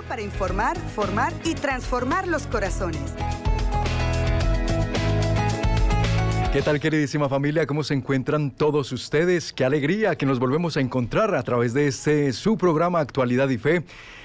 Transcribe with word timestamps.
Para 0.00 0.22
informar, 0.22 0.78
formar 0.78 1.34
y 1.44 1.54
transformar 1.54 2.26
los 2.26 2.46
corazones. 2.46 3.00
¿Qué 6.50 6.62
tal 6.62 6.80
queridísima 6.80 7.28
familia? 7.28 7.66
¿Cómo 7.66 7.84
se 7.84 7.92
encuentran 7.92 8.50
todos 8.50 8.90
ustedes? 8.92 9.52
Qué 9.52 9.64
alegría 9.64 10.16
que 10.16 10.24
nos 10.24 10.38
volvemos 10.38 10.78
a 10.78 10.80
encontrar 10.80 11.34
a 11.34 11.42
través 11.42 11.74
de 11.74 11.88
este 11.88 12.32
su 12.32 12.56
programa 12.56 13.00
Actualidad 13.00 13.50
y 13.50 13.58
Fe. 13.58 13.82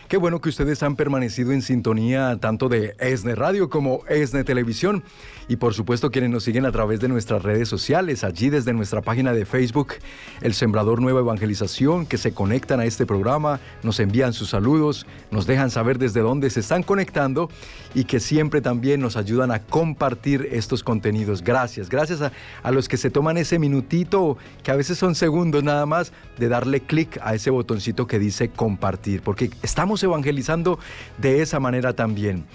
Qué 0.08 0.16
bueno 0.16 0.40
que 0.40 0.48
ustedes 0.48 0.84
han 0.84 0.96
permanecido 0.96 1.52
en 1.52 1.62
sintonía 1.62 2.38
tanto 2.40 2.70
de 2.70 2.96
ESNE 2.98 3.36
Radio 3.36 3.70
como 3.70 4.06
ESNE 4.08 4.46
Televisión 4.46 5.04
y 5.50 5.58
por 5.58 5.74
supuesto 5.74 6.12
quienes 6.12 6.30
nos 6.30 6.46
siguen 6.46 6.66
a 6.66 6.72
través 6.72 7.02
de 7.02 7.10
nuestras 7.10 7.44
redes 7.44 7.68
sociales, 7.68 8.24
allí 8.24 8.50
desde 8.50 8.72
nuestra 8.72 9.02
página 9.02 9.34
de 9.34 9.46
Facebook, 9.46 9.96
El 10.40 10.54
Sembrador 10.54 11.02
Nueva 11.02 11.20
Evangelización, 11.20 12.06
que 12.06 12.18
se 12.18 12.34
conectan 12.34 12.80
a 12.80 12.86
este 12.86 13.06
programa, 13.06 13.60
nos 13.84 14.00
envían 14.00 14.32
sus 14.32 14.52
saludos, 14.52 15.06
nos 15.30 15.46
dejan 15.46 15.72
saber 15.72 15.98
desde 15.98 16.22
dónde 16.22 16.50
se 16.52 16.62
están 16.62 16.84
conectando 16.84 17.50
y 17.94 18.06
que 18.06 18.22
siempre 18.22 18.62
también 18.62 19.02
nos 19.02 19.18
ayudan 19.18 19.52
a 19.52 19.64
compartir 19.64 20.48
estos 20.54 20.84
contenidos. 20.84 21.44
Gracias, 21.44 21.90
gracias 21.90 22.22
a, 22.22 22.32
a 22.64 22.72
los 22.72 22.88
que 22.88 22.96
se 22.96 23.10
toman 23.10 23.36
ese 23.36 23.60
minutito, 23.60 24.38
que 24.64 24.72
a 24.72 24.76
veces 24.76 24.98
son 24.98 25.16
segundos 25.16 25.66
nada 25.66 25.86
más, 25.86 26.14
de 26.38 26.48
darle 26.48 26.80
clic 26.80 27.20
a 27.22 27.36
ese 27.36 27.50
botoncito 27.50 28.08
que 28.08 28.20
dice 28.20 28.50
compartir, 28.50 29.22
porque 29.22 29.50
estamos 29.64 29.97
evangelizando 30.04 30.80
de 31.18 31.42
esa 31.42 31.60
manera 31.60 31.94
también. 31.94 32.46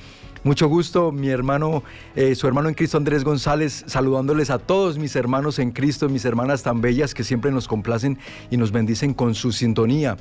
Mucho 0.45 0.67
gusto, 0.67 1.13
mi 1.13 1.29
hermano, 1.29 1.85
eh, 2.17 2.35
su 2.35 2.49
hermano 2.49 2.69
en 2.69 2.75
Cristo 2.75 2.97
Andrés 2.97 3.23
González, 3.23 3.85
saludándoles 3.87 4.51
a 4.51 4.59
todos 4.59 4.99
mis 4.99 5.15
hermanos 5.15 5.61
en 5.61 5.71
Cristo, 5.71 6.09
mis 6.09 6.25
hermanas 6.25 6.65
tan 6.65 6.81
bellas 6.81 7.15
que 7.15 7.23
siempre 7.23 7.53
nos 7.53 7.69
complacen 7.69 8.19
y 8.51 8.57
nos 8.57 8.73
bendicen 8.73 9.15
con 9.15 9.37
su 9.37 9.53
sintonía. 9.53 10.17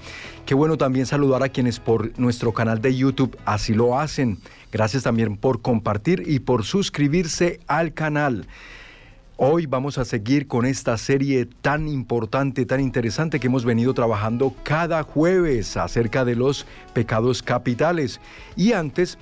Qué 0.45 0.53
bueno 0.53 0.77
también 0.77 1.07
saludar 1.07 1.41
a 1.41 1.49
quienes 1.49 1.79
por 1.79 2.11
nuestro 2.19 2.53
canal 2.53 2.81
de 2.81 2.95
YouTube 2.95 3.35
así 3.45 3.73
lo 3.73 3.97
hacen. 3.97 4.37
Gracias 4.71 5.01
también 5.01 5.37
por 5.37 5.63
compartir 5.63 6.23
y 6.27 6.37
por 6.37 6.65
suscribirse 6.65 7.59
al 7.65 7.95
canal. 7.95 8.45
Hoy 9.43 9.65
vamos 9.65 9.97
a 9.97 10.05
seguir 10.05 10.47
con 10.47 10.67
esta 10.67 10.95
serie 10.99 11.47
tan 11.47 11.87
importante, 11.87 12.63
tan 12.67 12.79
interesante 12.79 13.39
que 13.39 13.47
hemos 13.47 13.65
venido 13.65 13.91
trabajando 13.95 14.53
cada 14.61 15.01
jueves 15.01 15.77
acerca 15.77 16.23
de 16.25 16.35
los 16.35 16.67
pecados 16.93 17.41
capitales. 17.41 18.21
Y 18.55 18.73
antes 18.73 19.17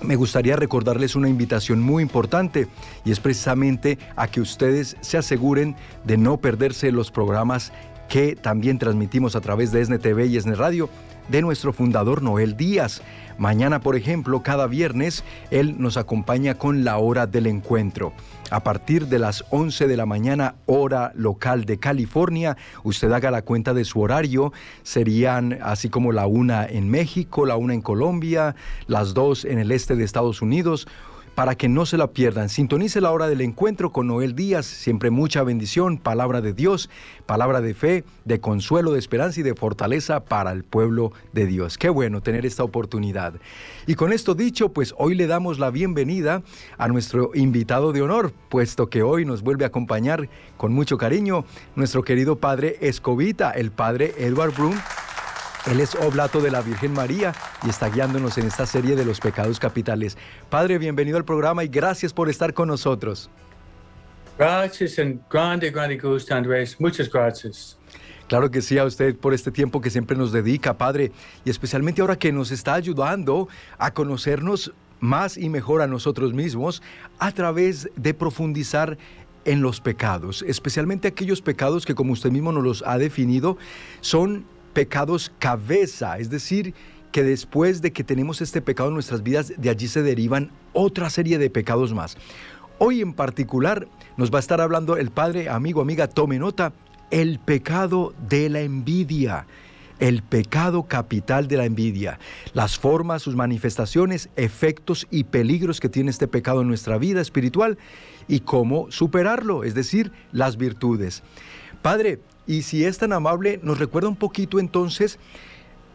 me 0.00 0.16
gustaría 0.16 0.56
recordarles 0.56 1.14
una 1.14 1.28
invitación 1.28 1.82
muy 1.82 2.02
importante 2.02 2.68
y 3.04 3.12
es 3.12 3.20
precisamente 3.20 3.98
a 4.16 4.28
que 4.28 4.40
ustedes 4.40 4.96
se 5.02 5.18
aseguren 5.18 5.76
de 6.04 6.16
no 6.16 6.38
perderse 6.38 6.90
los 6.90 7.10
programas 7.10 7.70
que 8.08 8.36
también 8.36 8.78
transmitimos 8.78 9.36
a 9.36 9.42
través 9.42 9.72
de 9.72 9.82
ESNE 9.82 9.98
TV 9.98 10.24
y 10.24 10.38
ESNE 10.38 10.54
Radio 10.54 10.88
de 11.28 11.42
nuestro 11.42 11.74
fundador 11.74 12.22
Noel 12.22 12.56
Díaz. 12.56 13.02
Mañana, 13.36 13.80
por 13.80 13.94
ejemplo, 13.94 14.42
cada 14.42 14.66
viernes, 14.66 15.22
él 15.50 15.76
nos 15.78 15.98
acompaña 15.98 16.54
con 16.54 16.82
la 16.82 16.96
hora 16.96 17.26
del 17.26 17.46
encuentro. 17.46 18.14
A 18.50 18.62
partir 18.62 19.06
de 19.06 19.18
las 19.18 19.44
11 19.50 19.88
de 19.88 19.96
la 19.96 20.06
mañana, 20.06 20.56
hora 20.66 21.12
local 21.14 21.64
de 21.64 21.78
California, 21.78 22.56
usted 22.82 23.10
haga 23.10 23.30
la 23.30 23.42
cuenta 23.42 23.74
de 23.74 23.84
su 23.84 24.00
horario, 24.00 24.52
serían 24.82 25.58
así 25.62 25.88
como 25.88 26.12
la 26.12 26.26
una 26.26 26.66
en 26.66 26.88
México, 26.90 27.46
la 27.46 27.56
una 27.56 27.74
en 27.74 27.80
Colombia, 27.80 28.54
las 28.86 29.14
dos 29.14 29.44
en 29.44 29.58
el 29.58 29.72
este 29.72 29.96
de 29.96 30.04
Estados 30.04 30.42
Unidos 30.42 30.86
para 31.34 31.54
que 31.56 31.68
no 31.68 31.86
se 31.86 31.96
la 31.96 32.08
pierdan. 32.08 32.48
Sintonice 32.48 33.00
la 33.00 33.10
hora 33.10 33.26
del 33.28 33.40
encuentro 33.40 33.90
con 33.90 34.06
Noel 34.06 34.34
Díaz, 34.34 34.66
siempre 34.66 35.10
mucha 35.10 35.42
bendición, 35.42 35.98
palabra 35.98 36.40
de 36.40 36.52
Dios, 36.52 36.90
palabra 37.26 37.60
de 37.60 37.74
fe, 37.74 38.04
de 38.24 38.40
consuelo, 38.40 38.92
de 38.92 38.98
esperanza 38.98 39.40
y 39.40 39.42
de 39.42 39.54
fortaleza 39.54 40.24
para 40.24 40.52
el 40.52 40.64
pueblo 40.64 41.12
de 41.32 41.46
Dios. 41.46 41.78
Qué 41.78 41.88
bueno 41.88 42.20
tener 42.20 42.46
esta 42.46 42.62
oportunidad. 42.62 43.34
Y 43.86 43.94
con 43.94 44.12
esto 44.12 44.34
dicho, 44.34 44.70
pues 44.70 44.94
hoy 44.98 45.14
le 45.14 45.26
damos 45.26 45.58
la 45.58 45.70
bienvenida 45.70 46.42
a 46.78 46.88
nuestro 46.88 47.30
invitado 47.34 47.92
de 47.92 48.02
honor, 48.02 48.32
puesto 48.48 48.88
que 48.88 49.02
hoy 49.02 49.24
nos 49.24 49.42
vuelve 49.42 49.64
a 49.64 49.68
acompañar 49.68 50.28
con 50.56 50.72
mucho 50.72 50.98
cariño 50.98 51.44
nuestro 51.74 52.04
querido 52.04 52.36
padre 52.36 52.76
Escobita, 52.80 53.50
el 53.50 53.70
padre 53.70 54.14
Edward 54.18 54.54
Broom 54.54 54.74
él 55.70 55.80
es 55.80 55.94
oblato 55.94 56.40
de 56.40 56.50
la 56.50 56.60
Virgen 56.60 56.92
María 56.92 57.32
y 57.64 57.70
está 57.70 57.88
guiándonos 57.88 58.36
en 58.38 58.46
esta 58.46 58.66
serie 58.66 58.96
de 58.96 59.04
los 59.04 59.20
pecados 59.20 59.58
capitales. 59.58 60.16
Padre, 60.50 60.78
bienvenido 60.78 61.16
al 61.16 61.24
programa 61.24 61.64
y 61.64 61.68
gracias 61.68 62.12
por 62.12 62.28
estar 62.28 62.52
con 62.52 62.68
nosotros. 62.68 63.30
Gracias 64.38 64.98
en 64.98 65.20
grande, 65.30 65.70
grande 65.70 65.96
gusto, 65.96 66.34
Andrés. 66.34 66.76
Muchas 66.78 67.10
gracias. 67.10 67.78
Claro 68.28 68.50
que 68.50 68.62
sí, 68.62 68.78
a 68.78 68.84
usted 68.84 69.16
por 69.16 69.32
este 69.32 69.50
tiempo 69.50 69.80
que 69.80 69.90
siempre 69.90 70.16
nos 70.16 70.32
dedica, 70.32 70.76
Padre, 70.76 71.12
y 71.44 71.50
especialmente 71.50 72.00
ahora 72.00 72.16
que 72.16 72.32
nos 72.32 72.50
está 72.50 72.74
ayudando 72.74 73.48
a 73.78 73.92
conocernos 73.92 74.72
más 75.00 75.36
y 75.36 75.48
mejor 75.48 75.82
a 75.82 75.86
nosotros 75.86 76.32
mismos 76.32 76.82
a 77.18 77.32
través 77.32 77.90
de 77.96 78.14
profundizar 78.14 78.96
en 79.44 79.60
los 79.60 79.80
pecados, 79.80 80.42
especialmente 80.46 81.08
aquellos 81.08 81.42
pecados 81.42 81.84
que 81.84 81.94
como 81.94 82.12
usted 82.12 82.30
mismo 82.30 82.50
nos 82.50 82.64
los 82.64 82.82
ha 82.86 82.96
definido, 82.96 83.58
son 84.00 84.46
pecados 84.74 85.32
cabeza, 85.38 86.18
es 86.18 86.28
decir, 86.28 86.74
que 87.12 87.22
después 87.22 87.80
de 87.80 87.92
que 87.92 88.04
tenemos 88.04 88.42
este 88.42 88.60
pecado 88.60 88.88
en 88.88 88.94
nuestras 88.94 89.22
vidas, 89.22 89.54
de 89.56 89.70
allí 89.70 89.86
se 89.86 90.02
derivan 90.02 90.50
otra 90.72 91.08
serie 91.08 91.38
de 91.38 91.48
pecados 91.48 91.94
más. 91.94 92.16
Hoy 92.78 93.00
en 93.00 93.12
particular 93.12 93.86
nos 94.16 94.32
va 94.32 94.38
a 94.38 94.40
estar 94.40 94.60
hablando 94.60 94.96
el 94.96 95.10
padre, 95.10 95.48
amigo, 95.48 95.80
amiga, 95.80 96.08
tome 96.08 96.40
nota, 96.40 96.72
el 97.12 97.38
pecado 97.38 98.14
de 98.28 98.48
la 98.48 98.62
envidia, 98.62 99.46
el 100.00 100.22
pecado 100.24 100.82
capital 100.82 101.46
de 101.46 101.56
la 101.56 101.66
envidia, 101.66 102.18
las 102.52 102.76
formas, 102.76 103.22
sus 103.22 103.36
manifestaciones, 103.36 104.28
efectos 104.34 105.06
y 105.08 105.22
peligros 105.24 105.78
que 105.78 105.88
tiene 105.88 106.10
este 106.10 106.26
pecado 106.26 106.62
en 106.62 106.68
nuestra 106.68 106.98
vida 106.98 107.20
espiritual 107.20 107.78
y 108.26 108.40
cómo 108.40 108.90
superarlo, 108.90 109.62
es 109.62 109.74
decir, 109.74 110.10
las 110.32 110.56
virtudes. 110.56 111.22
Padre, 111.80 112.18
y 112.46 112.62
si 112.62 112.84
es 112.84 112.98
tan 112.98 113.12
amable, 113.12 113.60
nos 113.62 113.78
recuerda 113.78 114.08
un 114.08 114.16
poquito 114.16 114.58
entonces 114.58 115.18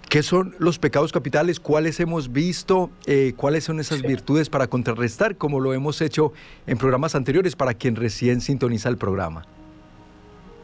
qué 0.10 0.24
son 0.24 0.56
los 0.58 0.80
pecados 0.80 1.12
capitales, 1.12 1.60
cuáles 1.60 2.00
hemos 2.00 2.32
visto, 2.32 2.90
eh, 3.06 3.34
cuáles 3.38 3.64
son 3.64 3.80
esas 3.80 4.02
virtudes 4.02 4.50
para 4.50 4.68
contrarrestar, 4.68 5.36
como 5.38 5.60
lo 5.60 5.74
hemos 5.74 6.02
hecho 6.02 6.34
en 6.66 6.78
programas 6.78 7.14
anteriores 7.14 7.56
para 7.56 7.76
quien 7.76 7.96
recién 7.96 8.42
sintoniza 8.42 8.90
el 8.90 8.98
programa. 8.98 9.46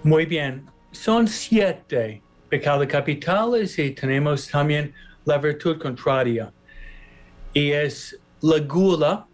Muy 0.01 0.25
bien, 0.25 0.66
son 0.91 1.28
siete 1.28 2.22
pecados 2.50 2.88
capitales 2.88 3.78
y 3.78 3.91
tenemos 3.91 4.47
también 4.47 4.94
la 5.25 5.38
virtud 5.38 5.79
contraria. 5.79 6.52
Y 7.53 7.72
es 7.72 8.19
la 8.41 8.59
gula. 8.59 9.28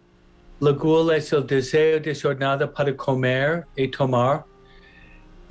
La 0.60 0.70
gula 0.72 1.16
es 1.16 1.32
el 1.32 1.46
deseo 1.46 2.00
desordenado 2.00 2.72
para 2.72 2.96
comer 2.96 3.66
y 3.76 3.88
tomar 3.88 4.44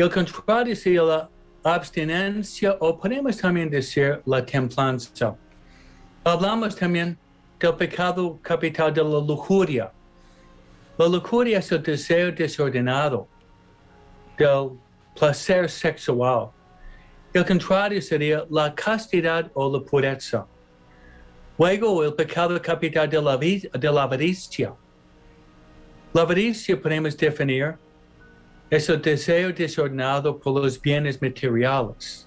el 0.02 0.10
contrario 0.10 0.76
sería 0.76 1.04
la 1.04 1.30
abstinencia 1.64 2.76
o 2.80 2.98
podemos 2.98 3.38
también 3.38 3.70
decir 3.70 4.22
la 4.26 4.44
templanza. 4.44 5.36
Hablamos 6.24 6.76
también 6.76 7.18
del 7.60 7.76
pecado 7.76 8.40
capital 8.42 8.94
de 8.94 9.04
la 9.04 9.20
lujuria. 9.20 9.92
La 10.98 11.08
lujuria 11.08 11.60
es 11.60 11.72
el 11.72 11.84
deseo 11.84 12.32
desordenado 12.32 13.28
del 14.38 14.72
placer 15.16 15.70
sexual. 15.70 16.50
El 17.34 17.46
contrario 17.46 18.02
sería 18.02 18.44
la 18.50 18.74
castidad 18.74 19.52
o 19.54 19.72
la 19.72 19.80
pureza. 19.86 20.46
Luego, 21.58 22.04
el 22.04 22.14
pecado 22.14 22.60
capital 22.60 23.08
de 23.08 23.22
la, 23.22 23.38
de 23.38 23.92
la 23.92 24.04
avaricia. 24.04 24.74
La 26.14 26.24
avaricia 26.24 26.80
podemos 26.82 27.16
definir 27.16 27.76
es 28.72 28.88
el 28.88 29.02
deseo 29.02 29.52
desordenado 29.52 30.40
por 30.40 30.64
los 30.64 30.82
bienes 30.82 31.22
materiales, 31.22 32.26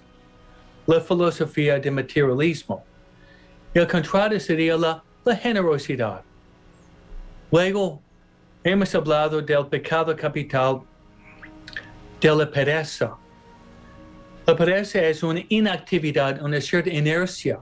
la 0.85 1.01
filosofía 1.01 1.79
de 1.79 1.89
materialismo. 1.89 2.85
El 3.73 3.87
contrario 3.87 4.39
sería 4.39 4.77
la, 4.77 5.03
generosidad. 5.41 6.21
Luego, 7.51 7.99
hemos 8.63 8.93
hablado 8.93 9.41
del 9.41 9.65
pecado 9.65 10.15
capital 10.15 10.81
de 12.21 12.35
la 12.35 12.45
pereza. 12.51 13.17
La 14.45 14.55
pereza 14.55 15.01
es 15.01 15.23
una 15.23 15.41
inactividad, 15.49 16.39
una 16.43 16.61
cierta 16.61 16.91
inercia. 16.91 17.59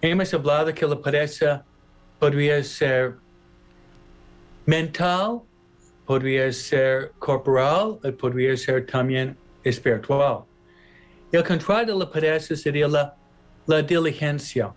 Hemos 0.00 0.34
hablado 0.34 0.74
que 0.74 0.84
la 0.84 1.00
pereza 1.00 1.64
podría 2.18 2.64
ser 2.64 3.14
mental, 4.66 5.42
podría 6.12 6.52
ser 6.52 7.10
corporal 7.18 7.98
y 8.04 8.12
podría 8.12 8.54
ser 8.54 8.84
también 8.84 9.34
espiritual. 9.64 10.44
El 11.32 11.42
contrario 11.42 11.94
de 11.94 12.04
la 12.04 12.10
pereza 12.10 12.54
sería 12.54 12.86
la, 12.86 13.16
la 13.66 13.80
diligencia. 13.80 14.74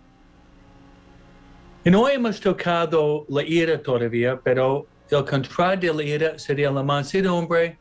Y 1.83 1.89
no 1.89 2.07
hemos 2.07 2.39
tocado 2.39 3.25
la 3.27 3.43
ira 3.43 3.77
todavía, 3.83 4.39
pero 4.41 4.87
el 5.11 5.25
contrario 5.25 5.91
de 5.91 5.97
la 5.97 6.09
ira 6.09 6.39
sería 6.39 6.71
la 6.71 6.81
mansedumbre. 6.81 7.77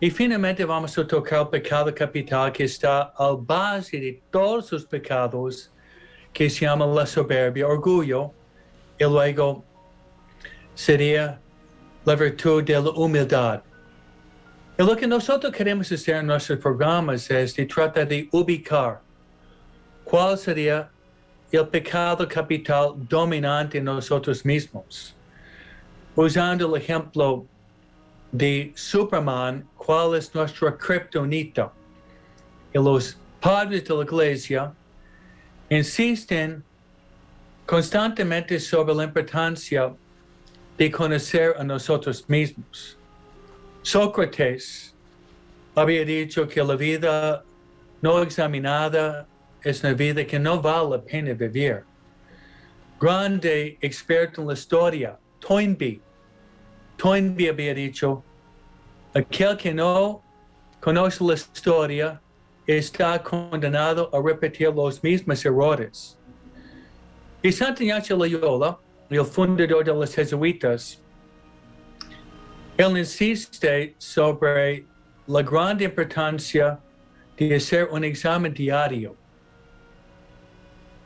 Y 0.00 0.08
finalmente 0.10 0.64
vamos 0.64 0.96
a 0.96 1.06
tocar 1.06 1.40
el 1.42 1.48
pecado 1.48 1.94
capital 1.94 2.50
que 2.52 2.64
está 2.64 3.12
al 3.18 3.36
base 3.36 4.00
de 4.00 4.22
todos 4.30 4.72
los 4.72 4.86
pecados, 4.86 5.70
que 6.32 6.48
se 6.48 6.64
llama 6.64 6.86
la 6.86 7.04
soberbia, 7.04 7.68
orgullo, 7.68 8.32
y 8.98 9.04
luego 9.04 9.62
sería 10.74 11.38
la 12.04 12.14
virtud 12.16 12.64
de 12.64 12.74
la 12.74 12.90
humildad. 12.90 13.62
Y 14.78 14.82
lo 14.82 14.96
que 14.96 15.06
nosotros 15.06 15.52
queremos 15.52 15.92
hacer 15.92 16.16
en 16.16 16.26
nuestros 16.26 16.58
programas 16.58 17.30
es 17.30 17.54
de 17.54 17.66
tratar 17.66 18.08
de 18.08 18.28
ubicar 18.32 19.00
cuál 20.04 20.36
sería 20.36 20.90
el 21.52 21.68
pecado 21.68 22.26
capital 22.26 22.94
dominante 23.08 23.78
en 23.78 23.84
nosotros 23.84 24.44
mismos. 24.44 25.14
Usando 26.16 26.74
el 26.74 26.82
ejemplo 26.82 27.46
de 28.32 28.72
Superman, 28.74 29.68
cuál 29.76 30.16
es 30.16 30.34
nuestra 30.34 30.76
kriptonita. 30.76 31.70
Y 32.74 32.78
los 32.78 33.18
padres 33.40 33.84
de 33.84 33.94
la 33.94 34.02
iglesia 34.02 34.72
insisten 35.68 36.64
constantemente 37.66 38.58
sobre 38.58 38.94
la 38.94 39.04
importancia 39.04 39.94
de 40.78 40.90
conocer 40.90 41.54
a 41.58 41.64
nosotros 41.64 42.28
mismos. 42.28 42.96
Sócrates 43.82 44.94
había 45.74 46.04
dicho 46.04 46.46
que 46.46 46.62
la 46.62 46.76
vida 46.76 47.44
no 48.00 48.22
examinada 48.22 49.26
es 49.62 49.82
una 49.82 49.94
vida 49.94 50.24
que 50.24 50.38
no 50.38 50.60
vale 50.60 50.90
la 50.90 51.02
pena 51.02 51.34
vivir. 51.34 51.84
Grande 53.00 53.78
experto 53.80 54.42
en 54.42 54.48
la 54.48 54.54
historia, 54.54 55.18
Toynbee. 55.40 56.00
Toynbee 56.96 57.48
había 57.48 57.74
dicho, 57.74 58.22
aquel 59.14 59.56
que 59.56 59.72
no 59.72 60.22
conoce 60.80 61.24
la 61.24 61.34
historia 61.34 62.20
está 62.66 63.20
condenado 63.22 64.10
a 64.12 64.22
repetir 64.22 64.68
los 64.68 65.02
mismos 65.02 65.44
errores. 65.44 66.16
Y 67.42 67.50
Santa 67.50 67.82
Ignacio 67.82 68.16
El 69.12 69.26
fundador 69.26 69.84
de 69.84 69.92
los 69.92 70.14
jesuitas, 70.14 70.98
él 72.78 72.96
insiste 72.96 73.94
sobre 73.98 74.86
la 75.26 75.42
gran 75.42 75.78
importancia 75.82 76.80
de 77.36 77.54
hacer 77.54 77.88
un 77.90 78.04
examen 78.04 78.54
diario. 78.54 79.14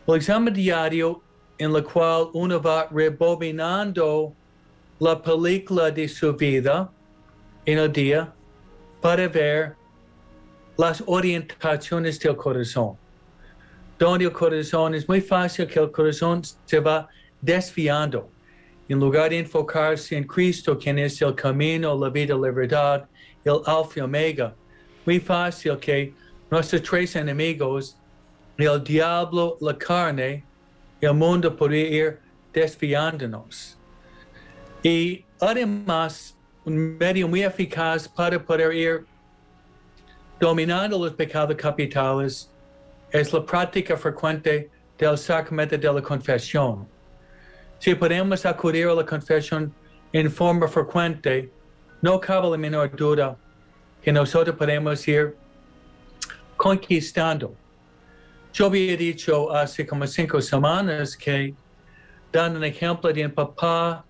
El 0.06 0.14
examen 0.14 0.54
diario 0.54 1.20
en 1.58 1.74
el 1.74 1.82
cual 1.82 2.28
uno 2.32 2.62
va 2.62 2.86
rebobinando 2.92 4.32
la 5.00 5.20
película 5.20 5.90
de 5.90 6.06
su 6.06 6.32
vida 6.36 6.88
en 7.64 7.78
el 7.78 7.92
día 7.92 8.32
para 9.00 9.26
ver 9.26 9.74
las 10.78 11.02
orientaciones 11.06 12.20
del 12.20 12.36
corazón. 12.36 12.96
Donde 13.98 14.26
el 14.26 14.32
corazón 14.32 14.94
es 14.94 15.08
muy 15.08 15.20
fácil 15.20 15.66
que 15.66 15.80
el 15.80 15.90
corazón 15.90 16.42
se 16.66 16.78
va 16.78 17.08
desviando. 17.46 18.28
En 18.88 18.98
lugar 19.00 19.30
de 19.30 19.38
enfocarse 19.38 20.16
en 20.16 20.24
Cristo, 20.24 20.76
quien 20.78 20.98
es 20.98 21.20
el 21.22 21.34
camino, 21.34 21.96
la 21.96 22.10
vida, 22.10 22.34
la 22.34 22.50
verdad, 22.50 23.08
el 23.44 23.60
alfa 23.64 24.00
y 24.00 24.00
omega, 24.00 24.54
muy 25.04 25.20
fácil 25.20 25.76
que 25.78 26.12
nuestros 26.50 26.82
tres 26.82 27.16
enemigos, 27.16 27.96
el 28.58 28.82
diablo, 28.82 29.56
la 29.60 29.76
carne, 29.76 30.44
el 31.00 31.14
mundo 31.14 31.56
podría 31.56 31.88
ir 31.88 32.18
desviándonos. 32.52 33.76
Y 34.82 35.24
además, 35.40 36.36
un 36.64 36.96
medio 36.98 37.28
muy 37.28 37.42
eficaz 37.42 38.08
para 38.08 38.42
poder 38.42 38.72
ir 38.72 39.06
dominando 40.40 40.98
los 40.98 41.12
pecados 41.12 41.56
capitales 41.56 42.50
es 43.10 43.32
la 43.32 43.44
práctica 43.44 43.96
frecuente 43.96 44.70
del 44.98 45.16
sacramento 45.16 45.76
de 45.76 45.92
la 45.92 46.02
confesión. 46.02 46.95
Si 47.78 47.94
podemos 47.94 48.44
acudir 48.46 48.88
a 48.88 48.94
la 48.94 49.04
confesión 49.04 49.72
en 50.12 50.30
forma 50.30 50.66
frecuente, 50.66 51.50
no 52.02 52.18
cabe 52.20 52.50
la 52.50 52.56
menor 52.56 52.94
duda 52.96 53.36
que 54.02 54.12
nosotros 54.12 54.56
podemos 54.56 55.06
ir 55.08 55.36
conquistando. 56.56 57.54
Yo 58.52 58.66
había 58.66 58.96
dicho 58.96 59.52
hace 59.52 59.86
como 59.86 60.06
cinco 60.06 60.40
semanas 60.40 61.16
que, 61.16 61.54
dando 62.32 62.58
un 62.58 62.64
ejemplo 62.64 63.12
de 63.12 63.26
un 63.26 63.32
papá 63.32 64.04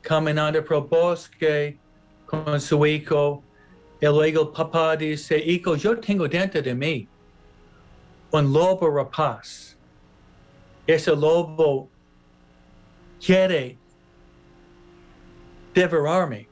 caminando 0.00 0.64
por 0.64 0.78
el 0.78 0.82
bosque 0.84 1.78
con 2.26 2.60
su 2.60 2.86
hijo, 2.86 3.42
y 4.00 4.06
luego 4.06 4.42
el 4.42 4.48
papá 4.48 4.96
dice, 4.96 5.36
hijo, 5.38 5.76
yo 5.76 5.98
tengo 5.98 6.26
dentro 6.26 6.62
de 6.62 6.74
mí 6.74 7.06
un 8.30 8.52
lobo 8.52 8.88
rapaz. 8.88 9.76
Ese 10.86 11.10
lobo 11.10 11.90
quiere 13.24 13.78
devorarme. 15.74 16.48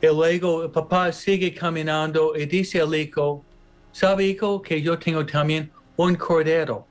Y 0.00 0.06
luego 0.06 0.64
el 0.64 0.70
papá 0.70 1.12
sigue 1.12 1.54
caminando 1.54 2.36
y 2.36 2.46
dice 2.46 2.80
al 2.80 2.94
hijo, 2.94 3.44
¿sabe 3.92 4.24
hijo 4.26 4.60
que 4.60 4.80
yo 4.82 4.98
tengo 4.98 5.24
también 5.24 5.70
un 5.96 6.14
cordero 6.14 6.86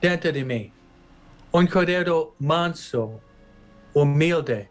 dentro 0.00 0.32
de 0.32 0.44
mí? 0.44 0.72
Un 1.52 1.66
cordero 1.66 2.34
manso, 2.38 3.20
humilde 3.92 4.68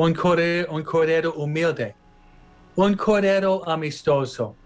un 0.00 0.14
cordero, 0.14 0.72
un 0.72 0.82
cordero 0.82 1.34
humilde, 1.34 1.94
un 2.74 2.94
cordero 2.96 3.62
amistoso. 3.68 4.56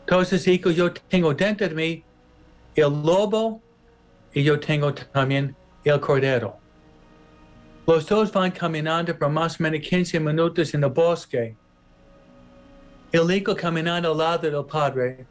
Entonces, 0.00 0.48
hijo, 0.48 0.72
yo 0.72 0.92
tengo 0.92 1.32
dentro 1.32 1.68
de 1.68 1.74
mí 1.76 2.04
el 2.74 2.90
lobo 3.04 3.62
y 4.34 4.42
yo 4.42 4.58
tengo 4.58 4.92
también 4.94 5.54
el 5.84 6.00
cordero. 6.00 6.56
Los 7.86 8.06
dos 8.06 8.32
van 8.32 8.50
caminando 8.50 9.16
por 9.18 9.28
más 9.28 9.58
o 9.58 9.62
menos 9.62 9.80
15 9.80 10.20
minutos 10.20 10.72
en 10.74 10.84
el 10.84 10.90
bosque. 10.90 11.56
El 13.10 13.30
hijo 13.30 13.54
caminando 13.54 14.12
al 14.12 14.18
lado 14.18 14.50
del 14.50 14.64
padre 14.64 15.26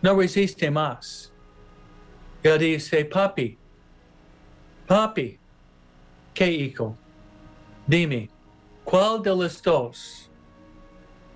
no 0.00 0.16
resiste 0.16 0.70
más. 0.70 1.30
Él 2.42 2.58
dice, 2.58 3.04
papi, 3.04 3.56
papi, 4.86 5.38
¿qué 6.34 6.50
hijo? 6.50 6.96
Dime, 7.86 8.28
¿cuál 8.82 9.22
de 9.22 9.30
los 9.30 9.62
dos 9.62 10.30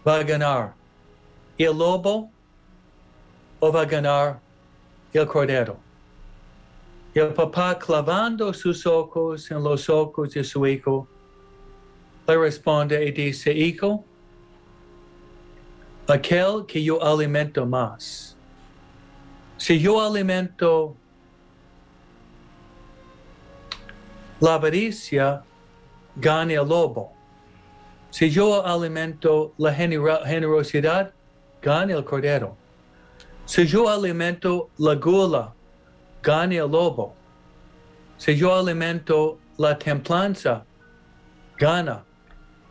va 0.06 0.16
a 0.16 0.22
ganar? 0.24 0.74
¿El 1.56 1.78
lobo 1.78 2.30
o 3.60 3.72
va 3.72 3.82
a 3.82 3.84
ganar 3.84 4.40
el 5.12 5.26
cordero? 5.26 5.85
El 7.16 7.32
papá 7.32 7.78
clavando 7.78 8.52
sus 8.52 8.86
ojos 8.86 9.50
en 9.50 9.62
los 9.64 9.88
ojos 9.88 10.34
de 10.34 10.44
su 10.44 10.66
hijo, 10.66 11.08
le 12.28 12.36
responde 12.36 13.02
y 13.06 13.10
dice, 13.10 13.54
hijo, 13.54 14.04
aquel 16.06 16.66
que 16.66 16.84
yo 16.84 17.02
alimento 17.02 17.64
más. 17.64 18.36
Si 19.56 19.78
yo 19.80 19.98
alimento 19.98 20.94
la 24.38 24.56
avaricia, 24.56 25.42
gane 26.16 26.52
el 26.52 26.68
lobo. 26.68 27.14
Si 28.10 28.28
yo 28.28 28.62
alimento 28.62 29.54
la 29.56 29.72
generosidad, 29.72 31.14
gane 31.62 31.94
el 31.94 32.04
cordero. 32.04 32.58
Si 33.46 33.66
yo 33.66 33.88
alimento 33.88 34.68
la 34.76 34.96
gula, 34.96 35.54
gane 36.26 36.56
el 36.56 36.70
lobo. 36.70 37.15
Si 38.18 38.36
yo 38.36 38.54
alimento 38.54 39.38
la 39.58 39.76
templanza, 39.78 40.64
gana 41.58 42.04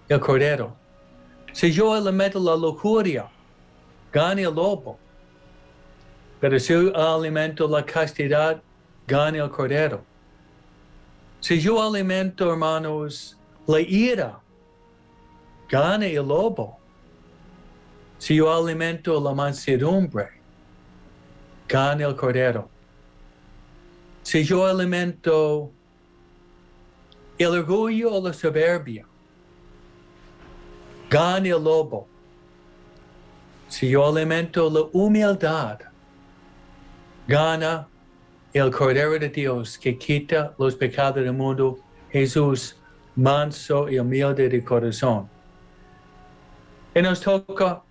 el 0.09 0.19
cordero. 0.19 0.75
Si 1.53 1.71
yo 1.71 1.93
alimento 1.93 2.39
la 2.39 2.55
lujuria, 2.55 3.29
gane 4.11 4.41
el 4.41 4.53
lobo. 4.53 4.97
Pero 6.39 6.59
si 6.59 6.73
yo 6.73 6.95
alimento 6.95 7.67
la 7.67 7.85
castidad, 7.85 8.61
gane 9.07 9.39
el 9.39 9.49
cordero. 9.49 10.03
Si 11.39 11.59
yo 11.59 11.81
alimento, 11.81 12.51
hermanos, 12.51 13.37
la 13.67 13.79
ira, 13.79 14.39
gane 15.69 16.13
el 16.13 16.27
lobo. 16.27 16.77
Si 18.17 18.35
yo 18.35 18.51
alimento 18.51 19.21
la 19.21 19.33
mansedumbre, 19.33 20.29
gane 21.67 22.03
el 22.03 22.15
cordero. 22.15 22.69
Si 24.25 24.44
yo 24.44 24.65
alimento 24.65 25.72
el 27.38 27.48
orgullo 27.48 28.12
o 28.12 28.22
la 28.27 28.34
soberbia, 28.34 29.05
gane 31.12 31.50
el 31.50 31.63
lobo. 31.63 32.08
Si 33.67 33.88
yo 33.88 34.08
alimento 34.08 34.67
la 34.67 34.82
humildad, 34.94 35.79
gana 37.27 37.88
el 38.51 38.72
Cordero 38.72 39.20
de 39.20 39.29
Dios 39.29 39.77
que 39.77 39.96
quita 39.96 40.55
los 40.58 40.74
pecados 40.74 41.24
del 41.24 41.32
mundo, 41.32 41.77
Jesús 42.10 42.75
manso 43.15 43.88
y 43.88 44.00
humilde 44.00 44.50
de 44.50 44.63
corazón. 44.63 45.29
Y 46.96 47.01
nos 47.03 47.22
toca 47.22 47.84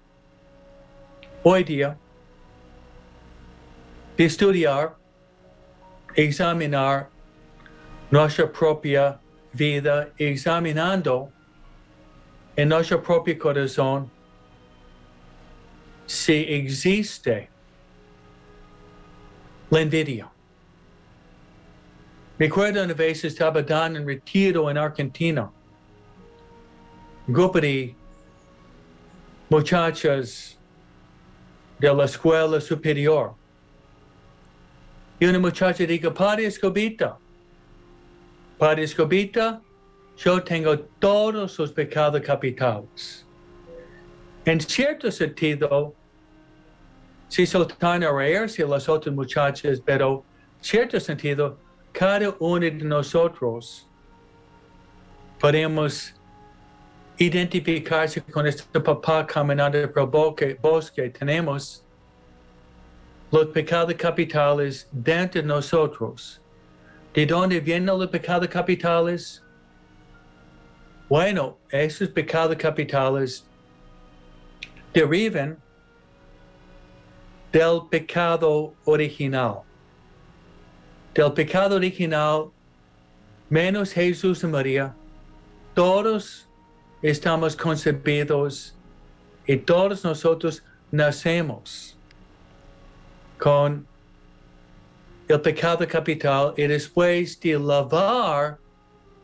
hoy 1.45 1.63
día 1.63 1.97
de 4.17 4.25
estudiar, 4.25 4.97
examinar 6.17 7.09
nuestra 8.11 8.47
propia 8.47 9.19
vida, 9.53 10.11
examinando 10.19 11.31
en 12.57 12.69
nuestro 12.69 13.03
propio 13.03 13.39
corazón 13.39 14.11
si 16.07 16.45
existe 16.49 17.49
la 19.71 19.81
envidia. 19.81 20.31
Recuerdo 22.39 22.83
una 22.83 22.95
vez 22.95 23.25
estaba 23.25 23.63
dando 23.63 23.99
en 23.99 24.07
retiro 24.07 24.71
en 24.71 24.77
Argentina. 24.77 25.51
grupo 27.27 27.59
de 27.59 27.95
muchachas 29.49 30.59
de 31.79 31.95
la 31.95 32.05
escuela 32.05 32.61
superior. 32.61 33.35
Y 35.25 35.27
una 35.27 35.39
muchacha 35.39 35.87
dijo, 35.87 36.13
Padre 36.13 36.45
Escobita, 36.45 37.17
Padre 38.59 38.83
Escobita, 38.83 39.63
yo 40.19 40.43
tengo 40.43 40.79
todos 40.79 41.59
los 41.59 41.73
pecados 41.73 42.21
capitales. 42.21 43.27
En 44.45 44.61
cierto 44.61 45.11
sentido, 45.11 45.95
si 47.29 47.47
soltan 47.47 48.05
a 48.05 48.13
las 48.13 48.87
otras 48.87 49.15
muchachas, 49.15 49.81
pero 49.83 50.23
en 50.59 50.65
cierto 50.65 51.01
sentido, 51.01 51.59
cada 51.93 52.37
uno 52.39 52.61
de 52.61 52.73
nosotros 52.73 53.89
podemos 55.41 56.15
identificarse 57.17 58.21
con 58.21 58.47
este 58.47 58.79
papá 58.79 59.27
caminando 59.27 59.91
por 59.91 60.35
el 60.43 60.57
bosque. 60.57 61.09
Tenemos 61.09 61.84
los 63.31 63.47
pecados 63.47 63.95
capitales 63.95 64.89
dentro 64.93 65.41
de 65.41 65.47
nosotros. 65.47 66.41
¿De 67.13 67.27
dónde 67.27 67.61
vienen 67.61 67.87
los 67.87 68.09
pecados 68.09 68.49
capitales? 68.49 69.43
Bueno, 71.09 71.59
esos 71.71 72.09
pecados 72.09 72.57
capitales 72.57 73.47
derivan 74.93 75.59
del 77.53 77.83
pecado 77.89 78.75
original. 78.85 79.63
Del 81.15 81.33
pecado 81.33 81.77
original, 81.77 82.51
menos 83.49 83.93
Jesús 83.93 84.43
y 84.43 84.47
María, 84.49 84.95
todos 85.75 86.49
estamos 87.03 87.55
concebidos 87.55 88.75
y 89.47 89.57
todos 89.57 90.03
nosotros 90.03 90.65
nacemos 90.91 91.94
con 93.45 93.87
el 95.29 95.41
pecado 95.43 95.87
capital 95.87 96.55
y 96.57 96.67
después 96.67 97.39
de 97.41 97.59
lavar 97.59 98.57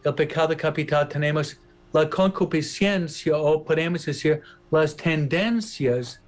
el 0.05 0.15
pecado 0.15 0.55
capital 0.55 1.09
tenemos 1.09 1.59
la 1.95 2.07
concupiscencia 2.07 3.35
o 3.35 3.65
podemos 3.65 4.05
decir 4.05 4.43
las 4.71 4.95
tendencias 4.95 6.21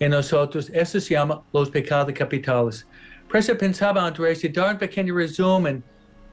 en 0.00 0.12
nosotros. 0.12 0.70
Eso 0.72 0.98
se 0.98 1.12
llama 1.12 1.42
los 1.52 1.68
pecados 1.68 2.14
capitales. 2.14 2.86
Por 3.28 3.36
eso 3.36 3.58
pensaba, 3.58 4.06
Andrés, 4.06 4.40
de 4.40 4.48
dar 4.48 4.72
un 4.72 4.78
pequeño 4.78 5.14
resumen 5.14 5.84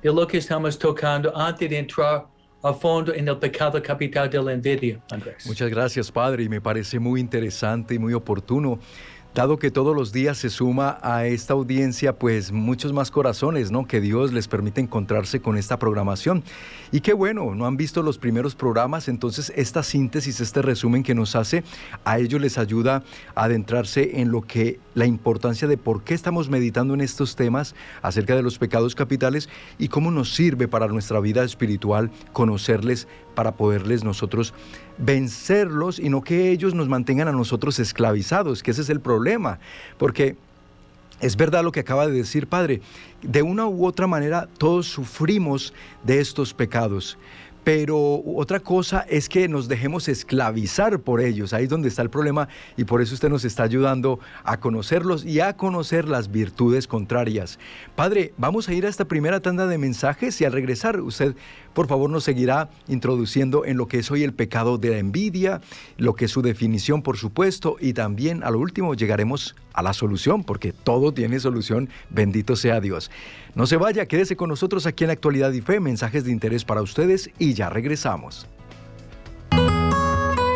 de 0.01 0.13
lo 0.13 0.25
que 0.25 0.37
estamos 0.37 0.79
tocando 0.79 1.35
antes 1.35 1.69
de 1.69 1.77
entrar 1.77 2.25
a 2.63 2.73
fondo 2.73 3.13
en 3.13 3.27
el 3.27 3.37
pecado 3.37 3.83
capital 3.83 4.29
de 4.29 4.41
la 4.41 4.53
envidia, 4.53 4.99
Andrés. 5.11 5.45
Muchas 5.45 5.69
gracias, 5.69 6.09
Padre, 6.09 6.43
y 6.43 6.49
me 6.49 6.61
parece 6.61 6.99
muy 6.99 7.19
interesante 7.19 7.95
y 7.95 7.99
muy 7.99 8.13
oportuno 8.13 8.79
dado 9.35 9.59
que 9.59 9.69
todos 9.69 9.93
los 9.93 10.13
días 10.13 10.37
se 10.37 10.49
suma 10.49 10.97
a 11.01 11.25
esta 11.25 11.53
audiencia 11.53 12.17
pues 12.17 12.53
muchos 12.53 12.93
más 12.93 13.11
corazones, 13.11 13.69
¿no? 13.69 13.85
Que 13.85 13.99
Dios 13.99 14.31
les 14.31 14.47
permite 14.47 14.79
encontrarse 14.79 15.41
con 15.41 15.57
esta 15.57 15.77
programación. 15.77 16.41
Y 16.93 17.01
qué 17.01 17.11
bueno, 17.11 17.53
no 17.53 17.67
han 17.67 17.75
visto 17.75 18.01
los 18.01 18.17
primeros 18.17 18.55
programas, 18.55 19.09
entonces 19.09 19.51
esta 19.57 19.83
síntesis, 19.83 20.39
este 20.39 20.61
resumen 20.61 21.03
que 21.03 21.13
nos 21.13 21.35
hace, 21.35 21.65
a 22.05 22.17
ellos 22.17 22.39
les 22.39 22.57
ayuda 22.57 23.03
a 23.35 23.43
adentrarse 23.43 24.21
en 24.21 24.31
lo 24.31 24.41
que 24.41 24.79
la 24.95 25.05
importancia 25.05 25.67
de 25.67 25.77
por 25.77 26.03
qué 26.03 26.15
estamos 26.15 26.49
meditando 26.49 26.95
en 26.95 27.01
estos 27.01 27.35
temas 27.35 27.75
acerca 28.01 28.35
de 28.35 28.41
los 28.41 28.57
pecados 28.57 28.95
capitales 28.95 29.49
y 29.77 29.89
cómo 29.89 30.09
nos 30.09 30.33
sirve 30.33 30.67
para 30.67 30.87
nuestra 30.87 31.19
vida 31.19 31.43
espiritual 31.43 32.09
conocerles 32.33 33.07
para 33.35 33.55
poderles 33.55 34.03
nosotros 34.03 34.53
vencerlos 34.97 35.99
y 35.99 36.09
no 36.09 36.21
que 36.21 36.49
ellos 36.51 36.73
nos 36.73 36.87
mantengan 36.87 37.27
a 37.27 37.33
nosotros 37.33 37.77
esclavizados, 37.79 38.63
que 38.63 38.71
ese 38.71 38.81
es 38.81 38.89
el 38.89 39.01
problema, 39.01 39.59
porque 39.97 40.37
es 41.19 41.35
verdad 41.37 41.63
lo 41.63 41.71
que 41.71 41.81
acaba 41.81 42.07
de 42.07 42.13
decir 42.13 42.47
Padre, 42.47 42.81
de 43.21 43.41
una 43.41 43.67
u 43.67 43.85
otra 43.85 44.07
manera 44.07 44.47
todos 44.57 44.87
sufrimos 44.87 45.73
de 46.03 46.19
estos 46.19 46.53
pecados. 46.53 47.17
Pero 47.65 48.21
otra 48.23 48.59
cosa 48.59 49.07
es 49.09 49.27
que 49.27 49.47
nos 49.47 49.67
dejemos 49.67 50.07
esclavizar 50.07 50.99
por 50.99 51.19
ellos. 51.19 51.51
Ahí 51.51 51.63
es 51.63 51.69
donde 51.69 51.87
está 51.87 52.03
el 52.03 52.11
problema 52.11 52.47
y 52.77 52.83
por 52.83 53.01
eso 53.01 53.15
usted 53.15 53.27
nos 53.27 53.43
está 53.43 53.63
ayudando 53.63 54.19
a 54.43 54.59
conocerlos 54.59 55.25
y 55.25 55.39
a 55.39 55.57
conocer 55.57 56.07
las 56.07 56.31
virtudes 56.31 56.85
contrarias. 56.87 57.57
Padre, 57.95 58.33
vamos 58.37 58.69
a 58.69 58.73
ir 58.73 58.85
a 58.85 58.89
esta 58.89 59.05
primera 59.05 59.39
tanda 59.39 59.65
de 59.65 59.79
mensajes 59.79 60.39
y 60.41 60.45
al 60.45 60.51
regresar 60.53 61.01
usted 61.01 61.35
por 61.75 61.87
favor 61.87 62.09
nos 62.09 62.23
seguirá 62.23 62.69
introduciendo 62.87 63.65
en 63.65 63.77
lo 63.77 63.87
que 63.87 63.99
es 63.99 64.09
hoy 64.09 64.23
el 64.23 64.33
pecado 64.33 64.79
de 64.79 64.89
la 64.89 64.97
envidia, 64.97 65.61
lo 65.97 66.15
que 66.15 66.25
es 66.25 66.31
su 66.31 66.41
definición 66.41 67.03
por 67.03 67.17
supuesto 67.17 67.75
y 67.79 67.93
también 67.93 68.43
a 68.43 68.49
lo 68.49 68.57
último 68.57 68.95
llegaremos 68.95 69.55
a 69.73 69.83
la 69.83 69.93
solución 69.93 70.43
porque 70.43 70.73
todo 70.73 71.13
tiene 71.13 71.39
solución, 71.39 71.89
bendito 72.09 72.55
sea 72.55 72.79
Dios. 72.79 73.11
No 73.53 73.67
se 73.67 73.77
vaya, 73.77 74.07
quédese 74.07 74.35
con 74.35 74.49
nosotros 74.49 74.87
aquí 74.87 75.03
en 75.03 75.11
Actualidad 75.11 75.51
y 75.51 75.61
Fe, 75.61 75.79
mensajes 75.79 76.23
de 76.23 76.31
interés 76.31 76.65
para 76.65 76.81
ustedes 76.81 77.29
y 77.37 77.53
ya 77.53 77.69
regresamos. 77.69 78.47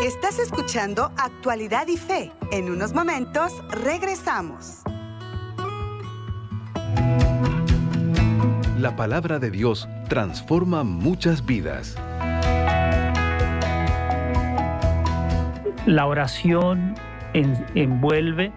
Estás 0.03 0.39
escuchando 0.39 1.11
Actualidad 1.17 1.87
y 1.87 1.97
Fe. 1.97 2.31
En 2.51 2.69
unos 2.69 2.93
momentos 2.93 3.53
regresamos. 3.69 4.83
La 8.79 8.95
palabra 8.95 9.39
de 9.39 9.51
Dios 9.51 9.89
transforma 10.07 10.85
muchas 10.85 11.45
vidas. 11.45 11.97
La 15.85 16.05
oración 16.05 16.95
envuelve 17.33 18.53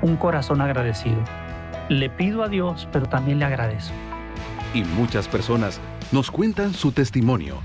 un 0.00 0.16
corazón 0.16 0.62
agradecido. 0.62 1.22
Le 1.90 2.08
pido 2.08 2.42
a 2.42 2.48
Dios, 2.48 2.88
pero 2.90 3.04
también 3.04 3.38
le 3.38 3.44
agradezco. 3.44 3.92
Y 4.72 4.84
muchas 4.84 5.28
personas 5.28 5.78
nos 6.10 6.30
cuentan 6.30 6.72
su 6.72 6.92
testimonio. 6.92 7.60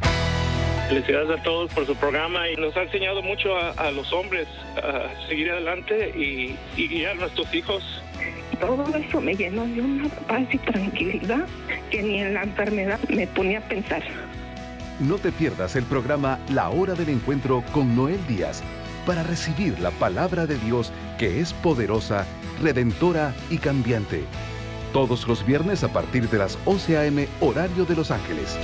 Felicidades 0.89 1.39
a 1.39 1.43
todos 1.43 1.73
por 1.73 1.85
su 1.85 1.95
programa 1.95 2.49
y 2.49 2.57
nos 2.57 2.75
ha 2.75 2.83
enseñado 2.83 3.21
mucho 3.21 3.55
a, 3.55 3.89
los 3.91 4.11
hombres 4.11 4.49
a 4.75 5.29
seguir 5.29 5.49
adelante 5.49 6.09
y, 6.09 6.57
y 6.75 6.87
guiar 6.89 7.13
a 7.13 7.21
nuestros 7.21 7.55
hijos 7.55 8.02
todo 8.59 8.85
eso 8.95 9.21
me 9.21 9.35
llenó 9.35 9.65
de 9.65 9.81
una 9.81 10.09
paz 10.27 10.43
y 10.51 10.57
tranquilidad 10.57 11.45
que 11.91 12.03
ni 12.03 12.19
en 12.19 12.33
la 12.33 12.43
enfermedad 12.43 12.99
me 13.09 13.27
ponía 13.27 13.59
a 13.59 13.61
pensar. 13.61 14.03
No 14.99 15.17
te 15.17 15.31
pierdas 15.31 15.75
el 15.75 15.83
programa 15.83 16.39
La 16.49 16.69
Hora 16.69 16.93
del 16.93 17.09
Encuentro 17.09 17.63
con 17.71 17.95
Noel 17.95 18.19
Díaz 18.27 18.63
para 19.05 19.23
recibir 19.23 19.79
la 19.79 19.91
palabra 19.91 20.45
de 20.45 20.57
Dios 20.57 20.91
que 21.17 21.39
es 21.39 21.53
poderosa, 21.53 22.25
redentora 22.61 23.33
y 23.49 23.57
cambiante. 23.57 24.23
Todos 24.93 25.27
los 25.27 25.45
viernes 25.45 25.83
a 25.83 25.91
partir 25.91 26.29
de 26.29 26.37
las 26.37 26.57
11 26.65 26.97
a.m. 26.97 27.27
horario 27.41 27.85
de 27.85 27.95
Los 27.95 28.11
Ángeles. 28.11 28.57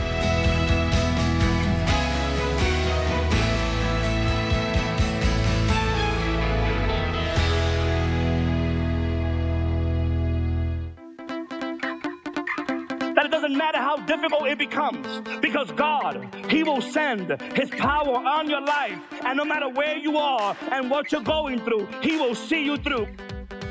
God, 16.13 16.27
He 16.49 16.63
will 16.63 16.81
send 16.81 17.35
His 17.55 17.69
power 17.69 18.15
on 18.15 18.49
your 18.49 18.61
life. 18.61 18.97
And 19.25 19.37
no 19.37 19.45
matter 19.45 19.69
where 19.69 19.97
you 19.97 20.17
are 20.17 20.55
and 20.71 20.89
what 20.89 21.11
you're 21.11 21.21
going 21.21 21.59
through, 21.59 21.87
He 22.01 22.17
will 22.17 22.35
see 22.35 22.63
you 22.63 22.77
through. 22.77 23.07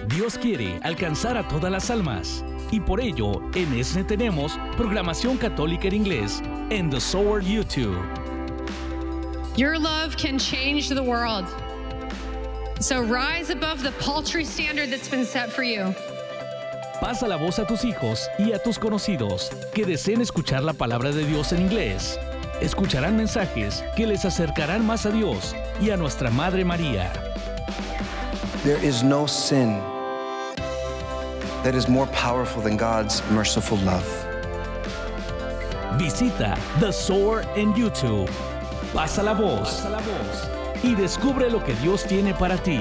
Dios 0.08 0.38
quiere 0.38 0.80
alcanzar 0.82 1.36
a 1.36 1.46
todas 1.48 1.70
las 1.70 1.90
almas. 1.90 2.44
Y 2.70 2.80
por 2.80 3.00
ello, 3.00 3.40
en 3.54 3.72
ESNE 3.72 4.04
tenemos 4.04 4.58
programación 4.76 5.38
católica 5.38 5.88
en 5.88 5.94
inglés 5.94 6.42
en 6.70 6.90
The 6.90 7.00
Sword 7.00 7.44
YouTube. 7.44 7.98
Your 9.56 9.78
love 9.78 10.16
can 10.16 10.38
change 10.38 10.88
the 10.88 11.02
world. 11.02 11.46
So 12.80 13.00
rise 13.02 13.50
above 13.50 13.82
the 13.82 13.92
paltry 13.92 14.44
standard 14.44 14.90
that's 14.90 15.08
been 15.08 15.24
set 15.24 15.50
for 15.50 15.64
you. 15.64 15.94
Pasa 17.00 17.28
la 17.28 17.36
voz 17.36 17.60
a 17.60 17.66
tus 17.66 17.84
hijos 17.84 18.28
y 18.38 18.52
a 18.52 18.58
tus 18.60 18.76
conocidos 18.76 19.50
que 19.72 19.86
deseen 19.86 20.20
escuchar 20.20 20.64
la 20.64 20.72
palabra 20.72 21.12
de 21.12 21.24
Dios 21.24 21.52
en 21.52 21.62
inglés. 21.62 22.18
Escucharán 22.60 23.16
mensajes 23.16 23.84
que 23.94 24.04
les 24.04 24.24
acercarán 24.24 24.84
más 24.84 25.06
a 25.06 25.10
Dios 25.10 25.54
y 25.80 25.90
a 25.90 25.96
nuestra 25.96 26.28
Madre 26.28 26.64
María. 26.64 27.12
There 28.64 28.84
is 28.84 29.04
no 29.04 29.28
sin 29.28 29.78
that 31.62 31.76
is 31.76 31.88
more 31.88 32.08
powerful 32.08 32.60
than 32.60 32.76
God's 32.76 33.22
merciful 33.30 33.78
love. 33.78 34.04
Visita 35.98 36.56
The 36.80 36.92
Soar 36.92 37.44
en 37.54 37.72
YouTube. 37.74 38.28
Pasa 38.92 39.22
la 39.22 39.34
voz. 39.34 39.84
Y 40.82 40.96
descubre 40.96 41.48
lo 41.50 41.62
que 41.62 41.74
Dios 41.74 42.04
tiene 42.04 42.34
para 42.34 42.56
ti. 42.56 42.80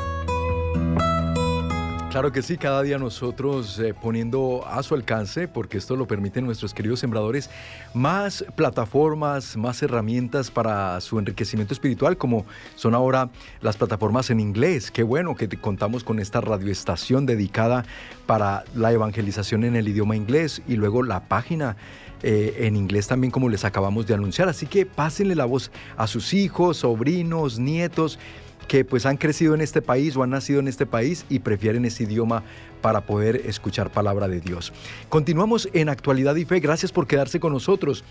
Claro 2.11 2.33
que 2.33 2.41
sí, 2.41 2.57
cada 2.57 2.83
día 2.83 2.97
nosotros 2.97 3.79
eh, 3.79 3.93
poniendo 3.93 4.67
a 4.67 4.83
su 4.83 4.95
alcance, 4.95 5.47
porque 5.47 5.77
esto 5.77 5.95
lo 5.95 6.07
permiten 6.07 6.45
nuestros 6.45 6.73
queridos 6.73 6.99
sembradores, 6.99 7.49
más 7.93 8.43
plataformas, 8.57 9.55
más 9.55 9.81
herramientas 9.81 10.51
para 10.51 10.99
su 10.99 11.19
enriquecimiento 11.19 11.73
espiritual, 11.73 12.17
como 12.17 12.45
son 12.75 12.95
ahora 12.95 13.29
las 13.61 13.77
plataformas 13.77 14.29
en 14.29 14.41
inglés. 14.41 14.91
Qué 14.91 15.03
bueno 15.03 15.35
que 15.35 15.47
contamos 15.47 16.03
con 16.03 16.19
esta 16.19 16.41
radioestación 16.41 17.25
dedicada 17.25 17.85
para 18.25 18.65
la 18.75 18.91
evangelización 18.91 19.63
en 19.63 19.77
el 19.77 19.87
idioma 19.87 20.17
inglés 20.17 20.61
y 20.67 20.75
luego 20.75 21.03
la 21.03 21.29
página 21.29 21.77
eh, 22.23 22.67
en 22.67 22.75
inglés 22.75 23.07
también 23.07 23.31
como 23.31 23.47
les 23.47 23.63
acabamos 23.63 24.05
de 24.05 24.15
anunciar. 24.15 24.49
Así 24.49 24.67
que 24.67 24.85
pásenle 24.85 25.33
la 25.33 25.45
voz 25.45 25.71
a 25.95 26.07
sus 26.07 26.33
hijos, 26.33 26.75
sobrinos, 26.77 27.57
nietos 27.57 28.19
que 28.67 28.85
pues 28.85 29.05
han 29.05 29.17
crecido 29.17 29.53
en 29.53 29.61
este 29.61 29.81
país 29.81 30.15
o 30.15 30.23
han 30.23 30.29
nacido 30.29 30.59
en 30.59 30.67
este 30.67 30.85
país 30.85 31.25
y 31.29 31.39
prefieren 31.39 31.85
ese 31.85 32.03
idioma 32.03 32.43
para 32.81 33.01
poder 33.01 33.43
escuchar 33.45 33.91
palabra 33.91 34.27
de 34.27 34.41
Dios. 34.41 34.73
Continuamos 35.09 35.69
en 35.73 35.89
Actualidad 35.89 36.35
y 36.35 36.45
Fe. 36.45 36.59
Gracias 36.59 36.91
por 36.91 37.07
quedarse 37.07 37.39
con 37.39 37.53
nosotros. 37.53 38.03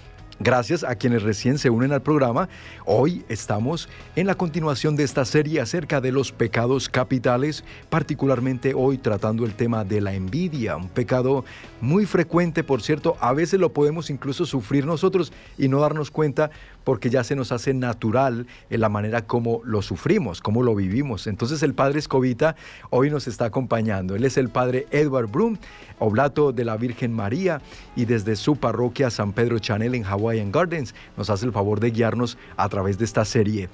Gracias 0.42 0.85
a 0.85 0.95
quienes 0.95 1.23
recién 1.23 1.59
se 1.59 1.69
unen 1.69 1.92
al 1.92 2.00
programa. 2.00 2.49
Hoy 2.87 3.26
estamos 3.28 3.90
en 4.16 4.26
la 4.26 4.37
continuación 4.37 4.97
de 4.97 5.04
esta 5.04 5.26
serie 5.26 5.61
acerca 5.61 6.00
de 6.00 6.12
los 6.12 6.33
pecados 6.33 6.88
capitales, 6.88 7.62
particularmente 7.90 8.73
hoy 8.73 8.97
tratando 8.97 9.45
el 9.45 9.52
tema 9.52 9.85
de 9.85 10.00
la 10.00 10.14
envidia, 10.14 10.78
un 10.78 10.88
pecado 10.88 11.45
muy 11.83 12.07
frecuente, 12.07 12.64
por 12.64 12.80
cierto, 12.80 13.19
a 13.21 13.35
veces 13.35 13.61
lo 13.61 13.75
podemos 13.75 14.09
incluso 14.09 14.47
sufrir 14.47 14.87
nosotros 14.87 15.30
y 15.59 15.69
no 15.69 15.78
darnos 15.78 16.11
cuenta 16.11 16.50
porque 16.90 17.09
ya 17.09 17.23
se 17.23 17.37
nos 17.37 17.52
hace 17.52 17.73
natural 17.73 18.49
en 18.68 18.80
la 18.80 18.88
manera 18.88 19.25
como 19.25 19.61
lo 19.62 19.80
sufrimos, 19.80 20.40
como 20.40 20.64
lo 20.64 20.75
vivimos. 20.75 21.28
Entonces 21.28 21.62
el 21.62 21.73
Padre 21.73 22.00
Escobita 22.00 22.56
hoy 22.90 23.11
nos 23.11 23.28
está 23.28 23.44
acompañando. 23.44 24.16
Él 24.16 24.25
es 24.25 24.37
el 24.37 24.49
Padre 24.49 24.88
Edward 24.90 25.30
Broom, 25.30 25.56
oblato 26.00 26.50
de 26.50 26.64
la 26.64 26.76
Virgen 26.76 27.12
María 27.12 27.62
y 27.94 28.06
desde 28.06 28.35
su 28.35 28.56
parroquia 28.56 29.09
San 29.09 29.32
Pedro 29.35 29.61
Chanel 29.61 29.94
en 29.94 30.02
Hawaiian 30.02 30.50
Gardens 30.50 30.92
nos 31.16 31.30
hace 31.30 31.47
el 31.47 31.52
favor 31.52 31.78
de 31.78 31.92
guiarnos 31.92 32.37
a 32.56 32.68
través 32.68 32.99
de 32.99 33.04
esta 33.04 33.25
serie. 33.25 33.68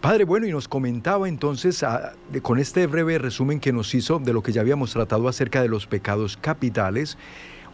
Padre, 0.00 0.22
bueno, 0.22 0.46
y 0.46 0.52
nos 0.52 0.68
comentaba 0.68 1.28
entonces 1.28 1.82
ah, 1.82 2.12
con 2.40 2.60
este 2.60 2.86
breve 2.86 3.18
resumen 3.18 3.58
que 3.58 3.72
nos 3.72 3.92
hizo 3.96 4.20
de 4.20 4.32
lo 4.32 4.44
que 4.44 4.52
ya 4.52 4.60
habíamos 4.60 4.92
tratado 4.92 5.26
acerca 5.26 5.60
de 5.60 5.68
los 5.68 5.88
pecados 5.88 6.36
capitales. 6.36 7.18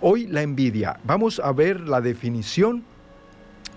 Hoy 0.00 0.26
la 0.26 0.40
envidia. 0.40 1.00
Vamos 1.04 1.38
a 1.38 1.52
ver 1.52 1.80
la 1.80 2.00
definición. 2.00 2.82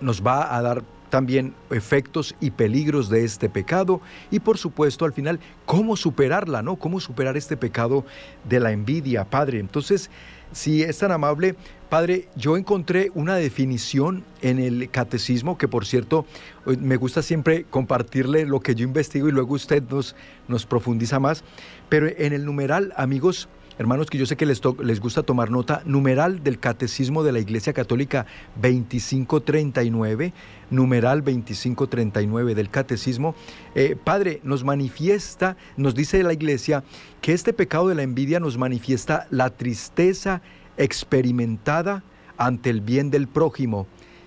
Nos 0.00 0.26
va 0.26 0.56
a 0.56 0.62
dar 0.62 0.82
también 1.10 1.54
efectos 1.70 2.34
y 2.40 2.52
peligros 2.52 3.10
de 3.10 3.24
este 3.24 3.48
pecado 3.48 4.00
y 4.30 4.40
por 4.40 4.56
supuesto 4.56 5.04
al 5.04 5.12
final 5.12 5.40
cómo 5.66 5.96
superarla, 5.96 6.62
¿no? 6.62 6.76
Cómo 6.76 7.00
superar 7.00 7.36
este 7.36 7.56
pecado 7.56 8.04
de 8.48 8.60
la 8.60 8.72
envidia, 8.72 9.24
Padre. 9.24 9.58
Entonces, 9.58 10.10
si 10.52 10.82
es 10.82 10.98
tan 10.98 11.12
amable, 11.12 11.54
Padre, 11.88 12.28
yo 12.36 12.56
encontré 12.56 13.10
una 13.14 13.36
definición 13.36 14.24
en 14.42 14.58
el 14.58 14.90
catecismo 14.90 15.58
que 15.58 15.68
por 15.68 15.84
cierto 15.84 16.24
eh, 16.66 16.76
me 16.80 16.96
gusta 16.96 17.22
siempre 17.22 17.64
compartirle 17.68 18.46
lo 18.46 18.60
que 18.60 18.74
yo 18.74 18.84
investigo 18.84 19.28
y 19.28 19.32
luego 19.32 19.54
usted 19.54 19.82
nos, 19.82 20.16
nos 20.48 20.66
profundiza 20.66 21.18
más, 21.18 21.44
pero 21.88 22.08
en 22.08 22.32
el 22.32 22.44
numeral, 22.44 22.92
amigos, 22.96 23.48
hermanos 23.80 24.10
que 24.10 24.18
yo 24.18 24.26
sé 24.26 24.36
que 24.36 24.44
les, 24.44 24.60
les 24.82 25.00
gusta 25.00 25.22
tomar 25.22 25.50
nota, 25.50 25.80
numeral 25.86 26.44
del 26.44 26.58
Catecismo 26.58 27.22
de 27.22 27.32
la 27.32 27.38
Iglesia 27.38 27.72
Católica 27.72 28.26
2539, 28.56 30.34
numeral 30.70 31.20
2539 31.20 32.54
del 32.54 32.68
Catecismo, 32.68 33.34
eh, 33.74 33.96
Padre, 33.96 34.40
nos 34.44 34.64
manifiesta, 34.64 35.56
nos 35.78 35.94
dice 35.94 36.22
la 36.22 36.34
Iglesia 36.34 36.84
que 37.22 37.32
este 37.32 37.54
pecado 37.54 37.88
de 37.88 37.94
la 37.94 38.02
envidia 38.02 38.38
nos 38.38 38.58
manifiesta 38.58 39.26
la 39.30 39.48
tristeza 39.48 40.42
experimentada 40.76 42.04
ante 42.36 42.68
el 42.68 42.82
bien 42.82 43.10
del 43.10 43.28
prójimo 43.28 43.86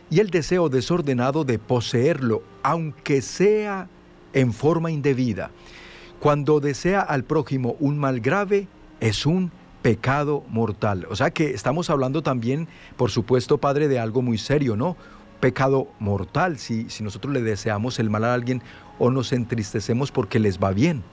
y 0.09 0.19
el 0.19 0.31
deseo 0.31 0.67
desordenado 0.67 1.43
de 1.43 1.59
poseerlo, 1.59 2.41
aunque 2.63 3.21
sea 3.21 3.87
en 4.33 4.51
forma 4.51 4.89
indebida. 4.89 5.51
Cuando 6.19 6.59
desea 6.59 7.01
al 7.01 7.23
prójimo 7.23 7.75
un 7.79 7.99
mal 7.99 8.19
grave, 8.19 8.67
es 9.03 9.25
un 9.25 9.51
pecado 9.81 10.45
mortal. 10.47 11.05
O 11.09 11.15
sea 11.15 11.29
que 11.31 11.51
estamos 11.51 11.89
hablando 11.89 12.23
también, 12.23 12.69
por 12.95 13.11
supuesto, 13.11 13.57
Padre, 13.57 13.89
de 13.89 13.99
algo 13.99 14.21
muy 14.21 14.37
serio, 14.37 14.77
¿no? 14.77 14.95
Pecado 15.41 15.89
mortal, 15.99 16.57
si, 16.57 16.89
si 16.89 17.03
nosotros 17.03 17.33
le 17.33 17.41
deseamos 17.41 17.99
el 17.99 18.09
mal 18.09 18.23
a 18.23 18.33
alguien 18.33 18.61
o 18.99 19.11
nos 19.11 19.33
entristecemos 19.33 20.09
porque 20.09 20.39
les 20.39 20.57
va 20.57 20.71
bien. 20.71 21.03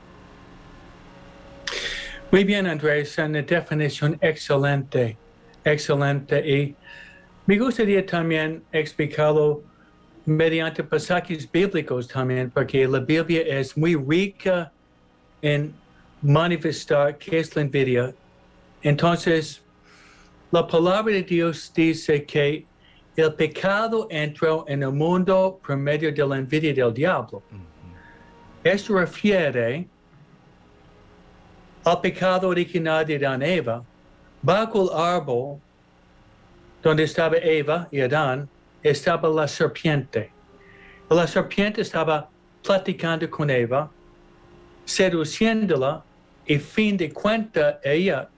Muy 2.31 2.45
bien, 2.45 2.69
Andrés, 2.69 3.19
una 3.19 3.43
definición 3.43 4.17
excelente, 4.21 5.17
excelente. 5.65 6.49
Y 6.49 6.77
me 7.47 7.59
gustaría 7.59 8.07
también 8.07 8.63
explicarlo 8.71 9.65
mediante 10.27 10.85
pasajes 10.85 11.51
bíblicos 11.51 12.07
también, 12.07 12.51
porque 12.51 12.87
la 12.87 13.01
Biblia 13.01 13.43
es 13.49 13.77
muy 13.77 13.97
rica 13.97 14.71
en 15.43 15.75
manifestar 16.23 17.17
qué 17.19 17.39
es 17.39 17.55
la 17.57 17.63
envidia. 17.63 18.15
Entonces, 18.83 19.63
la 20.51 20.67
palabra 20.67 21.15
de 21.15 21.23
Dios 21.23 21.73
dice 21.75 22.25
que 22.25 22.67
el 23.17 23.35
pecado 23.35 24.07
entró 24.11 24.65
en 24.69 24.83
el 24.83 24.93
mundo 24.93 25.61
por 25.65 25.77
medio 25.77 26.13
de 26.13 26.27
la 26.27 26.37
envidia 26.37 26.73
del 26.73 26.93
diablo. 26.93 27.43
Esto 28.65 28.99
refiere 28.99 29.87
al 31.85 32.01
pecado 32.01 32.49
original 32.49 33.07
de 33.07 33.17
Adán 33.17 33.43
y 33.43 33.47
Eva. 33.47 33.83
Bajo 34.43 34.83
el 34.85 34.99
árbol 34.99 35.59
donde 36.83 37.05
estaba 37.05 37.37
Eva 37.37 37.89
y 37.91 38.01
Adán 38.01 38.49
estaba 38.83 39.29
la 39.29 39.47
serpiente. 39.47 40.31
La 41.11 41.27
serpiente 41.27 41.83
estaba 41.83 42.29
platicando 42.63 43.29
con 43.29 43.51
Eva, 43.51 43.91
seduciéndola 44.85 46.05
y 46.51 46.59
fin 46.59 46.97
de 46.97 47.13
cuenta 47.13 47.79
ella 47.85 48.29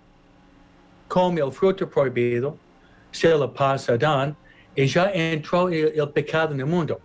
come 1.08 1.40
el 1.40 1.50
fruto 1.50 1.88
prohibido, 1.88 2.58
se 3.10 3.30
lo 3.30 3.50
pasa 3.54 3.92
a 3.92 3.94
Adán 3.94 4.36
y 4.76 4.84
ya 4.84 5.10
entró 5.14 5.70
el, 5.70 5.98
el 5.98 6.10
pecado 6.10 6.52
en 6.52 6.60
el 6.60 6.66
mundo. 6.66 7.00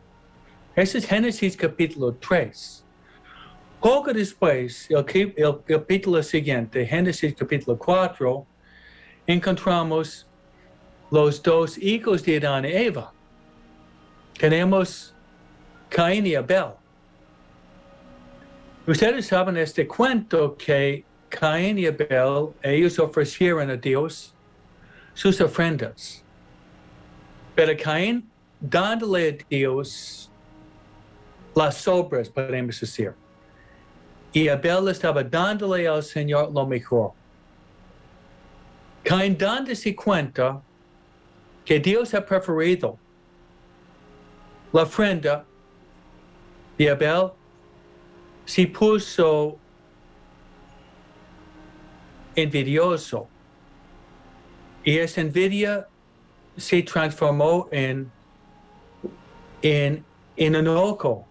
Ese 0.75 0.97
es 0.97 1.05
Génesis 1.05 1.55
capítulo 1.55 2.13
3. 2.15 2.83
Poco 3.79 4.11
después, 4.11 4.89
el, 4.89 5.33
el, 5.37 5.57
capítulo 5.65 6.21
siguiente, 6.21 6.85
Génesis 6.85 7.33
capítulo 7.33 7.77
4, 7.77 8.45
encontramos 9.27 10.27
los 11.09 11.41
dos 11.41 11.77
hijos 11.77 12.21
de 12.23 12.35
Adán 12.35 12.65
y 12.65 12.73
Eva. 12.73 13.13
Tenemos 14.37 15.15
Caín 15.87 16.27
y 16.27 16.35
Abel. 16.35 16.73
Ustedes 18.88 19.28
saben 19.28 19.58
este 19.58 19.86
cuento 19.86 20.56
que 20.56 21.04
Caín 21.28 21.78
y 21.78 21.88
Abel, 21.88 22.54
ellos 22.63 22.97
ofrecieron 23.00 23.69
a 23.69 23.76
Dios 23.76 24.34
sus 25.13 25.41
ofrendas. 25.41 26.23
Pero 27.54 27.73
Caín, 27.76 28.30
dándole 28.62 29.30
a 29.30 29.45
Dios 29.50 30.32
las 31.54 31.76
sobras, 31.76 32.30
podemos 32.30 32.80
decir. 32.80 33.13
Y 34.32 34.47
Abel 34.47 34.88
estaba 34.88 35.21
dándole 35.21 35.86
al 35.86 36.02
Señor 36.02 36.54
lo 36.54 36.65
mejor. 36.65 37.12
Caín 39.04 39.38
dándose 39.38 39.93
cuenta 39.93 40.62
que 41.65 41.78
Dios 41.78 42.13
ha 42.13 42.26
preferido 42.26 42.97
la 44.71 44.84
ofrenda 44.84 45.45
de 46.78 46.89
Abel 46.89 47.32
se 48.47 48.65
puso 48.65 49.57
envidioso 52.33 53.27
y 54.86 54.97
esa 54.99 55.19
envidia 55.19 55.88
se 56.55 56.81
transformó 56.81 57.67
en, 57.71 58.10
en, 59.62 60.05
en 60.38 60.55
enojo, 60.55 61.27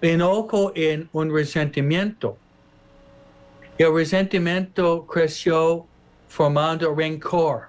enojo 0.00 0.72
en 0.74 1.10
un 1.12 1.30
resentimiento. 1.30 2.38
El 3.76 3.92
resentimiento 3.94 5.06
creció 5.06 5.86
formando 6.26 6.94
rencor. 6.94 7.68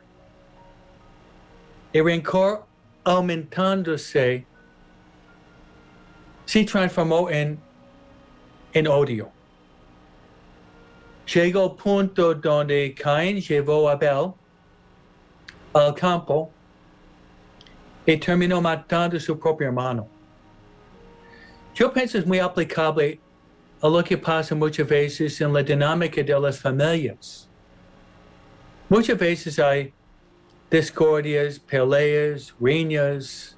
El 1.92 2.06
rencor 2.06 2.66
aumentándose, 3.04 4.46
se 6.46 6.64
transformó 6.64 7.30
en, 7.30 7.60
en 8.74 8.88
odio. 8.88 9.32
Llegó 11.34 11.64
al 11.64 11.76
punto 11.76 12.34
donde 12.34 12.94
Caín 12.94 13.40
llevó 13.40 13.90
a 13.90 13.94
Abel 13.94 14.34
al 15.74 15.94
campo 15.94 16.52
y 18.06 18.18
terminó 18.18 18.60
matando 18.62 19.20
su 19.20 19.38
propio 19.38 19.68
hermano. 19.68 20.08
Yo 21.76 21.94
pienso 21.94 22.18
es 22.18 22.26
muy 22.26 22.40
aplicable 22.40 23.20
a 23.82 23.88
lo 23.88 24.04
que 24.04 24.18
pasa 24.18 24.56
muchas 24.56 24.88
veces 24.88 25.40
en 25.40 25.54
la 25.54 25.62
dinámica 25.62 26.24
de 26.24 26.40
las 26.40 26.60
familias. 26.60 27.48
Muchas 28.90 29.18
veces 29.18 29.60
hay 29.60 29.94
discordias, 30.72 31.60
peleas, 31.60 32.54
riñas, 32.60 33.56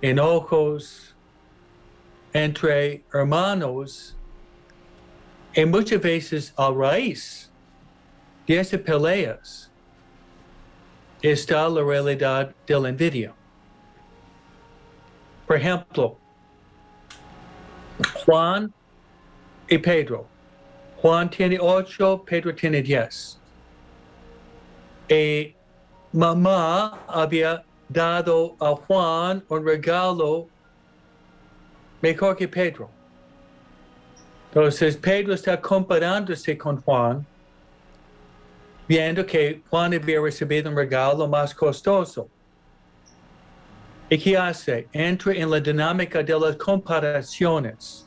enojos 0.00 1.14
entre 2.32 3.04
hermanos 3.12 4.16
y 5.54 5.64
muchas 5.64 6.00
veces 6.00 6.52
a 6.56 6.70
raíz 6.70 7.50
de 8.46 8.58
esas 8.58 8.80
peleas 8.80 9.70
está 11.22 11.68
la 11.68 11.82
realidad 11.82 12.52
de 12.66 12.80
la 12.80 12.88
envidia. 12.88 13.32
Por 15.46 15.56
ejemplo, 15.56 16.18
Juan 18.24 18.72
y 19.68 19.78
Pedro. 19.78 20.26
Juan 21.00 21.30
tiene 21.30 21.58
ocho, 21.60 22.22
Pedro 22.24 22.54
tiene 22.54 22.82
diez. 22.82 23.38
Y 25.08 25.54
mamá 26.12 26.98
había 27.06 27.62
dado 27.88 28.56
a 28.58 28.74
Juan 28.74 29.44
un 29.48 29.64
regalo 29.64 30.48
mejor 32.00 32.36
que 32.36 32.48
Pedro. 32.48 32.90
Entonces 34.54 34.96
Pedro 34.96 35.34
está 35.34 35.60
comparándose 35.60 36.56
con 36.56 36.80
Juan, 36.82 37.26
viendo 38.86 39.26
que 39.26 39.60
Juan 39.68 39.92
había 39.94 40.20
recibido 40.20 40.70
un 40.70 40.76
regalo 40.76 41.26
más 41.26 41.52
costoso. 41.52 42.28
¿Y 44.08 44.16
qué 44.16 44.38
hace? 44.38 44.86
Entra 44.92 45.34
en 45.34 45.50
la 45.50 45.58
dinámica 45.58 46.22
de 46.22 46.38
las 46.38 46.54
comparaciones. 46.54 48.06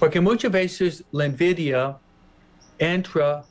Porque 0.00 0.20
muchas 0.20 0.50
veces 0.50 1.04
la 1.12 1.26
envidia 1.26 1.96
entra 2.76 3.44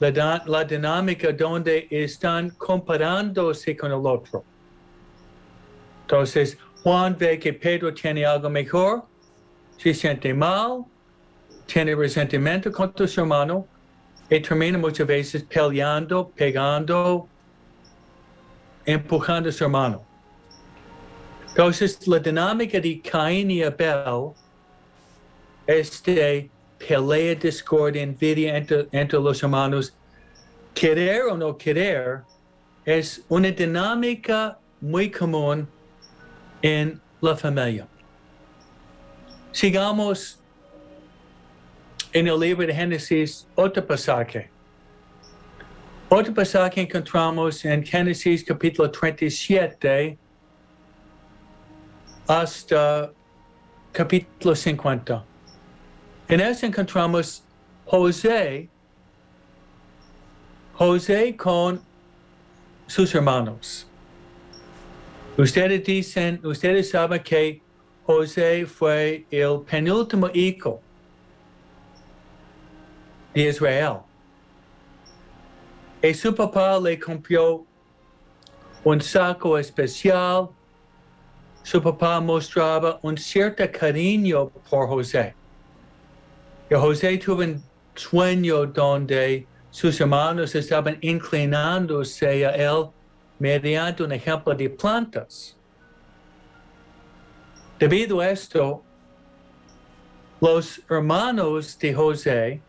la, 0.00 0.42
la 0.44 0.64
dinámica 0.64 1.32
donde 1.32 1.86
están 1.88 2.50
comparándose 2.50 3.76
con 3.76 3.92
el 3.92 4.04
otro. 4.04 4.42
Entonces, 6.00 6.58
Juan 6.82 7.16
ve 7.16 7.38
que 7.38 7.52
Pedro 7.52 7.94
tiene 7.94 8.26
algo 8.26 8.50
mejor, 8.50 9.04
se 9.76 9.94
siente 9.94 10.34
mal, 10.34 10.84
tiene 11.72 11.94
resentimiento 11.94 12.70
contra 12.70 13.08
su 13.08 13.20
hermano 13.20 13.66
y 14.28 14.40
termina 14.40 14.76
muchas 14.76 15.06
veces 15.06 15.42
peleando, 15.42 16.28
pegando, 16.28 17.26
empujando 18.84 19.48
a 19.48 19.52
su 19.52 19.64
hermano. 19.64 20.02
Entonces, 21.48 22.06
la 22.06 22.18
dinámica 22.18 22.78
de 22.78 23.00
Caín 23.00 23.50
y 23.50 23.62
Abel 23.62 24.32
es 25.66 26.02
de 26.02 26.50
pelea, 26.78 27.34
discordia, 27.34 28.02
envidia 28.02 28.56
entre, 28.56 28.88
entre 28.92 29.18
los 29.18 29.42
hermanos. 29.42 29.94
Querer 30.74 31.22
o 31.30 31.36
no 31.38 31.56
querer 31.56 32.22
es 32.84 33.22
una 33.28 33.50
dinámica 33.50 34.58
muy 34.80 35.10
común 35.10 35.66
en 36.60 37.00
la 37.20 37.34
familia. 37.34 37.86
Sigamos 39.52 40.41
en 42.12 42.26
el 42.28 42.38
libro 42.38 42.66
de 42.66 42.74
Génesis 42.74 43.46
otro 43.54 43.86
pasaje. 43.86 44.50
Otro 46.08 46.34
pasaje 46.34 46.82
encontramos 46.82 47.64
en 47.64 47.82
Génesis 47.82 48.44
capítulo 48.44 48.90
37 48.90 50.18
hasta 52.28 53.10
capítulo 53.92 54.54
50. 54.54 55.24
En 56.28 56.40
eso 56.40 56.66
encontramos 56.66 57.42
José, 57.86 58.68
José 60.74 61.34
con 61.34 61.80
sus 62.86 63.14
hermanos. 63.14 63.86
Ustedes 65.38 65.82
dicen, 65.82 66.38
ustedes 66.44 66.90
saben 66.90 67.22
que 67.22 67.62
José 68.04 68.66
fue 68.66 69.24
el 69.30 69.62
penúltimo 69.62 70.28
hijo 70.34 70.82
de 73.34 73.48
Israel. 73.48 74.00
Y 76.02 76.12
su 76.14 76.34
papá 76.34 76.78
le 76.80 76.98
compró 76.98 77.64
un 78.84 79.00
saco 79.00 79.56
especial 79.56 80.50
su 81.62 81.80
papá 81.80 82.20
mostraba 82.20 82.98
un 83.02 83.16
cierto 83.16 83.64
cariño 83.70 84.48
por 84.68 84.88
José. 84.88 85.34
Y 86.68 86.74
José 86.74 87.16
tuvo 87.18 87.42
un 87.42 87.62
sueño 87.94 88.66
donde 88.66 89.46
sus 89.70 90.00
hermanos 90.00 90.54
estaban 90.54 90.98
inclinándose 91.00 92.44
a 92.46 92.50
él 92.50 92.90
mediante 93.38 94.02
un 94.02 94.12
ejemplo 94.12 94.54
de 94.54 94.68
plantas. 94.70 95.56
Debido 97.78 98.20
a 98.20 98.30
esto, 98.30 98.82
los 100.40 100.80
hermanos 100.90 101.78
de 101.78 101.94
José 101.94 102.60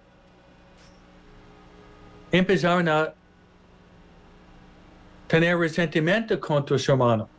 empezaron 2.33 2.87
a 2.89 3.13
tener 5.27 5.55
resentimiento 5.55 6.39
contra 6.39 6.77
su 6.79 6.91
hermano. 6.91 7.29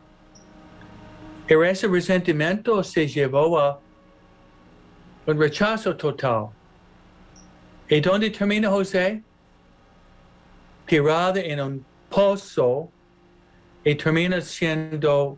Y 1.48 1.54
ese 1.54 1.88
resentimiento 1.88 2.82
se 2.82 3.06
llevó 3.06 3.58
a 3.58 3.80
un 5.26 5.38
rechazo 5.38 5.96
total. 5.96 6.50
¿Y 7.88 8.00
dónde 8.00 8.30
termina 8.30 8.70
José? 8.70 9.22
Tirado 10.86 11.40
en 11.40 11.60
un 11.60 11.84
pozo 12.08 12.88
y 13.84 13.94
termina 13.96 14.40
siendo 14.40 15.36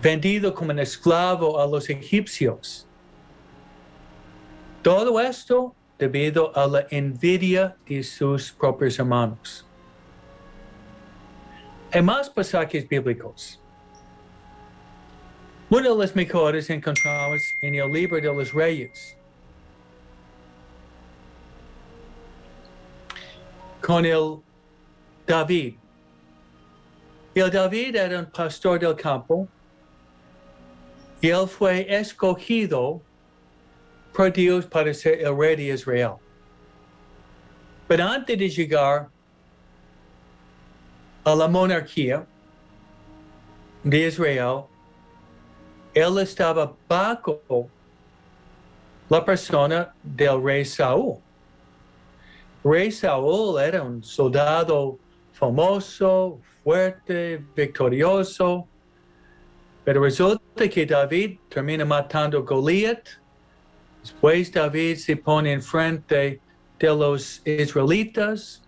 vendido 0.00 0.54
como 0.54 0.70
un 0.70 0.78
esclavo 0.78 1.60
a 1.60 1.66
los 1.66 1.90
egipcios. 1.90 2.86
Todo 4.82 5.20
esto 5.20 5.74
debido 5.98 6.56
a 6.56 6.66
la 6.66 6.86
envidia 6.90 7.76
de 7.86 8.02
sus 8.02 8.52
propios 8.52 8.98
hermanos. 8.98 9.66
Hay 11.92 12.02
más 12.02 12.30
pasajes 12.30 12.88
bíblicos. 12.88 13.60
Uno 15.70 15.82
de 15.82 16.02
los 16.02 16.14
mejores 16.14 16.70
encontramos 16.70 17.54
en 17.60 17.74
el 17.74 17.92
libro 17.92 18.16
de 18.16 18.22
los 18.22 18.52
reyes. 18.52 19.16
Con 23.80 24.04
el 24.06 24.40
David. 25.26 25.74
El 27.34 27.50
David 27.50 27.96
era 27.96 28.20
un 28.20 28.26
pastor 28.26 28.78
del 28.78 28.94
campo 28.96 29.48
y 31.20 31.28
él 31.28 31.46
fue 31.48 31.86
escogido 31.88 33.02
por 34.18 34.32
Dios 34.32 34.66
para 34.66 34.92
ser 34.92 35.20
el 35.20 35.38
rey 35.38 35.54
de 35.54 35.72
Israel. 35.74 36.16
Pero 37.86 38.04
antes 38.04 38.36
de 38.36 38.48
llegar 38.48 39.08
a 41.22 41.34
la 41.36 41.46
monarquía 41.46 42.26
de 43.84 44.08
Israel, 44.08 44.64
él 45.94 46.18
estaba 46.18 46.74
bajo 46.88 47.70
la 49.08 49.24
persona 49.24 49.94
del 50.02 50.42
rey 50.42 50.64
Saúl. 50.64 51.20
Rey 52.64 52.90
Saúl 52.90 53.60
era 53.60 53.84
un 53.84 54.02
soldado 54.02 54.98
famoso, 55.32 56.40
fuerte, 56.64 57.40
victorioso, 57.54 58.66
pero 59.84 60.02
resulta 60.02 60.68
que 60.68 60.84
David 60.84 61.38
termina 61.48 61.84
matando 61.84 62.38
a 62.38 62.42
Goliat. 62.42 63.27
Después 64.08 64.50
David 64.50 64.96
se 64.96 65.16
pone 65.16 65.52
enfrente 65.52 66.40
de 66.78 66.88
los 66.88 67.42
israelitas 67.44 68.62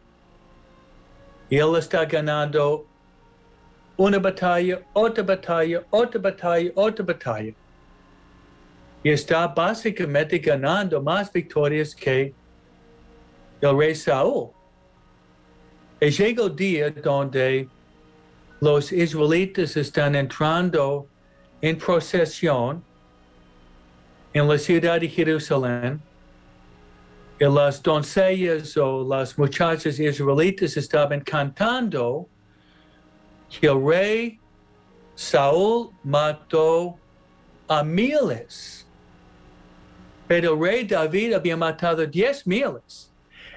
y 1.48 1.56
él 1.56 1.76
está 1.76 2.04
ganando 2.04 2.86
una 3.96 4.18
batalla, 4.18 4.82
otra 4.92 5.24
batalla, 5.24 5.82
otra 5.90 6.20
batalla, 6.20 6.70
otra 6.74 7.04
batalla. 7.04 7.54
Y 9.02 9.08
está 9.08 9.48
básicamente 9.48 10.38
ganando 10.38 11.00
más 11.02 11.32
victorias 11.32 11.94
que 11.94 12.34
el 13.62 13.78
rey 13.78 13.94
Saúl. 13.94 14.50
Y 16.02 16.10
llega 16.10 16.44
el 16.44 16.54
día 16.54 16.90
donde 16.90 17.66
los 18.60 18.92
israelitas 18.92 19.74
están 19.76 20.14
entrando 20.14 21.06
en 21.62 21.78
procesión 21.78 22.84
en 24.32 24.48
la 24.48 24.58
ciudad 24.58 25.00
de 25.00 25.08
Jerusalén 25.08 26.00
y 27.38 27.44
las 27.44 27.82
doncellas 27.82 28.76
o 28.76 29.06
las 29.08 29.36
muchachas 29.36 29.98
israelitas 29.98 30.76
estaban 30.76 31.20
cantando 31.20 32.28
que 33.48 33.66
el 33.66 33.82
rey 33.84 34.38
Saúl 35.14 35.90
mató 36.04 36.96
a 37.66 37.82
miles, 37.82 38.86
pero 40.28 40.54
el 40.54 40.60
rey 40.60 40.84
David 40.84 41.34
había 41.34 41.56
matado 41.56 42.06
diez 42.06 42.46
miles. 42.46 43.10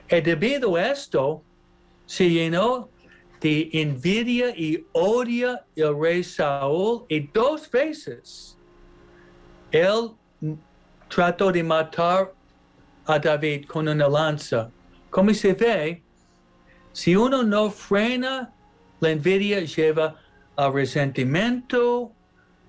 Y 0.09 0.21
debido 0.21 0.75
a 0.75 0.91
esto, 0.91 1.43
se 2.05 2.29
llenó 2.29 2.89
de 3.39 3.69
envidia 3.73 4.49
y 4.57 4.85
odia 4.93 5.65
el 5.75 5.99
rey 5.99 6.23
Saúl 6.23 7.05
y 7.09 7.19
dos 7.27 7.69
veces 7.69 8.57
él 9.71 10.11
trató 11.13 11.51
de 11.51 11.61
matar 11.61 12.33
a 13.05 13.19
David 13.19 13.67
con 13.67 13.87
una 13.87 14.07
lanza. 14.07 14.71
Como 15.11 15.31
se 15.33 15.53
ve, 15.53 16.01
si 16.91 17.15
uno 17.15 17.43
no 17.43 17.69
frena 17.69 18.51
la 18.99 19.11
envidia, 19.11 19.59
lleva 19.59 20.15
al 20.55 20.73
resentimiento, 20.73 22.11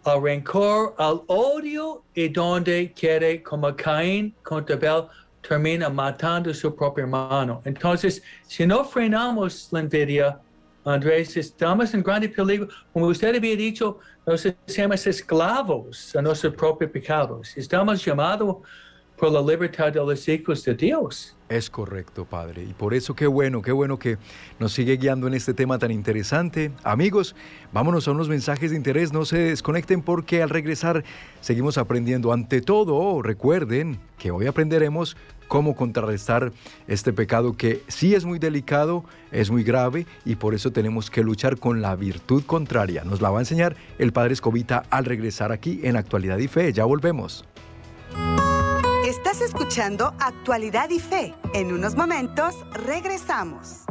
al 0.04 0.22
rencor, 0.22 0.94
al 0.98 1.22
odio 1.28 2.02
y 2.14 2.28
donde 2.28 2.92
quiere, 2.92 3.42
como 3.42 3.74
Caín 3.74 4.34
contra 4.42 4.76
Abel, 4.76 5.08
termina 5.40 5.88
matando 5.88 6.52
su 6.52 6.74
propio 6.74 7.04
hermano. 7.04 7.62
Entonces, 7.64 8.22
si 8.46 8.66
no 8.66 8.84
frenamos 8.84 9.68
la 9.70 9.80
envidia, 9.80 10.38
Andrés, 10.84 11.34
estamos 11.36 11.94
en 11.94 12.02
grande 12.02 12.28
peligro. 12.28 12.68
Como 12.92 13.06
usted 13.06 13.34
había 13.34 13.56
dicho, 13.56 13.98
nos 14.26 14.44
hacemos 14.44 15.06
esclavos 15.06 16.14
a 16.14 16.20
nuestros 16.20 16.54
propios 16.54 16.90
pecados. 16.90 17.56
Estamos 17.56 18.04
llamados 18.04 18.56
por 19.16 19.32
la 19.32 19.40
libertad 19.40 19.92
de 19.92 20.00
los 20.00 20.28
hijos 20.28 20.64
de 20.64 20.74
Dios. 20.74 21.36
Es 21.48 21.70
correcto, 21.70 22.24
Padre. 22.24 22.64
Y 22.64 22.72
por 22.72 22.94
eso 22.94 23.14
qué 23.14 23.26
bueno, 23.26 23.62
qué 23.62 23.70
bueno 23.70 23.98
que 23.98 24.18
nos 24.58 24.72
sigue 24.72 24.96
guiando 24.96 25.26
en 25.26 25.34
este 25.34 25.54
tema 25.54 25.78
tan 25.78 25.90
interesante. 25.90 26.72
Amigos, 26.82 27.36
vámonos 27.72 28.08
a 28.08 28.12
unos 28.12 28.28
mensajes 28.28 28.70
de 28.70 28.76
interés. 28.76 29.12
No 29.12 29.24
se 29.24 29.38
desconecten 29.38 30.02
porque 30.02 30.42
al 30.42 30.50
regresar 30.50 31.04
seguimos 31.40 31.78
aprendiendo. 31.78 32.32
Ante 32.32 32.60
todo, 32.60 33.22
recuerden 33.22 34.00
que 34.18 34.30
hoy 34.30 34.46
aprenderemos 34.46 35.16
cómo 35.46 35.76
contrarrestar 35.76 36.52
este 36.88 37.12
pecado 37.12 37.56
que 37.56 37.82
sí 37.88 38.14
es 38.14 38.24
muy 38.24 38.38
delicado, 38.38 39.04
es 39.30 39.50
muy 39.50 39.62
grave 39.62 40.06
y 40.24 40.36
por 40.36 40.54
eso 40.54 40.72
tenemos 40.72 41.10
que 41.10 41.22
luchar 41.22 41.58
con 41.58 41.82
la 41.82 41.94
virtud 41.94 42.42
contraria. 42.44 43.04
Nos 43.04 43.20
la 43.20 43.30
va 43.30 43.38
a 43.38 43.42
enseñar 43.42 43.76
el 43.98 44.12
Padre 44.12 44.32
Escobita 44.32 44.82
al 44.90 45.04
regresar 45.04 45.52
aquí 45.52 45.80
en 45.84 45.96
Actualidad 45.96 46.38
y 46.38 46.48
Fe. 46.48 46.72
Ya 46.72 46.84
volvemos. 46.84 47.44
Estás 49.34 49.48
escuchando 49.48 50.14
Actualidad 50.20 50.90
y 50.90 51.00
Fe. 51.00 51.34
En 51.54 51.72
unos 51.72 51.96
momentos 51.96 52.54
regresamos. 52.72 53.83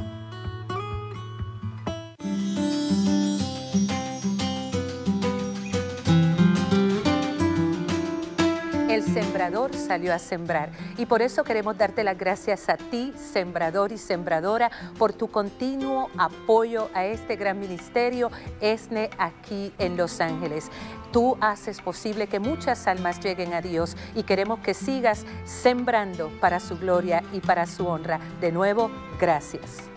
El 8.94 9.02
sembrador 9.02 9.74
salió 9.74 10.14
a 10.14 10.20
sembrar 10.20 10.70
y 11.00 11.08
por 11.08 11.24
eso 11.24 11.44
queremos 11.44 11.76
darte 11.76 12.04
las 12.04 12.16
gracias 12.16 12.70
a 12.70 12.78
ti, 12.78 13.12
sembrador 13.16 13.92
y 13.92 13.98
sembradora, 13.98 14.70
por 15.00 15.14
tu 15.14 15.32
continuo 15.32 16.12
apoyo 16.16 16.92
a 16.94 17.04
este 17.04 17.36
gran 17.36 17.60
ministerio 17.60 18.30
ESNE 18.62 19.10
aquí 19.18 19.74
en 19.80 19.98
Los 19.98 20.22
Ángeles. 20.22 20.70
Tú 21.12 21.36
haces 21.42 21.82
posible 21.82 22.28
que 22.28 22.40
muchas 22.40 22.86
almas 22.86 23.20
lleguen 23.20 23.56
a 23.56 23.62
Dios 23.62 23.98
y 24.14 24.22
queremos 24.22 24.60
que 24.60 24.76
sigas 24.76 25.26
sembrando 25.44 26.32
para 26.40 26.60
su 26.60 26.78
gloria 26.78 27.24
y 27.34 27.40
para 27.40 27.66
su 27.66 27.88
honra. 27.88 28.20
De 28.42 28.52
nuevo, 28.52 28.92
gracias. 29.20 29.90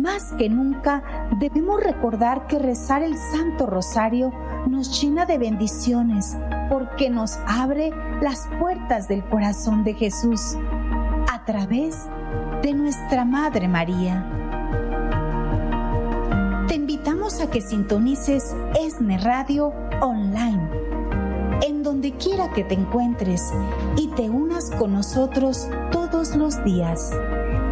Más 0.00 0.32
que 0.38 0.48
nunca, 0.48 1.28
debemos 1.38 1.82
recordar 1.82 2.46
que 2.46 2.58
rezar 2.58 3.02
el 3.02 3.16
Santo 3.16 3.66
Rosario 3.66 4.32
nos 4.66 5.00
llena 5.00 5.26
de 5.26 5.38
bendiciones 5.38 6.36
porque 6.68 7.10
nos 7.10 7.38
abre 7.46 7.92
las 8.20 8.48
puertas 8.58 9.08
del 9.08 9.24
corazón 9.24 9.84
de 9.84 9.94
Jesús 9.94 10.56
a 11.32 11.44
través 11.44 12.06
de 12.62 12.72
nuestra 12.72 13.24
Madre 13.24 13.68
María. 13.68 14.26
Te 16.68 16.74
invitamos 16.74 17.40
a 17.40 17.50
que 17.50 17.60
sintonices 17.60 18.54
ESNE 18.80 19.18
Radio 19.18 19.72
online, 20.00 20.68
en 21.66 21.82
donde 21.82 22.12
quiera 22.12 22.50
que 22.52 22.64
te 22.64 22.74
encuentres 22.74 23.52
y 23.96 24.08
te 24.08 24.30
unas 24.30 24.70
con 24.70 24.92
nosotros 24.92 25.68
todos 25.90 26.36
los 26.36 26.62
días 26.64 27.12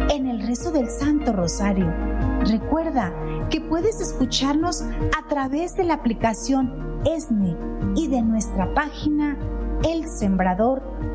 en 0.09 0.27
el 0.27 0.45
rezo 0.45 0.71
del 0.71 0.89
Santo 0.89 1.33
Rosario. 1.33 1.93
Recuerda 2.41 3.13
que 3.49 3.61
puedes 3.61 3.99
escucharnos 4.01 4.81
a 4.81 5.27
través 5.27 5.75
de 5.75 5.83
la 5.83 5.95
aplicación 5.95 7.01
ESNE 7.05 7.55
y 7.95 8.07
de 8.07 8.21
nuestra 8.21 8.73
página 8.73 9.37
elsembrador.org. 9.83 11.09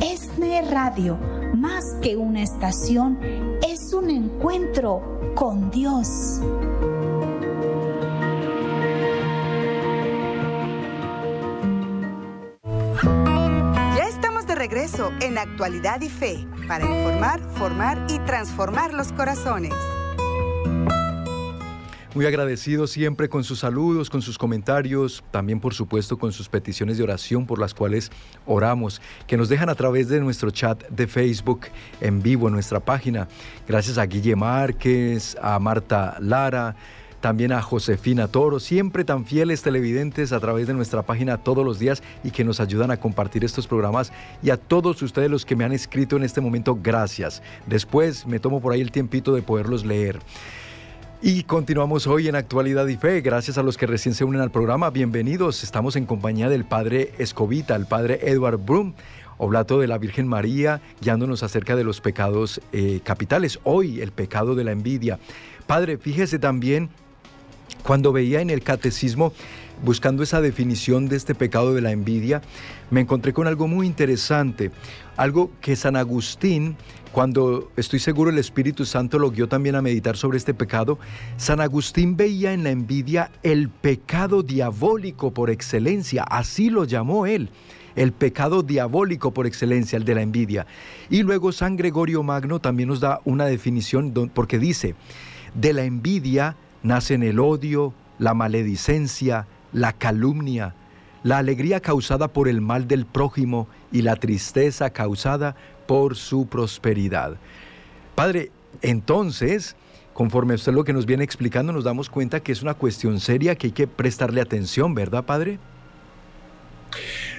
ESNE 0.00 0.62
Radio, 0.70 1.18
más 1.54 1.84
que 2.00 2.16
una 2.16 2.42
estación, 2.42 3.18
es 3.68 3.92
un 3.92 4.10
encuentro 4.10 5.34
con 5.34 5.70
Dios. 5.70 6.40
En 15.20 15.36
Actualidad 15.36 16.00
y 16.00 16.08
Fe 16.08 16.46
para 16.66 16.86
informar, 16.86 17.38
formar 17.56 18.06
y 18.08 18.18
transformar 18.20 18.94
los 18.94 19.12
corazones. 19.12 19.74
Muy 22.14 22.24
agradecido 22.24 22.86
siempre 22.86 23.28
con 23.28 23.44
sus 23.44 23.58
saludos, 23.58 24.08
con 24.08 24.22
sus 24.22 24.38
comentarios, 24.38 25.22
también 25.30 25.60
por 25.60 25.74
supuesto 25.74 26.18
con 26.18 26.32
sus 26.32 26.48
peticiones 26.48 26.96
de 26.96 27.04
oración 27.04 27.46
por 27.46 27.58
las 27.58 27.74
cuales 27.74 28.10
oramos, 28.46 29.02
que 29.26 29.36
nos 29.36 29.50
dejan 29.50 29.68
a 29.68 29.74
través 29.74 30.08
de 30.08 30.18
nuestro 30.18 30.50
chat 30.50 30.82
de 30.88 31.06
Facebook 31.06 31.66
en 32.00 32.22
vivo 32.22 32.48
en 32.48 32.54
nuestra 32.54 32.80
página. 32.80 33.28
Gracias 33.68 33.98
a 33.98 34.06
Guille 34.06 34.34
Márquez, 34.34 35.36
a 35.42 35.58
Marta 35.58 36.16
Lara, 36.20 36.74
también 37.20 37.52
a 37.52 37.62
Josefina 37.62 38.28
Toro, 38.28 38.60
siempre 38.60 39.04
tan 39.04 39.24
fieles 39.24 39.62
televidentes 39.62 40.32
a 40.32 40.40
través 40.40 40.66
de 40.66 40.74
nuestra 40.74 41.02
página 41.02 41.38
todos 41.38 41.64
los 41.64 41.78
días 41.78 42.02
y 42.24 42.30
que 42.30 42.44
nos 42.44 42.60
ayudan 42.60 42.90
a 42.90 42.98
compartir 42.98 43.44
estos 43.44 43.66
programas 43.66 44.12
y 44.42 44.50
a 44.50 44.56
todos 44.56 45.00
ustedes 45.02 45.30
los 45.30 45.44
que 45.44 45.56
me 45.56 45.64
han 45.64 45.72
escrito 45.72 46.16
en 46.16 46.24
este 46.24 46.40
momento, 46.40 46.78
gracias. 46.82 47.42
Después 47.66 48.26
me 48.26 48.40
tomo 48.40 48.60
por 48.60 48.72
ahí 48.72 48.80
el 48.80 48.90
tiempito 48.90 49.34
de 49.34 49.42
poderlos 49.42 49.84
leer. 49.84 50.18
Y 51.22 51.42
continuamos 51.42 52.06
hoy 52.06 52.28
en 52.28 52.34
Actualidad 52.34 52.86
y 52.86 52.96
Fe. 52.96 53.20
Gracias 53.20 53.58
a 53.58 53.62
los 53.62 53.76
que 53.76 53.86
recién 53.86 54.14
se 54.14 54.24
unen 54.24 54.40
al 54.40 54.50
programa. 54.50 54.88
Bienvenidos. 54.88 55.62
Estamos 55.62 55.96
en 55.96 56.06
compañía 56.06 56.48
del 56.48 56.64
Padre 56.64 57.12
Escobita, 57.18 57.76
el 57.76 57.84
Padre 57.84 58.20
Edward 58.22 58.56
Brum, 58.56 58.94
oblato 59.36 59.78
de 59.80 59.86
la 59.86 59.98
Virgen 59.98 60.26
María, 60.26 60.80
guiándonos 61.02 61.42
acerca 61.42 61.76
de 61.76 61.84
los 61.84 62.00
pecados 62.00 62.62
eh, 62.72 63.00
capitales. 63.04 63.60
Hoy 63.64 64.00
el 64.00 64.12
pecado 64.12 64.54
de 64.54 64.64
la 64.64 64.72
envidia. 64.72 65.18
Padre, 65.66 65.98
fíjese 65.98 66.38
también 66.38 66.88
cuando 67.82 68.12
veía 68.12 68.40
en 68.40 68.50
el 68.50 68.62
catecismo, 68.62 69.32
buscando 69.84 70.22
esa 70.22 70.40
definición 70.40 71.08
de 71.08 71.16
este 71.16 71.34
pecado 71.34 71.74
de 71.74 71.80
la 71.80 71.90
envidia, 71.90 72.42
me 72.90 73.00
encontré 73.00 73.32
con 73.32 73.46
algo 73.46 73.66
muy 73.66 73.86
interesante, 73.86 74.70
algo 75.16 75.50
que 75.60 75.76
San 75.76 75.96
Agustín, 75.96 76.76
cuando 77.12 77.70
estoy 77.76 77.98
seguro 77.98 78.30
el 78.30 78.38
Espíritu 78.38 78.84
Santo 78.84 79.18
lo 79.18 79.30
guió 79.30 79.48
también 79.48 79.76
a 79.76 79.82
meditar 79.82 80.16
sobre 80.16 80.38
este 80.38 80.54
pecado, 80.54 80.98
San 81.36 81.60
Agustín 81.60 82.16
veía 82.16 82.52
en 82.52 82.64
la 82.64 82.70
envidia 82.70 83.30
el 83.42 83.68
pecado 83.68 84.42
diabólico 84.42 85.32
por 85.32 85.50
excelencia, 85.50 86.24
así 86.24 86.70
lo 86.70 86.84
llamó 86.84 87.26
él 87.26 87.50
el 87.96 88.12
pecado 88.12 88.62
diabólico 88.62 89.32
por 89.32 89.46
excelencia, 89.46 89.96
el 89.96 90.04
de 90.04 90.14
la 90.14 90.22
envidia. 90.22 90.64
Y 91.10 91.22
luego 91.22 91.50
San 91.50 91.76
Gregorio 91.76 92.22
Magno 92.22 92.60
también 92.60 92.88
nos 92.88 93.00
da 93.00 93.20
una 93.24 93.46
definición 93.46 94.30
porque 94.32 94.58
dice, 94.60 94.94
de 95.54 95.72
la 95.72 95.82
envidia 95.82 96.56
nacen 96.82 97.22
el 97.22 97.38
odio, 97.38 97.94
la 98.18 98.34
maledicencia, 98.34 99.46
la 99.72 99.92
calumnia, 99.92 100.74
la 101.22 101.38
alegría 101.38 101.80
causada 101.80 102.28
por 102.28 102.48
el 102.48 102.60
mal 102.60 102.88
del 102.88 103.06
prójimo 103.06 103.68
y 103.92 104.02
la 104.02 104.16
tristeza 104.16 104.90
causada 104.90 105.54
por 105.86 106.16
su 106.16 106.46
prosperidad. 106.46 107.36
Padre, 108.14 108.50
entonces, 108.82 109.76
conforme 110.12 110.54
a 110.54 110.56
usted 110.56 110.72
lo 110.72 110.84
que 110.84 110.92
nos 110.92 111.06
viene 111.06 111.24
explicando, 111.24 111.72
nos 111.72 111.84
damos 111.84 112.08
cuenta 112.08 112.40
que 112.40 112.52
es 112.52 112.62
una 112.62 112.74
cuestión 112.74 113.20
seria 113.20 113.54
que 113.54 113.68
hay 113.68 113.72
que 113.72 113.86
prestarle 113.86 114.40
atención, 114.40 114.94
¿verdad, 114.94 115.24
Padre? 115.24 115.58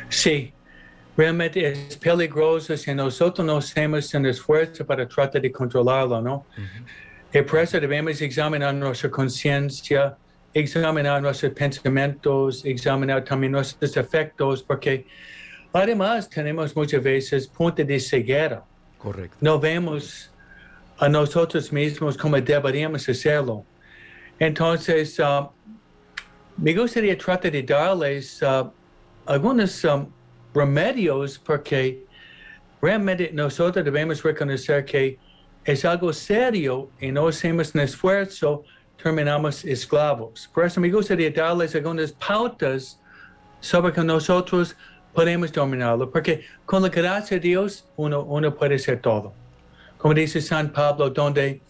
Sí, 0.09 0.51
realmente 1.15 1.71
es 1.71 1.97
peligroso 1.97 2.75
si 2.75 2.93
nosotros 2.93 3.45
no 3.45 3.57
hacemos 3.57 4.13
un 4.13 4.25
esfuerzo 4.25 4.85
para 4.85 5.07
tratar 5.07 5.41
de 5.41 5.51
controlarlo, 5.51 6.21
¿no? 6.21 6.45
Eso 7.33 7.79
debemos 7.79 8.21
examinar 8.21 8.73
nuestra 8.73 9.09
conciencia, 9.09 10.17
examinar 10.53 11.21
nuestros 11.21 11.53
pensamientos, 11.53 12.65
examinar 12.65 13.23
también 13.23 13.53
nuestros 13.53 13.95
efectos, 13.95 14.61
porque 14.63 15.05
además 15.71 16.29
tenemos 16.29 16.75
muchas 16.75 17.01
veces 17.01 17.47
puntos 17.47 17.87
de 17.87 17.99
ceguera. 17.99 18.63
Correcto. 18.97 19.37
No 19.39 19.59
vemos 19.59 20.31
a 20.99 21.07
nosotros 21.09 21.71
mismos 21.71 22.17
como 22.17 22.39
deberíamos 22.39 23.07
hacerlo. 23.07 23.65
Entonces, 24.37 25.17
uh, 25.19 25.49
me 26.57 26.73
gustaría 26.73 27.17
tratar 27.17 27.51
de 27.51 27.63
darles 27.63 28.41
uh, 28.41 28.69
algunos 29.25 29.83
um, 29.83 30.07
remedios 30.53 31.39
porque 31.39 32.05
realmente 32.81 33.31
nosotros 33.33 33.85
debemos 33.85 34.21
reconocer 34.21 34.83
que 34.85 35.17
es 35.63 35.85
algo 35.85 36.11
serio 36.13 36.89
y 36.99 37.11
no 37.11 37.27
hacemos 37.27 37.73
un 37.75 37.81
esfuerzo, 37.81 38.63
terminamos 39.01 39.63
esclavos. 39.65 40.49
Por 40.53 40.65
eso 40.65 40.81
me 40.81 40.89
gustaría 40.89 41.31
darles 41.31 41.75
algunas 41.75 42.11
pautas 42.13 42.99
sobre 43.59 43.93
que 43.93 44.03
nosotros 44.03 44.75
podemos 45.13 45.51
dominarlo, 45.51 46.09
porque 46.09 46.45
con 46.65 46.81
la 46.81 46.89
gracia 46.89 47.37
de 47.37 47.41
Dios 47.41 47.85
uno, 47.95 48.23
uno 48.23 48.55
puede 48.55 48.75
hacer 48.75 49.01
todo. 49.01 49.33
Como 49.97 50.13
dice 50.13 50.41
San 50.41 50.71
Pablo, 50.71 51.09
donde, 51.09 51.61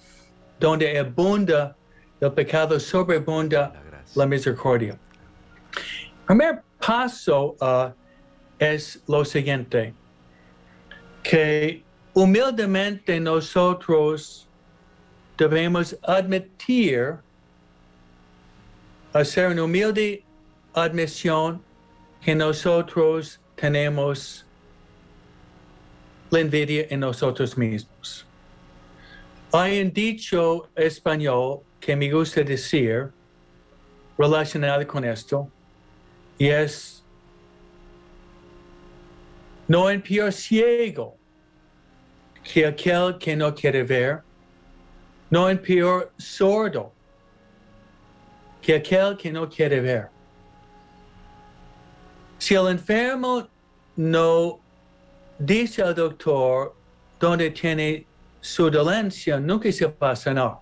donde 0.60 0.97
abunda 0.97 1.75
el 2.19 2.32
pecado, 2.32 2.80
sobreabunda 2.80 3.73
la 4.15 4.25
misericordia. 4.25 4.97
Primer 6.27 6.62
paso 6.80 7.56
uh, 7.60 7.91
es 8.60 9.04
lo 9.08 9.25
siguiente, 9.25 9.93
que 11.23 11.84
humildemente 12.13 13.19
nosotros 13.19 14.47
debemos 15.38 15.97
admitir, 16.04 17.15
hacer 19.13 19.52
una 19.52 19.63
humilde 19.63 20.24
admisión 20.74 21.62
que 22.21 22.36
nosotros 22.36 23.39
tenemos 23.56 24.45
la 26.30 26.39
envidia 26.39 26.86
en 26.89 27.02
nosotros 27.02 27.58
mismos. 27.58 28.26
Hay 29.52 29.82
un 29.82 29.91
dicho 29.91 30.69
español 30.76 31.62
que 31.80 31.95
me 31.95 32.10
gusta 32.12 32.43
decir 32.43 33.12
relacionado 34.17 34.86
con 34.88 35.04
esto 35.04 35.50
y 36.38 36.47
es 36.47 37.04
no 39.67 39.89
en 39.89 40.04
ciego 40.32 41.17
que 42.43 42.65
aquel 42.65 43.17
que 43.17 43.36
no 43.36 43.54
quiere 43.54 43.84
ver, 43.84 44.23
no 45.30 45.49
en 45.49 45.58
peor 45.58 46.12
sordo 46.17 46.91
que 48.62 48.75
aquel 48.75 49.17
que 49.17 49.32
no 49.32 49.49
quiere 49.49 49.82
ver. 49.82 50.10
Si 52.38 52.56
el 52.56 52.67
enfermo 52.67 53.47
no 53.95 54.60
dice 55.39 55.82
al 55.82 55.95
doctor 55.95 56.75
dónde 57.19 57.49
tiene 57.51 58.06
su 58.39 58.69
dolencia, 58.69 59.39
nunca 59.39 59.71
se 59.71 59.86
va 59.86 60.12
a 60.12 60.15
sanar. 60.15 60.60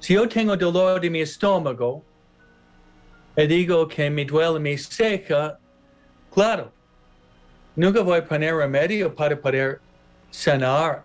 Si 0.00 0.14
yo 0.14 0.28
tengo 0.28 0.56
dolor 0.56 1.00
de 1.00 1.10
mi 1.10 1.20
estómago 1.20 2.04
y 3.36 3.46
digo 3.46 3.86
que 3.86 4.10
me 4.10 4.24
duele 4.24 4.58
mi 4.58 4.76
seca, 4.76 5.58
claro, 6.32 6.72
nunca 7.76 8.02
voy 8.02 8.18
a 8.18 8.24
poner 8.24 8.54
remedio 8.54 9.14
para 9.14 9.40
poder 9.40 9.80
sanar 10.32 11.04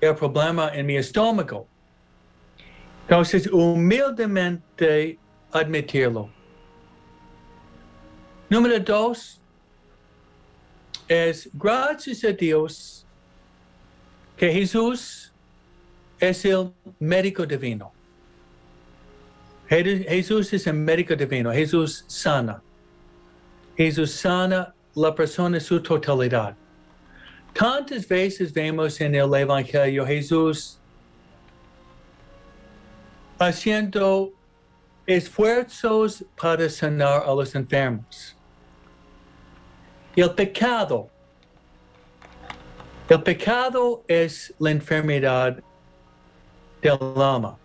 el 0.00 0.14
problema 0.16 0.74
en 0.74 0.86
mi 0.86 0.96
estómago. 0.96 1.68
Entonces, 3.02 3.46
humildemente 3.46 5.18
admitirlo. 5.52 6.28
Número 8.48 8.80
dos, 8.80 9.40
es 11.08 11.48
gracias 11.52 12.24
a 12.24 12.32
Dios 12.32 13.06
que 14.36 14.50
Jesús 14.52 15.32
es 16.18 16.44
el 16.44 16.72
médico 16.98 17.46
divino. 17.46 17.92
Jesús 19.68 20.52
es 20.52 20.66
el 20.66 20.74
médico 20.74 21.14
divino. 21.14 21.52
Jesús 21.52 22.04
sana. 22.08 22.62
Jesús 23.76 24.10
sana 24.12 24.74
la 24.94 25.14
persona 25.14 25.56
en 25.56 25.60
su 25.62 25.80
totalidad. 25.80 26.56
Tantas 27.52 28.08
veces 28.08 28.52
vemos 28.52 29.00
en 29.00 29.14
el 29.14 29.34
Evangelio 29.34 30.06
Jesús 30.06 30.78
haciendo 33.38 34.32
esfuerzos 35.06 36.24
para 36.40 36.68
sanar 36.70 37.22
a 37.26 37.34
los 37.34 37.54
enfermos. 37.54 38.36
El 40.16 40.30
pecado. 40.30 41.08
El 43.08 43.22
pecado 43.22 44.02
es 44.08 44.54
la 44.58 44.70
enfermedad 44.70 45.62
del 46.80 46.98
alma. 47.16 47.58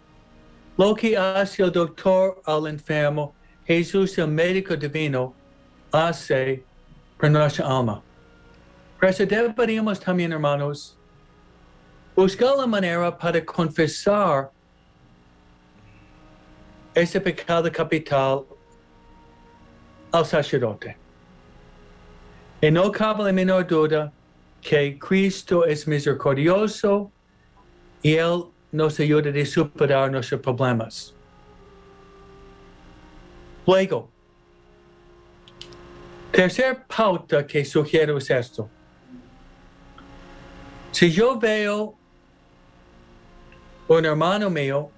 Lo 0.77 0.93
que 0.93 1.17
hace 1.17 1.63
el 1.63 1.71
doctor 1.71 2.41
al 2.45 2.67
enfermo, 2.67 3.33
Jesús, 3.65 4.17
el 4.17 4.27
médico 4.27 4.75
divino, 4.75 5.33
hace 5.91 6.63
por 7.17 7.29
nuestra 7.31 7.65
alma. 7.65 8.03
Por 8.99 9.09
eso 9.09 9.25
deberíamos 9.25 9.99
también, 9.99 10.31
hermanos, 10.31 10.97
buscar 12.15 12.57
la 12.57 12.65
manera 12.65 13.15
para 13.15 13.45
confesar 13.45 14.49
ese 16.95 17.21
pecado 17.21 17.71
capital 17.71 18.43
al 20.11 20.25
sacerdote. 20.25 20.97
Y 22.59 22.71
no 22.71 22.91
cabe 22.91 23.23
la 23.25 23.31
menor 23.31 23.67
duda 23.67 24.11
que 24.61 24.97
Cristo 24.97 25.63
es 25.63 25.87
misericordioso 25.87 27.11
y 28.01 28.15
Él 28.15 28.45
nos 28.71 28.99
ayuda 28.99 29.29
a 29.29 29.45
superar 29.45 30.11
nuestros 30.11 30.41
problemas. 30.41 31.13
Luego, 33.67 34.09
tercer 36.31 36.83
pauta 36.87 37.45
que 37.45 37.63
sugiero 37.63 38.17
es 38.17 38.29
esto. 38.31 38.67
Si 40.97 41.11
yo 41.11 41.37
veo 41.37 41.93
un 43.87 44.03
hermano 44.03 44.49
mío 44.49 44.89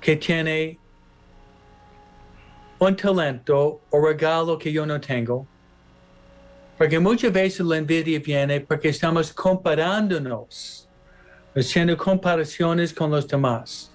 que 0.00 0.16
tiene 0.16 0.78
un 2.78 2.96
talento 2.96 3.82
o 3.90 4.00
regalo 4.00 4.56
que 4.56 4.72
yo 4.72 4.86
no 4.86 4.98
tengo, 4.98 5.46
porque 6.78 6.98
muchas 6.98 7.30
veces 7.30 7.66
la 7.66 7.76
envidia 7.76 8.18
viene 8.18 8.62
porque 8.62 8.88
estamos 8.88 9.30
comparándonos, 9.30 10.88
haciendo 11.54 11.98
comparaciones 11.98 12.94
con 12.94 13.10
los 13.10 13.28
demás. 13.28 13.92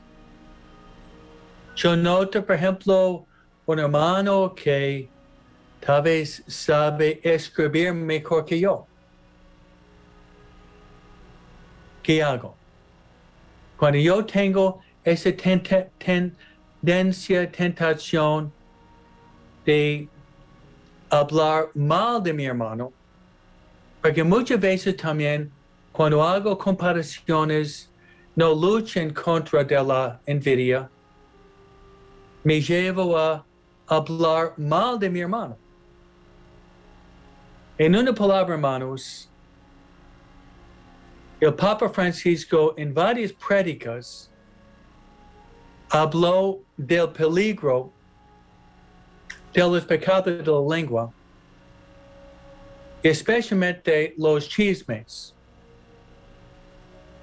Yo 1.75 1.95
noto, 1.95 2.45
por 2.45 2.55
ejemplo, 2.55 3.25
un 3.65 3.79
hermano 3.79 4.53
que 4.53 5.09
tal 5.79 6.03
vez 6.03 6.43
sabe 6.45 7.19
escribir 7.23 7.93
mejor 7.93 8.45
que 8.45 8.59
yo. 8.59 8.88
¿Qué 12.03 12.23
hago? 12.23 12.55
Cuando 13.77 13.99
yo 13.99 14.25
tengo 14.25 14.81
esa 15.03 15.31
tendencia, 15.33 17.51
tentación 17.51 18.51
de 19.65 20.07
hablar 21.09 21.69
mal 21.73 22.21
de 22.21 22.33
mi 22.33 22.45
hermano, 22.45 22.91
porque 24.01 24.23
muchas 24.23 24.59
veces 24.59 24.95
también 24.95 25.51
cuando 25.91 26.23
hago 26.23 26.57
comparaciones 26.57 27.91
no 28.35 28.53
luchen 28.53 29.13
contra 29.13 29.63
de 29.63 29.83
la 29.83 30.21
envidia, 30.25 30.89
me 32.43 32.61
llevo 32.61 33.17
a 33.17 33.45
hablar 33.87 34.53
mal 34.57 34.97
de 34.97 35.09
mi 35.09 35.19
hermano. 35.19 35.57
En 37.77 37.95
una 37.95 38.13
palabra, 38.13 38.55
hermanos, 38.55 39.28
el 41.39 41.53
Papa 41.53 41.89
Francisco 41.89 42.73
en 42.77 42.93
varias 42.93 43.31
prédicas 43.33 44.29
habló 45.89 46.59
del 46.77 47.09
peligro 47.09 47.91
de 49.53 49.61
los 49.61 49.85
pecados 49.85 50.25
de 50.25 50.43
la 50.43 50.75
lengua, 50.75 51.11
especialmente 53.01 54.13
los 54.17 54.47
chismes. 54.47 55.33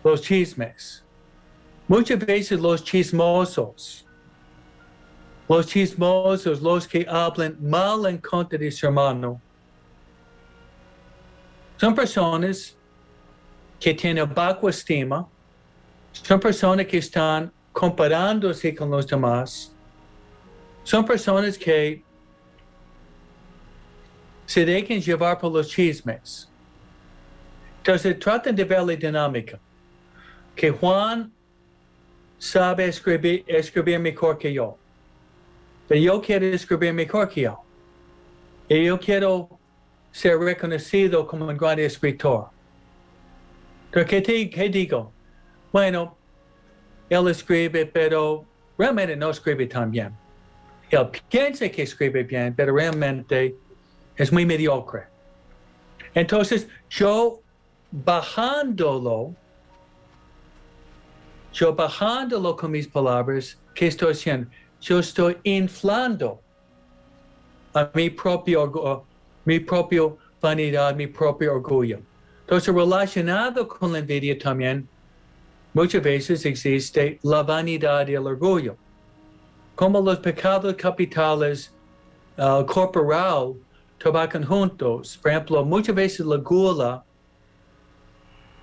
Los 0.02 0.22
chismes. 0.22 1.04
Muchas 1.88 2.18
veces 2.18 2.58
los 2.58 2.82
chismosos 2.82 4.06
los 5.48 5.66
chismosos, 5.66 6.60
los 6.60 6.88
que 6.88 7.06
hablan 7.08 7.56
mal 7.60 8.06
en 8.06 8.18
contra 8.18 8.58
de 8.58 8.70
su 8.70 8.86
hermano, 8.86 9.40
son 11.76 11.94
personas 11.94 12.76
que 13.78 13.94
tienen 13.94 14.32
bajo 14.32 14.68
estima, 14.68 15.26
son 16.12 16.40
personas 16.40 16.86
que 16.86 16.98
están 16.98 17.52
comparándose 17.72 18.74
con 18.74 18.90
los 18.90 19.06
demás, 19.06 19.72
son 20.82 21.04
personas 21.04 21.58
que 21.58 22.02
se 24.46 24.64
dejan 24.64 25.00
llevar 25.00 25.38
por 25.38 25.52
los 25.52 25.68
chismes. 25.68 26.48
Entonces 27.78 28.18
tratan 28.18 28.54
de 28.54 28.64
ver 28.64 28.82
la 28.82 28.96
dinámica. 28.96 29.58
Que 30.54 30.70
Juan 30.70 31.32
sabe 32.38 32.86
escribir, 32.86 33.44
escribir 33.46 33.98
mejor 33.98 34.38
que 34.38 34.52
yo. 34.52 34.78
Pero 35.88 36.00
yo 36.00 36.20
quiero 36.20 36.46
escribir 36.46 36.92
mejor 36.92 37.28
que 37.28 37.42
yo. 37.42 37.60
Y 38.68 38.86
yo 38.86 38.98
quiero 38.98 39.48
ser 40.10 40.38
reconocido 40.38 41.26
como 41.26 41.46
un 41.46 41.56
gran 41.56 41.78
escritor. 41.78 42.48
Pero 43.96 44.06
¿qué, 44.06 44.20
te, 44.20 44.50
qué 44.50 44.68
digo? 44.68 45.10
Bueno, 45.72 46.18
él 47.08 47.28
escribe, 47.28 47.86
pero 47.86 48.44
realmente 48.76 49.16
no 49.16 49.30
escribe 49.30 49.66
tan 49.66 49.90
bien. 49.90 50.14
Él 50.90 51.08
piensa 51.30 51.66
que 51.70 51.84
escribe 51.84 52.22
bien, 52.22 52.52
pero 52.54 52.74
realmente 52.74 53.56
es 54.14 54.30
muy 54.30 54.44
mediocre. 54.44 55.04
Entonces, 56.14 56.68
yo 56.90 57.40
bajándolo, 57.90 59.34
yo 61.54 61.74
bajándolo 61.74 62.54
con 62.54 62.72
mis 62.72 62.86
palabras, 62.86 63.58
¿qué 63.74 63.86
estoy 63.86 64.12
haciendo? 64.12 64.50
Yo 64.78 64.98
estoy 64.98 65.38
inflando 65.42 66.42
a 67.72 67.90
mi 67.94 68.10
propio, 68.10 69.06
mi 69.46 69.58
propio 69.58 70.18
vanidad, 70.42 70.94
mi 70.94 71.06
propio 71.06 71.54
orgullo. 71.54 72.02
Entonces, 72.46 72.72
relacionado 72.72 73.66
con 73.66 73.92
la 73.92 73.98
envidia 73.98 74.38
también, 74.38 74.88
muchas 75.74 76.00
veces 76.00 76.46
existe 76.46 77.18
la 77.24 77.42
vanidad 77.42 78.06
y 78.06 78.14
el 78.14 78.24
orgullo. 78.24 78.76
Como 79.74 80.00
los 80.00 80.20
pecados 80.20 80.72
capitales 80.76 81.74
uh, 82.38 82.64
corporal 82.64 83.54
trabajan 83.98 84.44
juntos. 84.44 85.18
Por 85.20 85.32
ejemplo, 85.32 85.64
muchas 85.64 85.96
veces 85.96 86.24
la 86.24 86.36
gula 86.36 87.04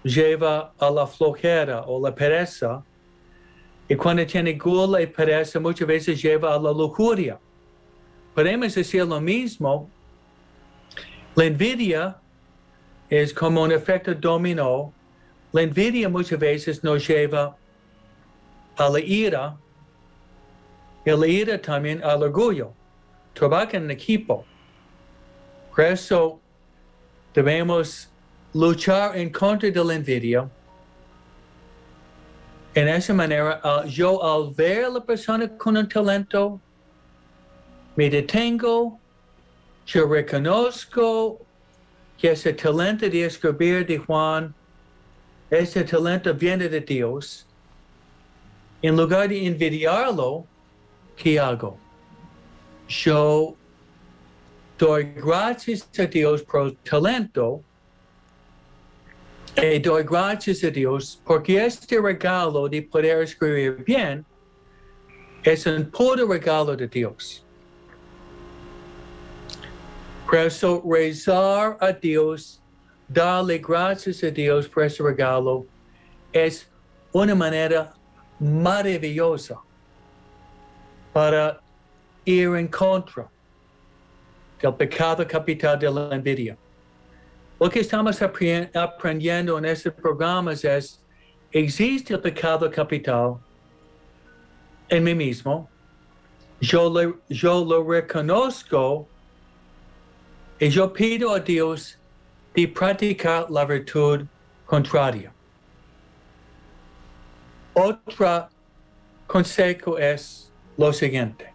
lleva 0.01 0.73
a 0.79 0.89
la 0.89 1.05
flojera 1.05 1.81
o 1.81 2.01
la 2.01 2.15
pereza. 2.15 2.81
Y 3.89 3.97
cuando 3.97 4.25
tiene 4.25 4.53
gula 4.53 5.01
y 5.01 5.07
pereza, 5.07 5.59
muchas 5.59 5.85
veces 5.85 6.21
lleva 6.21 6.55
a 6.55 6.57
la 6.57 6.71
lujuria. 6.71 7.37
Podemos 8.33 8.73
decir 8.73 9.05
lo 9.05 9.19
mismo. 9.19 9.89
La 11.35 11.43
envidia 11.43 12.22
es 13.09 13.33
como 13.33 13.63
un 13.63 13.71
efecto 13.71 14.13
dominó. 14.13 14.93
La 15.51 15.61
envidia 15.61 16.09
muchas 16.09 16.39
veces 16.39 16.83
nos 16.83 17.07
lleva 17.07 17.55
a 18.77 18.89
la 18.89 18.99
ira 18.99 19.55
y 21.05 21.11
la 21.11 21.27
ira 21.27 21.61
también 21.61 22.03
al 22.03 22.23
orgullo. 22.23 22.73
Trabajan 23.33 23.83
en 23.83 23.91
equipo. 23.91 24.45
Por 25.75 25.85
eso 25.85 26.39
debemos 27.33 28.09
luchar 28.53 29.17
en 29.17 29.31
contra 29.31 29.69
de 29.69 29.83
la 29.83 29.93
envidia. 29.95 30.49
En 32.75 32.87
esa 32.87 33.13
manera, 33.13 33.61
yo 33.85 34.23
al 34.23 34.53
ver 34.53 34.85
a 34.85 34.89
la 34.89 35.03
persona 35.03 35.47
con 35.57 35.77
un 35.77 35.87
talento, 35.87 36.59
me 37.95 38.09
detengo, 38.09 38.99
yo 39.85 40.07
reconozco 40.07 41.45
que 42.23 42.31
ese 42.31 42.53
talento 42.53 43.09
de 43.09 43.25
escribir 43.25 43.85
de 43.85 43.97
Juan, 43.97 44.55
ese 45.51 45.83
talento 45.83 46.33
viene 46.33 46.69
de 46.69 46.79
Dios. 46.79 47.45
En 48.81 48.95
lugar 48.95 49.27
de 49.27 49.45
envidiarlo, 49.45 50.45
¿qué 51.17 51.37
hago? 51.37 51.77
Yo 52.87 53.57
doy 54.79 55.03
gracias 55.13 55.89
a 55.99 56.05
Dios 56.05 56.41
por 56.43 56.67
el 56.67 56.77
talento 56.77 57.61
y 59.57 59.79
doy 59.79 60.03
gracias 60.03 60.63
a 60.63 60.69
Dios 60.69 61.21
porque 61.25 61.65
este 61.65 61.99
regalo 61.99 62.69
de 62.69 62.83
poder 62.83 63.21
escribir 63.21 63.83
bien 63.83 64.25
es 65.43 65.65
un 65.65 65.91
puro 65.91 66.25
regalo 66.25 66.73
de 66.73 66.87
Dios. 66.87 67.42
Por 70.33 70.39
eso 70.39 70.81
rezar 70.83 71.77
a 71.79 71.91
Dios, 71.91 72.59
darle 73.07 73.59
gracias 73.59 74.23
a 74.23 74.31
Dios 74.31 74.67
por 74.67 74.83
ese 74.83 75.03
regalo 75.03 75.63
es 76.31 76.67
una 77.11 77.35
manera 77.35 77.93
maravillosa 78.39 79.61
para 81.13 81.61
ir 82.25 82.49
en 82.55 82.67
contra 82.67 83.29
del 84.59 84.73
pecado 84.73 85.23
capital 85.27 85.77
de 85.77 85.91
la 85.91 86.15
envidia. 86.15 86.57
Lo 87.59 87.69
que 87.69 87.81
estamos 87.81 88.19
aprendiendo 88.19 89.59
en 89.59 89.65
este 89.65 89.91
programa 89.91 90.53
es, 90.53 90.99
existe 91.51 92.11
el 92.15 92.19
pecado 92.19 92.71
capital 92.71 93.37
en 94.89 95.03
mí 95.03 95.13
mismo, 95.13 95.69
yo 96.59 96.89
lo 96.89 97.83
reconozco 97.83 99.12
y 100.59 100.69
yo 100.69 100.91
pido 100.91 101.33
a 101.33 101.39
Dios 101.39 101.97
de 102.55 102.67
practicar 102.67 103.49
la 103.49 103.65
virtud 103.65 104.25
contraria. 104.65 105.31
Otro 107.73 108.49
consejo 109.27 109.97
es 109.97 110.51
lo 110.77 110.93
siguiente. 110.93 111.51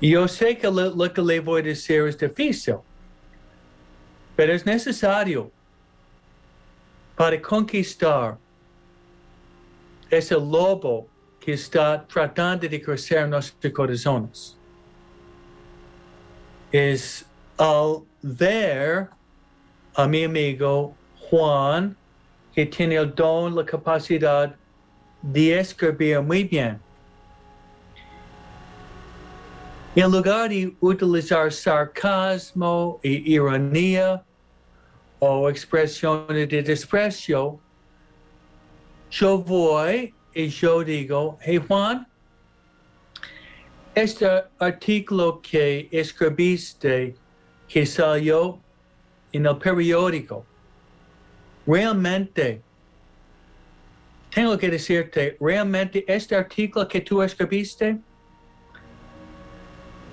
Yo 0.00 0.28
sé 0.28 0.56
que 0.56 0.68
lo, 0.68 0.94
lo, 0.94 1.12
que 1.12 1.22
le 1.22 1.40
voy 1.40 1.60
a 1.60 1.64
decir 1.64 2.02
es 2.02 2.18
difícil, 2.18 2.76
pero 4.36 4.52
es 4.52 4.64
necesario 4.64 5.50
para 7.16 7.40
conquistar 7.40 8.38
ese 10.08 10.34
lobo 10.34 11.08
que 11.40 11.52
está 11.52 12.06
tratando 12.06 12.68
de 12.68 12.80
crecer 12.80 13.24
en 13.24 13.30
nuestros 13.30 13.72
corazones. 13.72 14.56
Es 16.70 17.27
al 17.58 18.04
ver 18.22 19.08
a 19.94 20.06
mi 20.06 20.24
amigo 20.24 20.94
Juan, 21.28 21.96
que 22.54 22.64
tiene 22.66 22.96
el 22.96 23.14
don, 23.14 23.54
la 23.54 23.64
capacidad 23.64 24.54
de 25.22 25.58
escribir 25.58 26.20
muy 26.22 26.44
bien. 26.44 26.80
En 29.96 30.12
lugar 30.12 30.50
de 30.50 30.72
utilizar 30.80 31.52
sarcasmo 31.52 33.00
e 33.02 33.22
ironía 33.26 34.22
o 35.18 35.50
expresiones 35.50 36.48
de 36.48 36.62
desprecio, 36.62 37.58
yo 39.10 39.38
voy 39.38 40.14
y 40.32 40.48
yo 40.48 40.84
digo, 40.84 41.36
hey 41.40 41.60
Juan, 41.66 42.06
este 43.96 44.28
artículo 44.60 45.40
que 45.42 45.88
escribiste 45.90 47.16
que 47.68 47.84
salió 47.84 48.58
en 49.32 49.46
el 49.46 49.58
periódico, 49.58 50.44
realmente, 51.66 52.62
tengo 54.30 54.56
que 54.56 54.70
decirte, 54.70 55.36
realmente 55.40 56.04
este 56.08 56.34
artículo 56.34 56.88
que 56.88 57.00
tú 57.00 57.22
escribiste, 57.22 57.98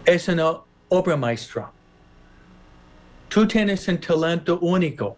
es 0.06 0.28
una 0.28 0.62
obra 0.89 1.18
maestra. 1.18 1.72
Tú 3.30 3.47
tienes 3.47 3.88
un 3.88 3.99
talento 3.99 4.60
único 4.60 5.18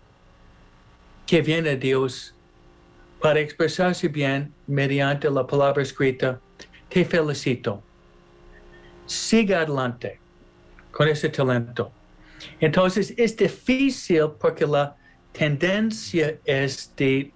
que 1.25 1.41
viene 1.41 1.69
de 1.71 1.77
Dios 1.77 2.33
para 3.21 3.39
expresarse 3.39 4.07
bien 4.07 4.53
mediante 4.65 5.29
la 5.29 5.45
palabra 5.45 5.81
escrita. 5.81 6.39
Te 6.89 7.03
felicito. 7.03 7.83
Siga 9.05 9.61
adelante 9.61 10.19
con 10.91 11.07
ese 11.07 11.29
talento. 11.29 11.91
Entonces 12.59 13.13
es 13.17 13.35
difícil 13.35 14.31
porque 14.39 14.65
la 14.65 14.95
tendencia 15.31 16.37
es 16.45 16.91
de 16.95 17.31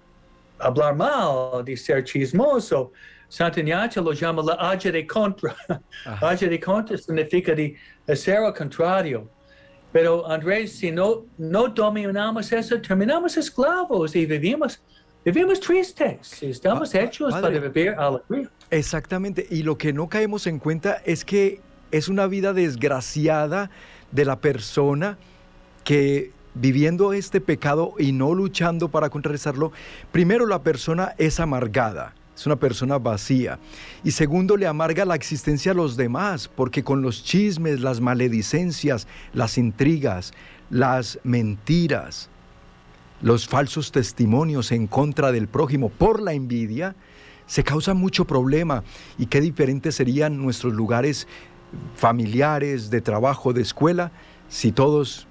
hablar 0.58 0.94
mal, 0.96 1.64
de 1.64 1.76
ser 1.76 2.04
chismoso, 2.04 2.92
Sant'Ignacio 3.32 4.02
lo 4.02 4.12
llama 4.12 4.42
la 4.42 4.54
agere 4.54 5.06
contra. 5.06 5.56
agere 6.20 6.60
contra 6.60 6.98
significa 6.98 7.54
de 7.54 7.74
hacer 8.06 8.36
al 8.36 8.52
contrario. 8.52 9.30
Pero 9.90 10.26
Andrés, 10.30 10.72
si 10.78 10.90
no, 10.90 11.24
no 11.38 11.68
dominamos 11.68 12.52
eso, 12.52 12.80
terminamos 12.80 13.36
esclavos 13.38 14.14
y 14.14 14.26
vivimos, 14.26 14.82
vivimos 15.24 15.60
tristes. 15.60 16.42
Estamos 16.42 16.94
hechos 16.94 17.32
para 17.32 17.48
vivir 17.48 17.94
alegría. 17.98 18.50
Exactamente, 18.70 19.46
y 19.50 19.62
lo 19.62 19.76
que 19.78 19.92
no 19.92 20.08
caemos 20.08 20.46
en 20.46 20.58
cuenta 20.58 21.00
es 21.04 21.24
que 21.24 21.60
es 21.90 22.08
una 22.08 22.26
vida 22.26 22.52
desgraciada 22.52 23.70
de 24.12 24.24
la 24.24 24.40
persona 24.40 25.18
que 25.84 26.30
viviendo 26.54 27.12
este 27.12 27.40
pecado 27.40 27.94
y 27.98 28.12
no 28.12 28.34
luchando 28.34 28.88
para 28.88 29.10
contrarrestarlo, 29.10 29.72
primero 30.12 30.46
la 30.46 30.62
persona 30.62 31.14
es 31.18 31.40
amargada, 31.40 32.14
es 32.36 32.46
una 32.46 32.56
persona 32.56 32.98
vacía. 32.98 33.58
Y 34.04 34.12
segundo, 34.12 34.56
le 34.56 34.66
amarga 34.66 35.04
la 35.04 35.14
existencia 35.14 35.72
a 35.72 35.74
los 35.74 35.96
demás, 35.96 36.48
porque 36.48 36.84
con 36.84 37.02
los 37.02 37.24
chismes, 37.24 37.80
las 37.80 38.00
maledicencias, 38.00 39.06
las 39.32 39.58
intrigas, 39.58 40.32
las 40.70 41.18
mentiras, 41.24 42.28
los 43.22 43.48
falsos 43.48 43.92
testimonios 43.92 44.72
en 44.72 44.86
contra 44.86 45.32
del 45.32 45.48
prójimo 45.48 45.88
por 45.88 46.20
la 46.20 46.32
envidia, 46.32 46.94
se 47.46 47.64
causa 47.64 47.94
mucho 47.94 48.24
problema. 48.24 48.82
Y 49.18 49.26
qué 49.26 49.40
diferentes 49.40 49.94
serían 49.94 50.40
nuestros 50.42 50.72
lugares 50.72 51.28
familiares, 51.94 52.90
de 52.90 53.00
trabajo, 53.00 53.52
de 53.52 53.62
escuela, 53.62 54.12
si 54.48 54.72
todos 54.72 55.26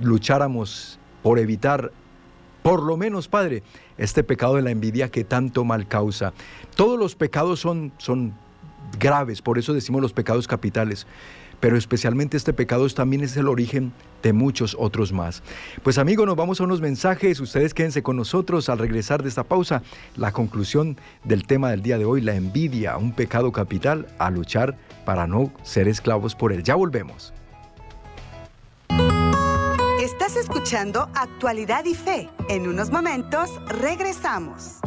lucháramos 0.00 0.98
por 1.22 1.38
evitar, 1.38 1.92
por 2.62 2.82
lo 2.82 2.96
menos, 2.96 3.28
Padre, 3.28 3.62
este 3.98 4.24
pecado 4.24 4.56
de 4.56 4.62
la 4.62 4.70
envidia 4.70 5.10
que 5.10 5.24
tanto 5.24 5.64
mal 5.64 5.86
causa. 5.86 6.32
Todos 6.74 6.98
los 6.98 7.14
pecados 7.14 7.60
son, 7.60 7.92
son 7.98 8.34
graves, 8.98 9.42
por 9.42 9.58
eso 9.58 9.72
decimos 9.72 10.02
los 10.02 10.12
pecados 10.12 10.46
capitales, 10.46 11.06
pero 11.60 11.76
especialmente 11.76 12.36
este 12.36 12.52
pecado 12.52 12.86
también 12.88 13.22
es 13.22 13.36
el 13.36 13.48
origen 13.48 13.92
de 14.22 14.32
muchos 14.32 14.76
otros 14.78 15.12
más. 15.12 15.42
Pues 15.82 15.98
amigos, 15.98 16.26
nos 16.26 16.36
vamos 16.36 16.60
a 16.60 16.64
unos 16.64 16.80
mensajes, 16.80 17.40
ustedes 17.40 17.74
quédense 17.74 18.02
con 18.02 18.16
nosotros 18.16 18.68
al 18.68 18.78
regresar 18.78 19.22
de 19.22 19.28
esta 19.28 19.44
pausa, 19.44 19.82
la 20.16 20.32
conclusión 20.32 20.96
del 21.24 21.46
tema 21.46 21.70
del 21.70 21.82
día 21.82 21.98
de 21.98 22.04
hoy, 22.04 22.20
la 22.20 22.34
envidia, 22.34 22.96
un 22.96 23.12
pecado 23.12 23.52
capital, 23.52 24.06
a 24.18 24.30
luchar 24.30 24.76
para 25.04 25.26
no 25.26 25.52
ser 25.62 25.88
esclavos 25.88 26.34
por 26.34 26.52
él. 26.52 26.62
Ya 26.62 26.74
volvemos. 26.74 27.32
Estás 30.00 30.36
escuchando 30.36 31.08
Actualidad 31.14 31.84
y 31.84 31.94
Fe. 31.94 32.28
En 32.48 32.68
unos 32.68 32.90
momentos 32.90 33.50
regresamos. 33.66 34.80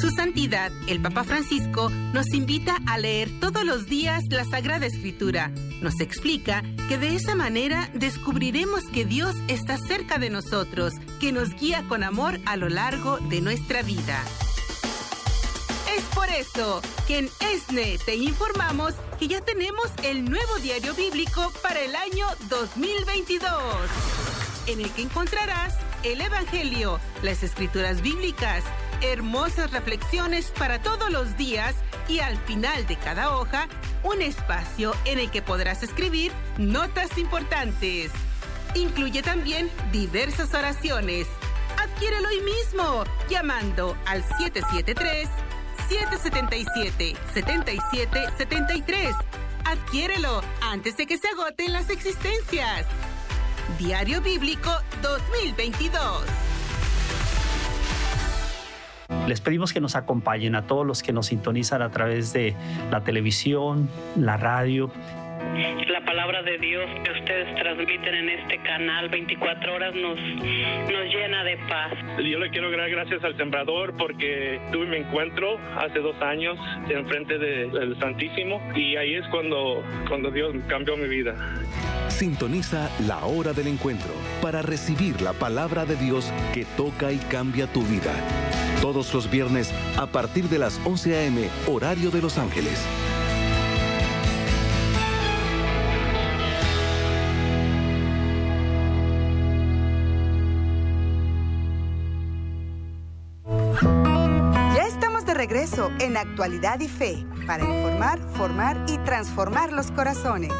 Su 0.00 0.10
Santidad, 0.10 0.70
el 0.86 1.02
Papa 1.02 1.24
Francisco, 1.24 1.90
nos 1.90 2.32
invita 2.32 2.76
a 2.86 2.98
leer 2.98 3.28
todos 3.40 3.64
los 3.64 3.86
días 3.86 4.22
la 4.30 4.44
Sagrada 4.44 4.86
Escritura. 4.86 5.50
Nos 5.82 6.00
explica 6.00 6.62
que 6.88 6.98
de 6.98 7.16
esa 7.16 7.34
manera 7.34 7.90
descubriremos 7.94 8.84
que 8.92 9.04
Dios 9.04 9.34
está 9.48 9.76
cerca 9.76 10.18
de 10.18 10.30
nosotros, 10.30 10.92
que 11.18 11.32
nos 11.32 11.50
guía 11.50 11.84
con 11.88 12.04
amor 12.04 12.38
a 12.46 12.56
lo 12.56 12.68
largo 12.68 13.18
de 13.28 13.40
nuestra 13.40 13.82
vida. 13.82 14.22
Es 15.96 16.04
por 16.14 16.28
eso 16.28 16.80
que 17.08 17.18
en 17.18 17.30
ESNE 17.40 17.98
te 18.04 18.14
informamos 18.14 18.94
que 19.18 19.26
ya 19.26 19.40
tenemos 19.40 19.90
el 20.04 20.24
nuevo 20.24 20.58
diario 20.62 20.94
bíblico 20.94 21.52
para 21.60 21.80
el 21.80 21.96
año 21.96 22.28
2022, 22.48 23.52
en 24.68 24.80
el 24.80 24.90
que 24.92 25.02
encontrarás 25.02 25.74
el 26.04 26.20
Evangelio, 26.20 27.00
las 27.22 27.42
escrituras 27.42 28.00
bíblicas, 28.00 28.62
hermosas 29.02 29.70
reflexiones 29.70 30.52
para 30.58 30.80
todos 30.80 31.10
los 31.10 31.36
días 31.36 31.74
y 32.08 32.20
al 32.20 32.36
final 32.38 32.86
de 32.86 32.96
cada 32.96 33.36
hoja, 33.36 33.68
un 34.02 34.22
espacio 34.22 34.94
en 35.04 35.18
el 35.18 35.30
que 35.30 35.42
podrás 35.42 35.82
escribir 35.82 36.32
notas 36.58 37.18
importantes. 37.18 38.10
Incluye 38.74 39.22
también 39.22 39.70
diversas 39.92 40.54
oraciones. 40.54 41.26
Adquiérelo 41.78 42.28
hoy 42.28 42.40
mismo 42.40 43.04
llamando 43.28 43.96
al 44.06 44.22
773 44.22 45.28
777 45.88 47.16
7773. 47.34 49.14
Adquiérelo 49.64 50.42
antes 50.62 50.96
de 50.96 51.06
que 51.06 51.18
se 51.18 51.28
agoten 51.28 51.72
las 51.72 51.90
existencias. 51.90 52.86
Diario 53.78 54.20
Bíblico 54.22 54.70
2022. 55.02 56.47
Les 59.26 59.40
pedimos 59.40 59.72
que 59.72 59.80
nos 59.80 59.94
acompañen 59.94 60.54
a 60.54 60.66
todos 60.66 60.86
los 60.86 61.02
que 61.02 61.12
nos 61.12 61.26
sintonizan 61.26 61.82
a 61.82 61.90
través 61.90 62.32
de 62.32 62.54
la 62.90 63.04
televisión, 63.04 63.88
la 64.16 64.36
radio 64.36 64.90
la 65.88 66.04
palabra 66.04 66.42
de 66.42 66.58
Dios 66.58 66.84
que 67.02 67.10
ustedes 67.10 67.54
transmiten 67.56 68.14
en 68.14 68.28
este 68.28 68.58
canal 68.58 69.08
24 69.08 69.74
horas 69.74 69.94
nos, 69.94 70.18
nos 70.18 71.14
llena 71.14 71.44
de 71.44 71.56
paz. 71.68 71.92
Yo 72.18 72.38
le 72.38 72.50
quiero 72.50 72.70
dar 72.70 72.90
gracias 72.90 73.22
al 73.24 73.36
sembrador 73.36 73.96
porque 73.96 74.60
tuve 74.72 74.86
mi 74.86 74.96
encuentro 74.98 75.58
hace 75.76 75.98
dos 76.00 76.20
años 76.20 76.58
en 76.88 77.06
frente 77.06 77.38
del 77.38 77.98
Santísimo 77.98 78.60
y 78.74 78.96
ahí 78.96 79.14
es 79.14 79.26
cuando, 79.28 79.82
cuando 80.08 80.30
Dios 80.30 80.54
cambió 80.68 80.96
mi 80.96 81.08
vida. 81.08 81.34
Sintoniza 82.08 82.90
la 83.06 83.24
hora 83.24 83.52
del 83.52 83.68
encuentro 83.68 84.12
para 84.42 84.62
recibir 84.62 85.20
la 85.20 85.32
palabra 85.32 85.84
de 85.84 85.96
Dios 85.96 86.32
que 86.54 86.64
toca 86.76 87.12
y 87.12 87.18
cambia 87.18 87.66
tu 87.66 87.82
vida. 87.82 88.12
Todos 88.80 89.12
los 89.12 89.30
viernes 89.30 89.74
a 89.98 90.06
partir 90.06 90.44
de 90.44 90.58
las 90.58 90.80
11 90.84 91.16
a.m. 91.16 91.48
horario 91.66 92.10
de 92.10 92.22
Los 92.22 92.38
Ángeles. 92.38 92.86
Actualidad 106.20 106.80
y 106.80 106.88
Fe 106.88 107.26
para 107.46 107.64
informar, 107.64 108.18
formar 108.34 108.84
y 108.88 108.98
transformar 108.98 109.72
los 109.72 109.90
corazones. 109.90 110.52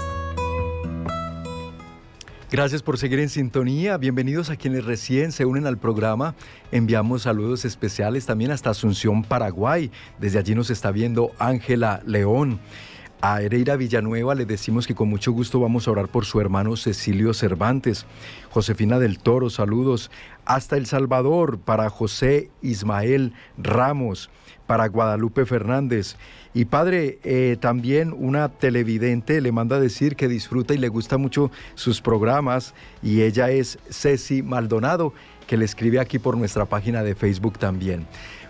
Gracias 2.51 2.83
por 2.83 2.97
seguir 2.97 3.19
en 3.19 3.29
sintonía. 3.29 3.99
Bienvenidos 3.99 4.49
a 4.49 4.57
quienes 4.57 4.87
recién 4.87 5.33
se 5.33 5.45
unen 5.45 5.67
al 5.67 5.77
programa. 5.77 6.35
Enviamos 6.73 7.23
saludos 7.23 7.67
especiales 7.67 8.25
también 8.25 8.51
hasta 8.53 8.71
Asunción, 8.71 9.23
Paraguay. 9.23 9.91
Desde 10.19 10.39
allí 10.39 10.55
nos 10.55 10.71
está 10.71 10.91
viendo 10.91 11.33
Ángela 11.39 12.01
León. 12.07 12.59
A 13.21 13.43
Ereira 13.43 13.75
Villanueva 13.75 14.37
le 14.37 14.47
decimos 14.47 14.87
que 14.87 14.95
con 14.95 15.09
mucho 15.09 15.33
gusto 15.33 15.59
vamos 15.59 15.89
a 15.89 15.91
orar 15.91 16.07
por 16.07 16.25
su 16.25 16.41
hermano 16.41 16.77
Cecilio 16.77 17.35
Cervantes. 17.35 18.07
Josefina 18.51 19.01
del 19.01 19.19
Toro, 19.19 19.51
saludos. 19.51 20.13
Hasta 20.45 20.77
El 20.77 20.87
Salvador 20.87 21.59
para 21.59 21.91
José 21.91 22.49
Ismael 22.63 23.33
Ramos 23.57 24.31
para 24.69 24.87
Guadalupe 24.87 25.47
Fernández. 25.47 26.15
Y 26.55 26.67
padre, 26.67 27.19
eh, 27.25 27.57
también 27.59 28.15
una 28.17 28.51
televidente 28.51 29.41
le 29.41 29.51
manda 29.51 29.77
a 29.77 29.81
decir 29.81 30.15
que 30.15 30.29
disfruta 30.29 30.75
y 30.75 30.79
le 30.79 30.89
gusta 30.89 31.19
mucho 31.19 31.51
sus 31.75 32.01
programas 32.01 32.75
y 33.03 33.23
ella 33.23 33.51
es 33.51 33.79
Ceci 33.91 34.43
Maldonado, 34.43 35.13
que 35.49 35.57
le 35.57 35.65
escribe 35.65 35.99
aquí 35.99 36.19
por 36.19 36.37
nuestra 36.37 36.67
página 36.67 37.03
de 37.03 37.15
Facebook 37.15 37.59
también. 37.59 38.07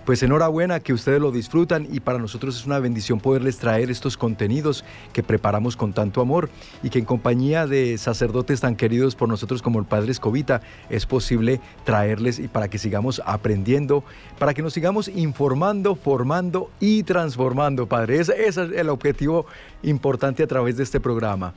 Pues 0.09 0.23
enhorabuena 0.23 0.81
que 0.81 0.95
ustedes 0.95 1.21
lo 1.21 1.31
disfrutan 1.31 1.87
y 1.93 2.01
para 2.01 2.19
nosotros 2.19 2.57
es 2.57 2.65
una 2.65 2.79
bendición 2.79 3.21
poderles 3.21 3.59
traer 3.59 3.91
estos 3.91 4.17
contenidos 4.17 4.83
que 5.13 5.23
preparamos 5.23 5.77
con 5.77 5.93
tanto 5.93 6.23
amor 6.23 6.49
y 6.83 6.89
que 6.89 6.99
en 6.99 7.05
compañía 7.05 7.67
de 7.67 7.99
sacerdotes 7.99 8.63
tan 8.63 8.75
queridos 8.75 9.15
por 9.15 9.29
nosotros 9.29 9.61
como 9.61 9.79
el 9.79 9.85
Padre 9.85 10.13
Escobita 10.13 10.63
es 10.89 11.05
posible 11.05 11.61
traerles 11.85 12.39
y 12.39 12.49
para 12.49 12.69
que 12.69 12.79
sigamos 12.79 13.21
aprendiendo, 13.27 14.03
para 14.39 14.55
que 14.55 14.63
nos 14.63 14.73
sigamos 14.73 15.09
informando, 15.09 15.95
formando 15.95 16.71
y 16.81 17.03
transformando, 17.03 17.87
Padre. 17.87 18.19
Ese, 18.21 18.33
ese 18.47 18.65
es 18.65 18.73
el 18.73 18.89
objetivo 18.89 19.45
importante 19.83 20.43
a 20.43 20.47
través 20.47 20.79
de 20.79 20.85
este 20.85 21.01
programa. 21.01 21.53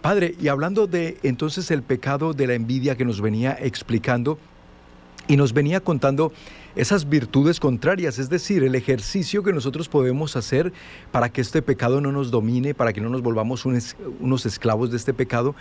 Padre, 0.00 0.36
y 0.40 0.46
hablando 0.46 0.86
de 0.86 1.16
entonces 1.24 1.72
el 1.72 1.82
pecado 1.82 2.34
de 2.34 2.46
la 2.46 2.54
envidia 2.54 2.94
que 2.94 3.04
nos 3.04 3.20
venía 3.20 3.58
explicando 3.60 4.38
y 5.28 5.36
nos 5.36 5.52
venía 5.52 5.80
contando 5.80 6.32
esas 6.74 7.08
virtudes 7.08 7.58
contrarias, 7.58 8.18
es 8.18 8.28
decir, 8.28 8.62
el 8.62 8.74
ejercicio 8.74 9.42
que 9.42 9.52
nosotros 9.52 9.88
podemos 9.88 10.36
hacer 10.36 10.72
para 11.10 11.30
que 11.30 11.40
este 11.40 11.62
pecado 11.62 12.00
no 12.00 12.12
nos 12.12 12.30
domine, 12.30 12.74
para 12.74 12.92
que 12.92 13.00
no 13.00 13.08
nos 13.08 13.22
volvamos 13.22 13.64
unos 13.64 14.46
esclavos 14.46 14.90
de 14.90 14.98
este 14.98 15.14
pecado. 15.14 15.54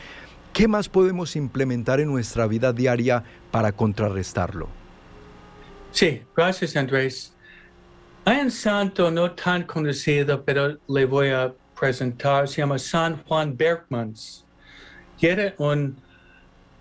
¿Qué 0.53 0.67
más 0.67 0.87
podemos 0.87 1.35
implementar 1.35 1.99
en 1.99 2.07
nuestra 2.07 2.47
vida 2.47 2.73
diaria 2.73 3.23
para 3.51 3.71
contrarrestarlo? 3.71 4.69
Sí, 5.91 6.21
gracias 6.35 6.75
Andrés. 6.75 7.33
Hay 8.25 8.39
un 8.39 8.51
santo 8.51 9.11
no 9.11 9.31
tan 9.31 9.63
conocido, 9.63 10.43
pero 10.43 10.77
le 10.87 11.05
voy 11.05 11.29
a 11.29 11.53
presentar, 11.79 12.47
se 12.47 12.57
llama 12.61 12.79
San 12.79 13.23
Juan 13.23 13.55
Bergmans. 13.55 14.45
Era 15.21 15.53
un 15.57 15.95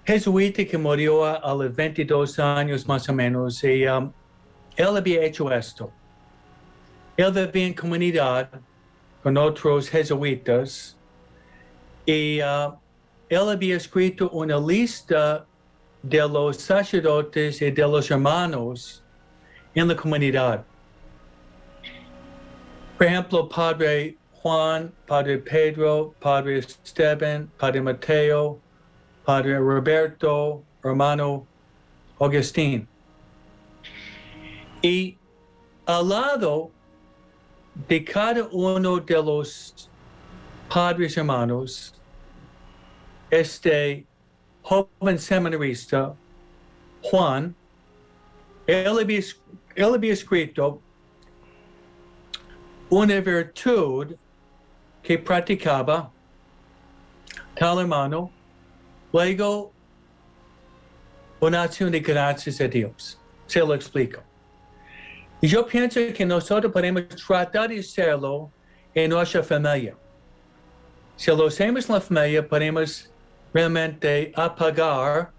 jesuita 0.05 0.65
que 0.65 0.77
murió 0.77 1.25
a, 1.25 1.55
los 1.55 1.75
22 1.75 2.39
años 2.39 2.87
más 2.87 3.09
o 3.09 3.13
menos. 3.13 3.63
Y, 3.65 3.87
um, 3.87 4.13
él 4.77 4.97
había 4.97 5.23
hecho 5.23 5.51
esto. 5.53 5.91
Él 7.17 7.33
vivía 7.33 7.67
en 7.67 7.75
comunidad 7.75 8.51
con 9.23 9.37
otros 9.37 9.89
jesuitas 9.89 10.97
y 12.05 12.41
uh, 12.43 12.75
él 13.29 13.49
había 13.49 13.77
escrito 13.77 14.29
una 14.31 14.59
lista 14.59 15.47
de 16.03 16.19
los 16.29 16.59
sacerdotes 16.59 17.63
y 17.63 17.71
de 17.71 17.83
los 17.83 18.11
hermanos 18.11 19.03
en 19.75 19.89
la 19.89 19.97
comunidad. 19.97 20.65
Por 22.99 23.07
ejemplo, 23.07 23.49
Padre 23.49 24.17
Juan, 24.43 24.93
Padre 25.07 25.39
Pedro, 25.39 26.15
Padre 26.21 26.59
Esteban, 26.59 27.51
Padre 27.59 27.81
Mateo, 27.81 28.61
Padre 29.25 29.59
Roberto, 29.59 30.63
hermano 30.83 31.47
Agustín. 32.21 32.87
Y 34.83 35.17
al 35.87 36.09
lado 36.09 36.71
de 37.89 38.05
cada 38.05 38.47
uno 38.53 39.01
de 39.01 39.15
los 39.15 39.89
padres 40.69 41.17
hermanos, 41.17 41.95
este 43.31 44.07
joven 44.63 45.19
seminarista, 45.19 46.15
Juan, 47.03 47.55
él 48.67 48.99
había, 48.99 49.21
él 49.75 49.95
había 49.95 50.13
escrito 50.13 50.81
una 52.91 53.21
virtud 53.21 54.15
que 55.03 55.19
practicaba 55.19 56.11
tal 57.57 57.79
hermano, 57.81 58.31
luego 59.15 59.73
una 61.39 61.63
acción 61.63 61.93
de 61.93 62.01
gracias 62.01 62.61
a 62.61 62.67
Dios. 62.67 63.17
Se 63.47 63.61
lo 63.61 63.73
explico. 63.73 64.21
Y 65.41 65.47
yo 65.47 65.65
pienso 65.65 66.01
que 66.13 66.27
nosotros 66.27 66.73
podemos 66.73 67.05
tratar 67.25 67.69
de 67.69 67.79
hacerlo 67.79 68.51
en 68.93 69.11
nuestra 69.11 69.43
familia. 69.43 69.95
Si 71.17 71.31
lo 71.31 71.47
hacemos 71.47 71.89
en 71.89 71.95
la 71.95 72.01
familia, 72.01 72.49
podemos 72.49 73.09
realmente 73.53 74.33
apagar 74.35 75.31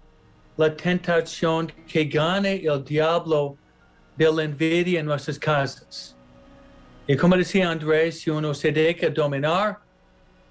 la 0.56 0.74
tentación 0.74 1.70
que 1.86 2.04
gane 2.06 2.62
el 2.64 2.82
diablo 2.82 3.58
de 4.16 4.32
la 4.32 4.44
envidia 4.44 5.00
en 5.00 5.06
nuestras 5.06 5.38
casas. 5.38 6.16
Y 7.06 7.14
como 7.14 7.36
decía 7.36 7.70
Andrés, 7.70 8.20
si 8.20 8.30
uno 8.30 8.54
se 8.54 8.72
deja 8.72 9.10
dominar 9.10 9.78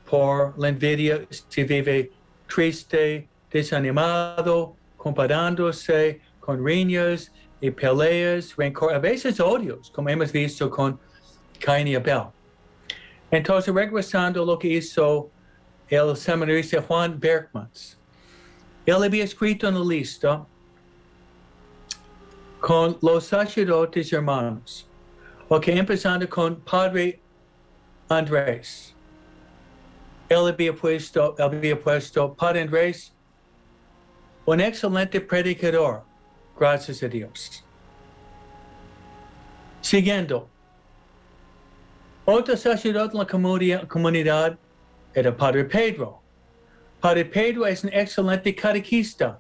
por 0.08 0.54
la 0.60 0.70
envidia, 0.70 1.26
si 1.50 1.64
vive 1.64 2.12
triste, 2.48 3.28
desanimado, 3.52 4.76
comparándose 4.98 6.22
con 6.40 6.64
riñas 6.64 7.32
y 7.62 7.72
peleas, 7.72 8.56
rencor, 8.56 8.94
a 8.94 9.00
veces 9.00 9.40
odios, 9.40 9.90
como 9.92 10.10
hemos 10.10 10.32
visto 10.32 10.70
con 10.70 11.00
Cain 11.60 11.88
y 11.88 11.96
Abel. 11.96 12.28
Entonces, 13.32 13.74
regresando 13.74 14.44
a 14.44 14.46
lo 14.46 14.58
que 14.58 14.68
hizo 14.68 15.30
el 15.90 16.16
seminarista 16.16 16.82
Juan 16.82 17.20
Berkmans, 17.20 17.98
él 18.86 19.04
había 19.04 19.24
escrito 19.24 19.68
en 19.68 19.76
la 19.76 19.86
lista 19.86 20.46
con 22.60 22.98
los 23.02 23.26
sacerdotes 23.26 24.12
hermanos, 24.14 24.88
ok, 25.50 25.68
empezando 25.68 26.28
con 26.28 26.56
Padre 26.62 27.20
Andrés. 28.10 28.95
Había 30.30 30.74
puesto, 30.74 31.36
había 31.38 31.80
puesto 31.80 32.34
Padre 32.34 32.62
Andrés, 32.62 33.14
un 34.46 34.60
excelente 34.60 35.22
predicador, 35.22 36.04
gracias 36.58 37.04
a 37.04 37.08
Dios. 37.08 37.64
Siguiendo, 39.82 40.50
otro 42.26 42.58
sacerdote 42.58 43.14
en 43.14 43.20
la 43.20 43.88
comunidad 43.88 44.58
era 45.14 45.36
Padre 45.36 45.66
Pedro. 45.66 46.22
Padre 47.00 47.26
Pedro 47.26 47.68
es 47.68 47.84
un 47.84 47.94
excelente 47.94 48.56
catequista, 48.56 49.40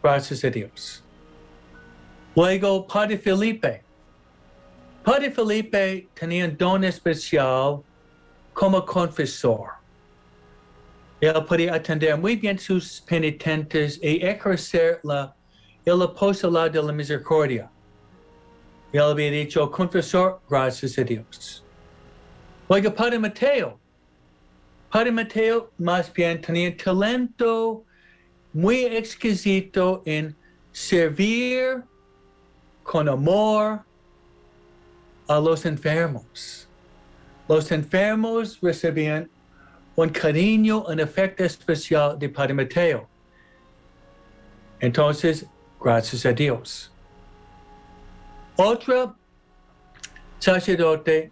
gracias 0.00 0.44
a 0.44 0.50
Dios. 0.50 1.02
Luego, 2.36 2.86
Padre 2.86 3.18
Felipe. 3.18 3.82
Padre 5.02 5.32
Felipe 5.32 6.08
tenía 6.14 6.44
un 6.44 6.56
don 6.56 6.84
especial 6.84 7.82
como 8.52 8.84
confesor. 8.84 9.70
Él 11.20 11.44
podía 11.46 11.74
atender 11.74 12.16
muy 12.18 12.36
bien 12.36 12.58
sus 12.58 13.00
penitentes 13.00 13.98
y 14.02 14.24
ejercer 14.24 15.00
la, 15.04 15.34
el 15.84 16.02
apostolado 16.02 16.68
de 16.68 16.82
la 16.82 16.92
misericordia. 16.92 17.70
Él 18.92 19.02
había 19.02 19.30
dicho, 19.30 19.70
confesor, 19.70 20.40
gracias 20.50 20.98
a 20.98 21.04
Dios. 21.04 21.64
Luego, 22.68 22.92
Padre 22.94 23.18
Mateo. 23.18 23.78
Padre 24.90 25.12
Mateo 25.12 25.70
más 25.78 26.12
bien 26.12 26.40
tenía 26.40 26.76
talento 26.76 27.84
muy 28.52 28.84
exquisito 28.84 30.02
en 30.04 30.36
servir 30.72 31.82
con 32.82 33.08
amor 33.08 33.84
a 35.28 35.40
los 35.40 35.64
enfermos. 35.64 36.68
Los 37.52 37.70
enfermos 37.70 38.58
recibían 38.62 39.28
un 39.94 40.08
cariño, 40.08 40.86
un 40.88 40.98
afecto 41.02 41.44
especial 41.44 42.18
de 42.18 42.30
Padre 42.30 42.54
Mateo. 42.54 43.06
Entonces, 44.80 45.44
gracias 45.78 46.24
a 46.24 46.32
Dios. 46.32 46.90
Otro 48.56 49.14
sacerdote 50.38 51.30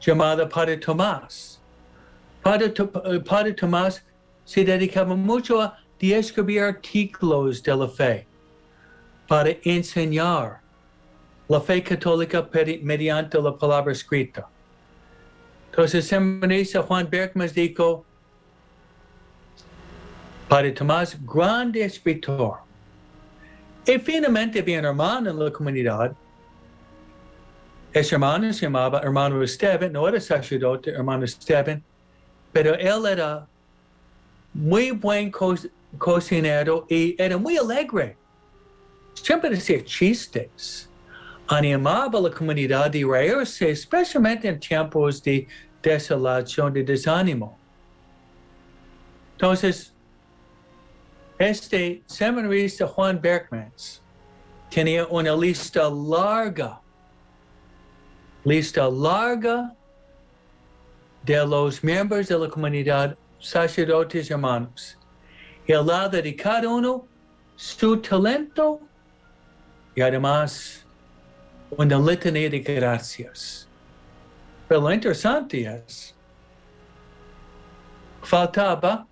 llamado 0.00 0.48
Padre 0.48 0.76
Tomás. 0.78 1.60
Padre, 2.42 2.74
Padre 3.24 3.52
Tomás 3.52 4.04
se 4.44 4.64
dedicaba 4.64 5.14
mucho 5.14 5.62
a 5.62 5.78
escribir 6.00 6.62
artículos 6.62 7.62
de 7.62 7.76
la 7.76 7.86
fe 7.86 8.26
para 9.28 9.50
enseñar 9.62 10.60
la 11.46 11.60
fe 11.60 11.80
católica 11.80 12.44
mediante 12.82 13.40
la 13.40 13.56
palabra 13.56 13.92
escrita. 13.92 14.48
Entonces, 15.76 15.96
el 15.96 16.02
seminarista 16.04 16.80
Juan 16.80 17.06
Berkman 17.10 17.50
dijo, 17.52 18.02
Padre 20.48 20.72
Tomás, 20.72 21.18
grande 21.22 21.84
escritor. 21.84 22.60
Y 23.84 23.98
finalmente 23.98 24.60
había 24.60 24.78
un 24.78 24.86
hermano 24.86 25.28
en 25.28 25.38
la 25.38 25.52
comunidad. 25.52 26.16
Ese 27.92 28.14
hermano 28.14 28.50
se 28.54 28.62
llamaba 28.62 29.00
hermano 29.00 29.42
Esteban, 29.42 29.92
no 29.92 30.08
era 30.08 30.18
sacerdote, 30.18 30.92
hermano 30.92 31.26
Esteban, 31.26 31.84
pero 32.54 32.74
él 32.74 33.04
era 33.04 33.46
muy 34.54 34.92
buen 34.92 35.30
co 35.30 35.56
cocinero 35.98 36.86
y 36.88 37.14
era 37.18 37.36
muy 37.36 37.58
alegre. 37.58 38.16
Siempre 39.12 39.50
decía 39.50 39.84
chistes. 39.84 40.88
Animaba 41.48 42.18
a 42.18 42.22
la 42.22 42.30
comunidad 42.30 42.90
de 42.90 43.04
reírse, 43.04 43.70
especialmente 43.70 44.48
en 44.48 44.58
tiempos 44.58 45.22
de 45.22 45.46
desolación, 45.86 46.72
de 46.72 46.82
desánimo. 46.82 47.56
Entonces, 49.32 49.92
este 51.38 52.02
seminarista 52.06 52.86
Juan 52.88 53.20
Berkmans 53.20 54.02
tenía 54.70 55.06
una 55.06 55.34
lista 55.36 55.88
larga, 55.88 56.80
lista 58.44 58.88
larga 58.90 59.74
de 61.22 61.46
los 61.46 61.84
miembros 61.84 62.26
de 62.28 62.38
la 62.38 62.48
comunidad, 62.48 63.16
sacerdotes 63.38 64.30
hermanos. 64.30 64.98
Y 65.68 65.72
al 65.72 65.86
lado 65.86 66.20
de 66.20 66.34
cada 66.34 66.68
uno, 66.68 67.06
su 67.54 67.96
talento 68.00 68.80
y 69.94 70.00
además 70.00 70.84
una 71.70 71.98
litania 71.98 72.50
de 72.50 72.60
gracias. 72.60 73.65
Pero 74.68 74.80
lo 74.80 74.92
interesante 74.92 75.64
es, 75.64 76.14
faltaba 78.22 79.06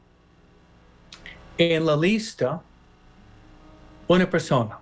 en 1.56 1.86
la 1.86 1.96
lista 1.96 2.60
una 4.08 4.28
persona. 4.28 4.78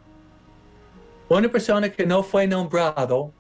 Una 1.29 1.49
persona 1.49 1.89
que 1.91 2.05
no 2.07 2.23
fue 2.23 2.47
nombrado 2.47 3.33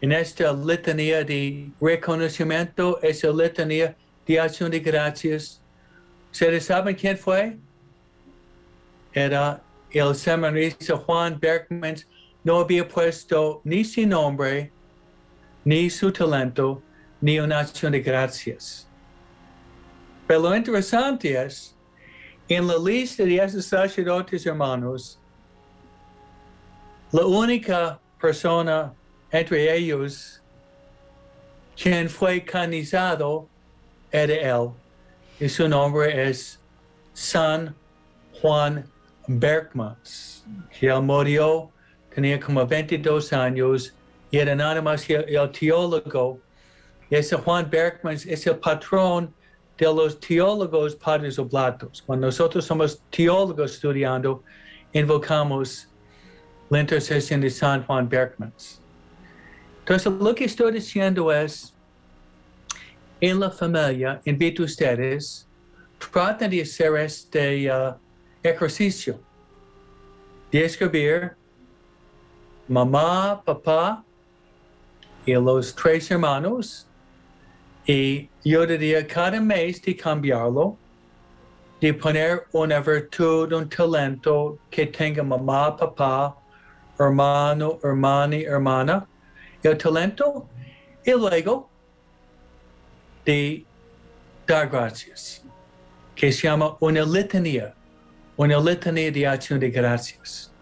en 0.00 0.12
esta 0.12 0.52
letanía 0.52 1.24
de 1.24 1.70
reconocimiento, 1.80 3.00
esa 3.02 3.28
letanía 3.28 3.96
de 4.26 4.40
acción 4.40 4.70
de 4.70 4.80
gracias. 4.80 5.60
¿Ustedes 6.32 6.64
saben 6.64 6.94
quién 6.94 7.18
fue? 7.18 7.58
Era 9.12 9.62
el 9.90 10.14
seminarista 10.14 10.96
Juan 10.96 11.38
Berkman. 11.38 11.96
No 12.42 12.60
había 12.60 12.86
puesto 12.88 13.60
ni 13.64 13.84
su 13.84 14.06
nombre, 14.06 14.72
ni 15.64 15.90
su 15.90 16.12
talento, 16.12 16.82
ni 17.20 17.38
una 17.38 17.60
acción 17.60 17.92
de 17.92 18.00
gracias. 18.00 18.86
Pero 20.26 20.40
lo 20.40 20.56
interesante 20.56 21.40
es, 21.42 21.74
en 22.48 22.66
la 22.66 22.76
lista 22.78 23.24
de 23.24 23.36
esos 23.36 23.64
sacerdotes 23.66 24.46
hermanos, 24.46 25.18
la 27.12 27.26
única 27.26 27.98
persona 28.20 28.92
entre 29.30 29.76
ellos 29.76 30.40
quien 31.80 32.08
fue 32.08 32.44
canonizado 32.44 33.48
era 34.10 34.34
él, 34.34 34.70
y 35.38 35.48
su 35.48 35.68
nombre 35.68 36.28
es 36.28 36.60
San 37.14 37.74
Juan 38.40 38.84
Berkmans, 39.26 40.44
que 40.78 40.88
él 40.88 41.02
murió, 41.02 41.70
tenía 42.14 42.38
como 42.38 42.66
22 42.66 43.32
años 43.32 43.94
y 44.30 44.38
era 44.38 44.54
nada 44.54 44.80
más 44.80 45.08
el, 45.10 45.24
el 45.28 45.50
teólogo. 45.50 46.40
Ese 47.10 47.36
Juan 47.36 47.68
Bergman 47.68 48.14
es 48.14 48.46
el 48.46 48.56
patrón 48.56 49.34
de 49.76 49.86
los 49.86 50.20
teólogos 50.20 50.94
padres 50.94 51.38
oblatos. 51.38 52.02
Cuando 52.02 52.26
nosotros 52.26 52.64
somos 52.64 53.02
teólogos 53.10 53.72
estudiando, 53.72 54.42
invocamos 54.92 55.88
la 56.68 56.80
intercesión 56.80 57.40
de 57.40 57.50
San 57.50 57.84
Juan 57.84 58.08
Bergman. 58.08 58.52
Entonces, 59.80 60.12
lo 60.12 60.34
que 60.34 60.44
estoy 60.44 60.72
diciendo 60.72 61.32
es, 61.32 61.74
en 63.20 63.40
la 63.40 63.50
familia, 63.50 64.20
invito 64.24 64.62
a 64.62 64.66
ustedes, 64.66 65.48
traten 65.98 66.50
de 66.50 66.62
hacer 66.62 66.96
este 66.96 67.70
uh, 67.70 67.94
ejercicio, 68.42 69.20
de 70.52 70.64
escribir 70.64 71.32
mamá, 72.68 73.42
papá 73.44 74.04
los 75.34 75.74
tres 75.74 76.10
hermanos, 76.10 76.86
y 77.86 78.28
yo 78.44 78.66
diría 78.66 79.06
cada 79.06 79.40
mes 79.40 79.82
de 79.82 79.96
cambiarlo, 79.96 80.76
de 81.80 81.94
poner 81.94 82.46
una 82.52 82.80
virtud, 82.80 83.52
un 83.52 83.68
talento 83.68 84.58
que 84.70 84.86
tenga 84.86 85.22
mamá, 85.22 85.76
papá, 85.76 86.36
hermano, 86.98 87.78
hermana 87.82 88.36
hermana, 88.36 89.06
el 89.62 89.76
talento, 89.76 90.46
y 91.04 91.12
luego 91.12 91.70
de 93.24 93.64
dar 94.46 94.68
gracias, 94.68 95.42
que 96.14 96.30
se 96.30 96.46
llama 96.46 96.76
una 96.80 97.02
litanía, 97.02 97.74
una 98.36 98.58
litanía 98.58 99.10
de 99.10 99.26
acción 99.26 99.58
de 99.58 99.70
gracias. 99.70 100.52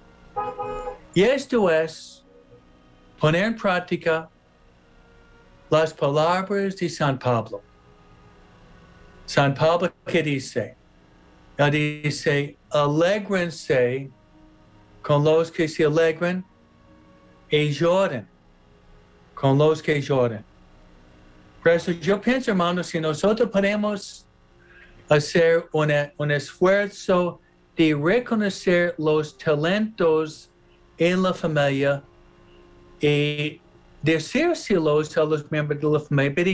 Y 1.15 1.23
esto 1.23 1.69
es 1.69 2.25
poner 3.19 3.45
en 3.45 3.57
práctica 3.57 4.31
las 5.71 5.93
palabras 5.93 6.77
de 6.77 6.89
San 6.89 7.19
Pablo. 7.19 7.63
San 9.27 9.55
Pablo, 9.55 9.93
¿qué 10.07 10.23
dice? 10.23 10.77
Él 11.57 11.71
dice, 12.03 12.57
alégrense 12.71 14.11
con 15.03 15.25
los 15.25 15.51
que 15.51 15.69
se 15.69 15.85
alegran 15.85 16.45
y 17.51 17.71
lloren 17.71 18.27
con 19.35 19.57
los 19.59 19.83
que 19.83 20.01
lloran. 20.01 20.45
Por 21.63 21.73
eso 21.73 21.93
yo 21.93 22.21
pienso, 22.21 22.51
hermanos, 22.51 22.89
si 22.89 23.01
nosotros 23.01 23.49
podemos 23.51 24.27
hacer 25.09 25.69
una, 25.73 26.13
un 26.17 26.31
esfuerzo 26.31 27.41
de 27.77 27.95
reconocer 27.95 28.95
los 28.99 29.37
talentos 29.39 30.51
en 30.99 31.23
la 31.23 31.33
familia 31.33 32.03
y 33.01 33.61
decírselos 34.03 35.17
a 35.17 35.25
los 35.25 35.51
miembros 35.51 35.81
de 35.81 35.89
la 35.89 36.01
familia, 36.01 36.33
pero 36.35 36.51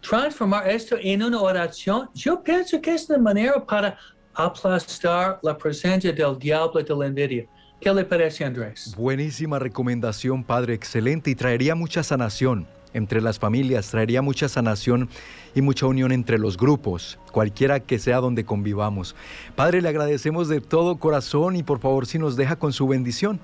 transformar 0.00 0.68
esto 0.68 0.96
en 1.00 1.22
una 1.22 1.40
oración, 1.40 2.08
yo 2.14 2.42
pienso 2.42 2.80
que 2.80 2.94
es 2.94 3.08
una 3.08 3.18
manera 3.18 3.64
para 3.64 3.98
aplastar 4.34 5.38
la 5.42 5.56
presencia 5.56 6.12
del 6.12 6.38
diablo 6.38 6.82
de 6.82 6.94
la 6.94 7.06
envidia. 7.06 7.46
¿Qué 7.80 7.92
le 7.92 8.04
parece, 8.04 8.44
Andrés? 8.44 8.94
Buenísima 8.96 9.58
recomendación, 9.58 10.42
Padre, 10.42 10.74
excelente, 10.74 11.30
y 11.30 11.34
traería 11.34 11.74
mucha 11.74 12.02
sanación 12.02 12.66
entre 12.92 13.20
las 13.20 13.38
familias, 13.38 13.90
traería 13.90 14.22
mucha 14.22 14.48
sanación 14.48 15.08
y 15.54 15.62
mucha 15.62 15.86
unión 15.86 16.10
entre 16.10 16.38
los 16.38 16.56
grupos, 16.56 17.18
cualquiera 17.32 17.80
que 17.80 17.98
sea 17.98 18.18
donde 18.18 18.44
convivamos. 18.44 19.14
Padre, 19.54 19.82
le 19.82 19.88
agradecemos 19.88 20.48
de 20.48 20.60
todo 20.60 20.96
corazón 20.96 21.56
y 21.56 21.62
por 21.62 21.78
favor 21.78 22.06
si 22.06 22.18
nos 22.18 22.36
deja 22.36 22.56
con 22.56 22.72
su 22.72 22.88
bendición. 22.88 23.38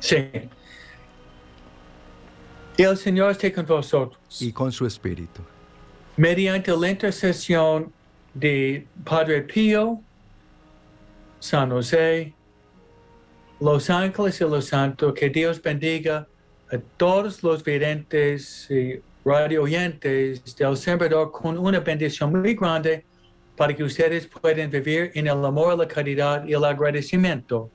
Sí. 0.00 0.16
Y 2.80 2.82
el 2.82 2.96
Señor 2.96 3.32
esté 3.32 3.52
con 3.52 3.66
vosotros. 3.66 4.40
Y 4.40 4.52
con 4.52 4.72
su 4.72 4.86
espíritu. 4.86 5.42
Mediante 6.16 6.74
la 6.74 6.88
intercesión 6.88 7.92
de 8.32 8.86
Padre 9.04 9.42
Pío, 9.42 10.00
San 11.40 11.68
José, 11.68 12.32
los 13.60 13.90
ángeles 13.90 14.40
y 14.40 14.44
los 14.44 14.64
santos, 14.64 15.12
que 15.12 15.28
Dios 15.28 15.60
bendiga 15.60 16.26
a 16.72 16.78
todos 16.96 17.42
los 17.42 17.62
videntes 17.62 18.66
y 18.70 18.98
radio 19.26 19.64
oyentes 19.64 20.42
del 20.56 20.74
Sembrador 20.74 21.32
con 21.32 21.58
una 21.58 21.80
bendición 21.80 22.32
muy 22.32 22.54
grande 22.54 23.04
para 23.58 23.76
que 23.76 23.84
ustedes 23.84 24.26
puedan 24.26 24.70
vivir 24.70 25.10
en 25.12 25.26
el 25.26 25.44
amor, 25.44 25.76
la 25.76 25.86
caridad 25.86 26.46
y 26.46 26.54
el 26.54 26.64
agradecimiento. 26.64 27.70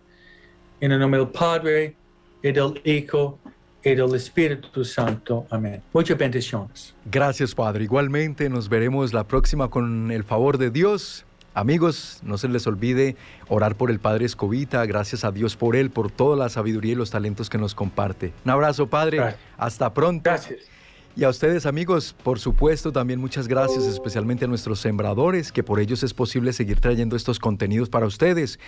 En 0.82 0.92
el 0.94 0.98
nombre 0.98 1.20
del 1.20 1.30
Padre 1.30 1.96
y 2.42 2.52
del 2.52 2.82
Hijo 2.84 3.40
y 3.86 3.96
del 3.96 4.14
Espíritu 4.16 4.84
Santo. 4.84 5.46
Amén. 5.50 5.82
Muchas 5.94 6.18
bendiciones. 6.18 6.96
Gracias, 7.06 7.54
Padre. 7.54 7.84
Igualmente 7.84 8.50
nos 8.50 8.68
veremos 8.68 9.14
la 9.14 9.26
próxima 9.26 9.70
con 9.70 10.12
el 10.12 10.24
favor 10.24 10.58
de 10.58 10.72
Dios. 10.72 11.26
Amigos, 11.54 12.20
no 12.24 12.38
se 12.38 12.50
les 12.50 12.68
olvide 12.68 13.16
orar 13.48 13.76
por 13.76 13.90
el 13.90 14.00
Padre 14.00 14.26
Escobita. 14.26 14.86
Gracias 14.86 15.24
a 15.24 15.32
Dios 15.32 15.56
por 15.56 15.76
él, 15.76 15.90
por 15.92 16.12
toda 16.12 16.36
la 16.36 16.50
sabiduría 16.50 16.94
y 16.94 16.96
los 16.96 17.12
talentos 17.12 17.50
que 17.50 17.58
nos 17.58 17.76
comparte. 17.76 18.34
Un 18.44 18.52
abrazo, 18.52 18.88
Padre. 18.88 19.36
Hasta 19.58 19.94
pronto. 19.94 20.24
Gracias. 20.24 20.75
Y 21.18 21.24
a 21.24 21.30
ustedes 21.30 21.66
amigos, 21.66 22.14
por 22.24 22.40
supuesto, 22.40 22.92
también 22.92 23.22
muchas 23.22 23.48
gracias, 23.48 23.86
especialmente 23.86 24.44
a 24.44 24.50
nuestros 24.50 24.82
sembradores, 24.82 25.54
que 25.54 25.64
por 25.64 25.80
ellos 25.80 26.04
es 26.04 26.14
posible 26.14 26.52
seguir 26.52 26.82
trayendo 26.82 27.16
estos 27.16 27.40
contenidos 27.40 27.88
para 27.88 28.06
ustedes. 28.06 28.60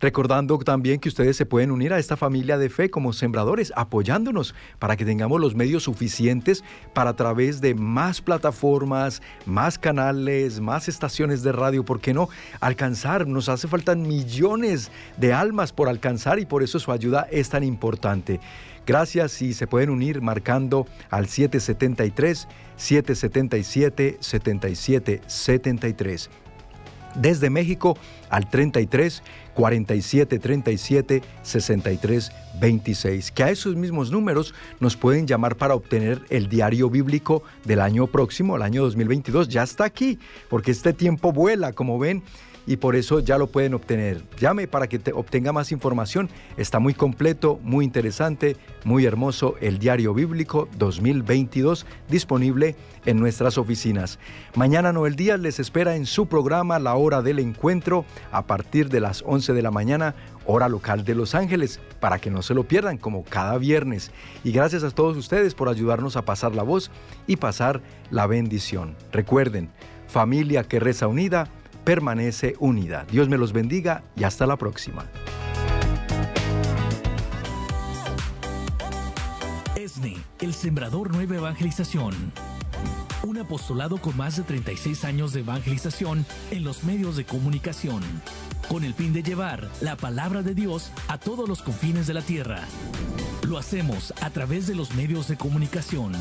Recordando 0.00 0.56
también 0.60 0.98
que 0.98 1.10
ustedes 1.10 1.36
se 1.36 1.44
pueden 1.44 1.70
unir 1.70 1.92
a 1.92 1.98
esta 1.98 2.16
familia 2.16 2.56
de 2.56 2.70
fe 2.70 2.88
como 2.88 3.12
sembradores, 3.12 3.70
apoyándonos 3.76 4.54
para 4.78 4.96
que 4.96 5.04
tengamos 5.04 5.38
los 5.42 5.54
medios 5.54 5.82
suficientes 5.82 6.64
para 6.94 7.10
a 7.10 7.16
través 7.16 7.60
de 7.60 7.74
más 7.74 8.22
plataformas, 8.22 9.20
más 9.44 9.78
canales, 9.78 10.58
más 10.58 10.88
estaciones 10.88 11.42
de 11.42 11.52
radio, 11.52 11.84
¿por 11.84 12.00
qué 12.00 12.14
no? 12.14 12.30
Alcanzar, 12.60 13.26
nos 13.26 13.50
hace 13.50 13.68
falta 13.68 13.94
millones 13.94 14.90
de 15.18 15.34
almas 15.34 15.70
por 15.70 15.90
alcanzar 15.90 16.38
y 16.38 16.46
por 16.46 16.62
eso 16.62 16.78
su 16.78 16.92
ayuda 16.92 17.28
es 17.30 17.50
tan 17.50 17.62
importante. 17.62 18.40
Gracias 18.90 19.40
y 19.40 19.54
se 19.54 19.68
pueden 19.68 19.88
unir 19.88 20.20
marcando 20.20 20.84
al 21.10 21.28
773 21.28 22.48
777 22.74 24.16
7773 24.18 26.28
desde 27.14 27.50
México 27.50 27.96
al 28.30 28.50
33 28.50 29.22
47 29.54 30.40
37 30.40 31.22
63 31.40 32.32
26. 32.60 33.30
Que 33.30 33.44
a 33.44 33.50
esos 33.50 33.76
mismos 33.76 34.10
números 34.10 34.54
nos 34.80 34.96
pueden 34.96 35.28
llamar 35.28 35.54
para 35.54 35.76
obtener 35.76 36.22
el 36.28 36.48
diario 36.48 36.90
bíblico 36.90 37.44
del 37.64 37.82
año 37.82 38.08
próximo, 38.08 38.56
el 38.56 38.62
año 38.62 38.82
2022. 38.82 39.48
Ya 39.48 39.62
está 39.62 39.84
aquí, 39.84 40.18
porque 40.48 40.72
este 40.72 40.92
tiempo 40.92 41.32
vuela, 41.32 41.72
como 41.72 42.00
ven 42.00 42.24
y 42.70 42.76
por 42.76 42.94
eso 42.94 43.18
ya 43.18 43.36
lo 43.36 43.48
pueden 43.48 43.74
obtener. 43.74 44.22
Llame 44.38 44.68
para 44.68 44.86
que 44.86 45.00
te 45.00 45.12
obtenga 45.12 45.52
más 45.52 45.72
información. 45.72 46.30
Está 46.56 46.78
muy 46.78 46.94
completo, 46.94 47.58
muy 47.64 47.84
interesante, 47.84 48.56
muy 48.84 49.06
hermoso 49.06 49.56
el 49.60 49.80
Diario 49.80 50.14
Bíblico 50.14 50.68
2022 50.78 51.84
disponible 52.08 52.76
en 53.06 53.18
nuestras 53.18 53.58
oficinas. 53.58 54.20
Mañana 54.54 54.92
Noel 54.92 55.16
Díaz 55.16 55.40
les 55.40 55.58
espera 55.58 55.96
en 55.96 56.06
su 56.06 56.26
programa 56.26 56.78
La 56.78 56.94
Hora 56.94 57.22
del 57.22 57.40
Encuentro 57.40 58.04
a 58.30 58.46
partir 58.46 58.88
de 58.88 59.00
las 59.00 59.24
11 59.26 59.52
de 59.52 59.62
la 59.62 59.72
mañana, 59.72 60.14
hora 60.46 60.68
local 60.68 61.04
de 61.04 61.16
Los 61.16 61.34
Ángeles, 61.34 61.80
para 61.98 62.20
que 62.20 62.30
no 62.30 62.40
se 62.40 62.54
lo 62.54 62.68
pierdan 62.68 62.98
como 62.98 63.24
cada 63.24 63.58
viernes. 63.58 64.12
Y 64.44 64.52
gracias 64.52 64.84
a 64.84 64.92
todos 64.92 65.16
ustedes 65.16 65.56
por 65.56 65.68
ayudarnos 65.68 66.16
a 66.16 66.24
pasar 66.24 66.54
la 66.54 66.62
voz 66.62 66.92
y 67.26 67.34
pasar 67.34 67.82
la 68.12 68.28
bendición. 68.28 68.94
Recuerden, 69.10 69.70
familia 70.06 70.62
que 70.62 70.78
reza 70.78 71.08
unida, 71.08 71.48
permanece 71.84 72.54
unida. 72.58 73.06
Dios 73.10 73.28
me 73.28 73.38
los 73.38 73.52
bendiga 73.52 74.02
y 74.16 74.24
hasta 74.24 74.46
la 74.46 74.56
próxima. 74.56 75.06
ESNE, 79.76 80.16
el 80.40 80.54
Sembrador 80.54 81.12
Nueva 81.12 81.36
Evangelización. 81.36 82.14
Un 83.22 83.38
apostolado 83.38 83.98
con 83.98 84.16
más 84.16 84.36
de 84.36 84.42
36 84.44 85.04
años 85.04 85.32
de 85.32 85.40
evangelización 85.40 86.24
en 86.50 86.64
los 86.64 86.84
medios 86.84 87.16
de 87.16 87.24
comunicación, 87.24 88.02
con 88.68 88.84
el 88.84 88.94
fin 88.94 89.12
de 89.12 89.22
llevar 89.22 89.68
la 89.80 89.96
palabra 89.96 90.42
de 90.42 90.54
Dios 90.54 90.90
a 91.08 91.18
todos 91.18 91.48
los 91.48 91.60
confines 91.60 92.06
de 92.06 92.14
la 92.14 92.22
tierra. 92.22 92.60
Lo 93.46 93.58
hacemos 93.58 94.14
a 94.22 94.30
través 94.30 94.66
de 94.66 94.74
los 94.74 94.94
medios 94.94 95.28
de 95.28 95.36
comunicación, 95.36 96.12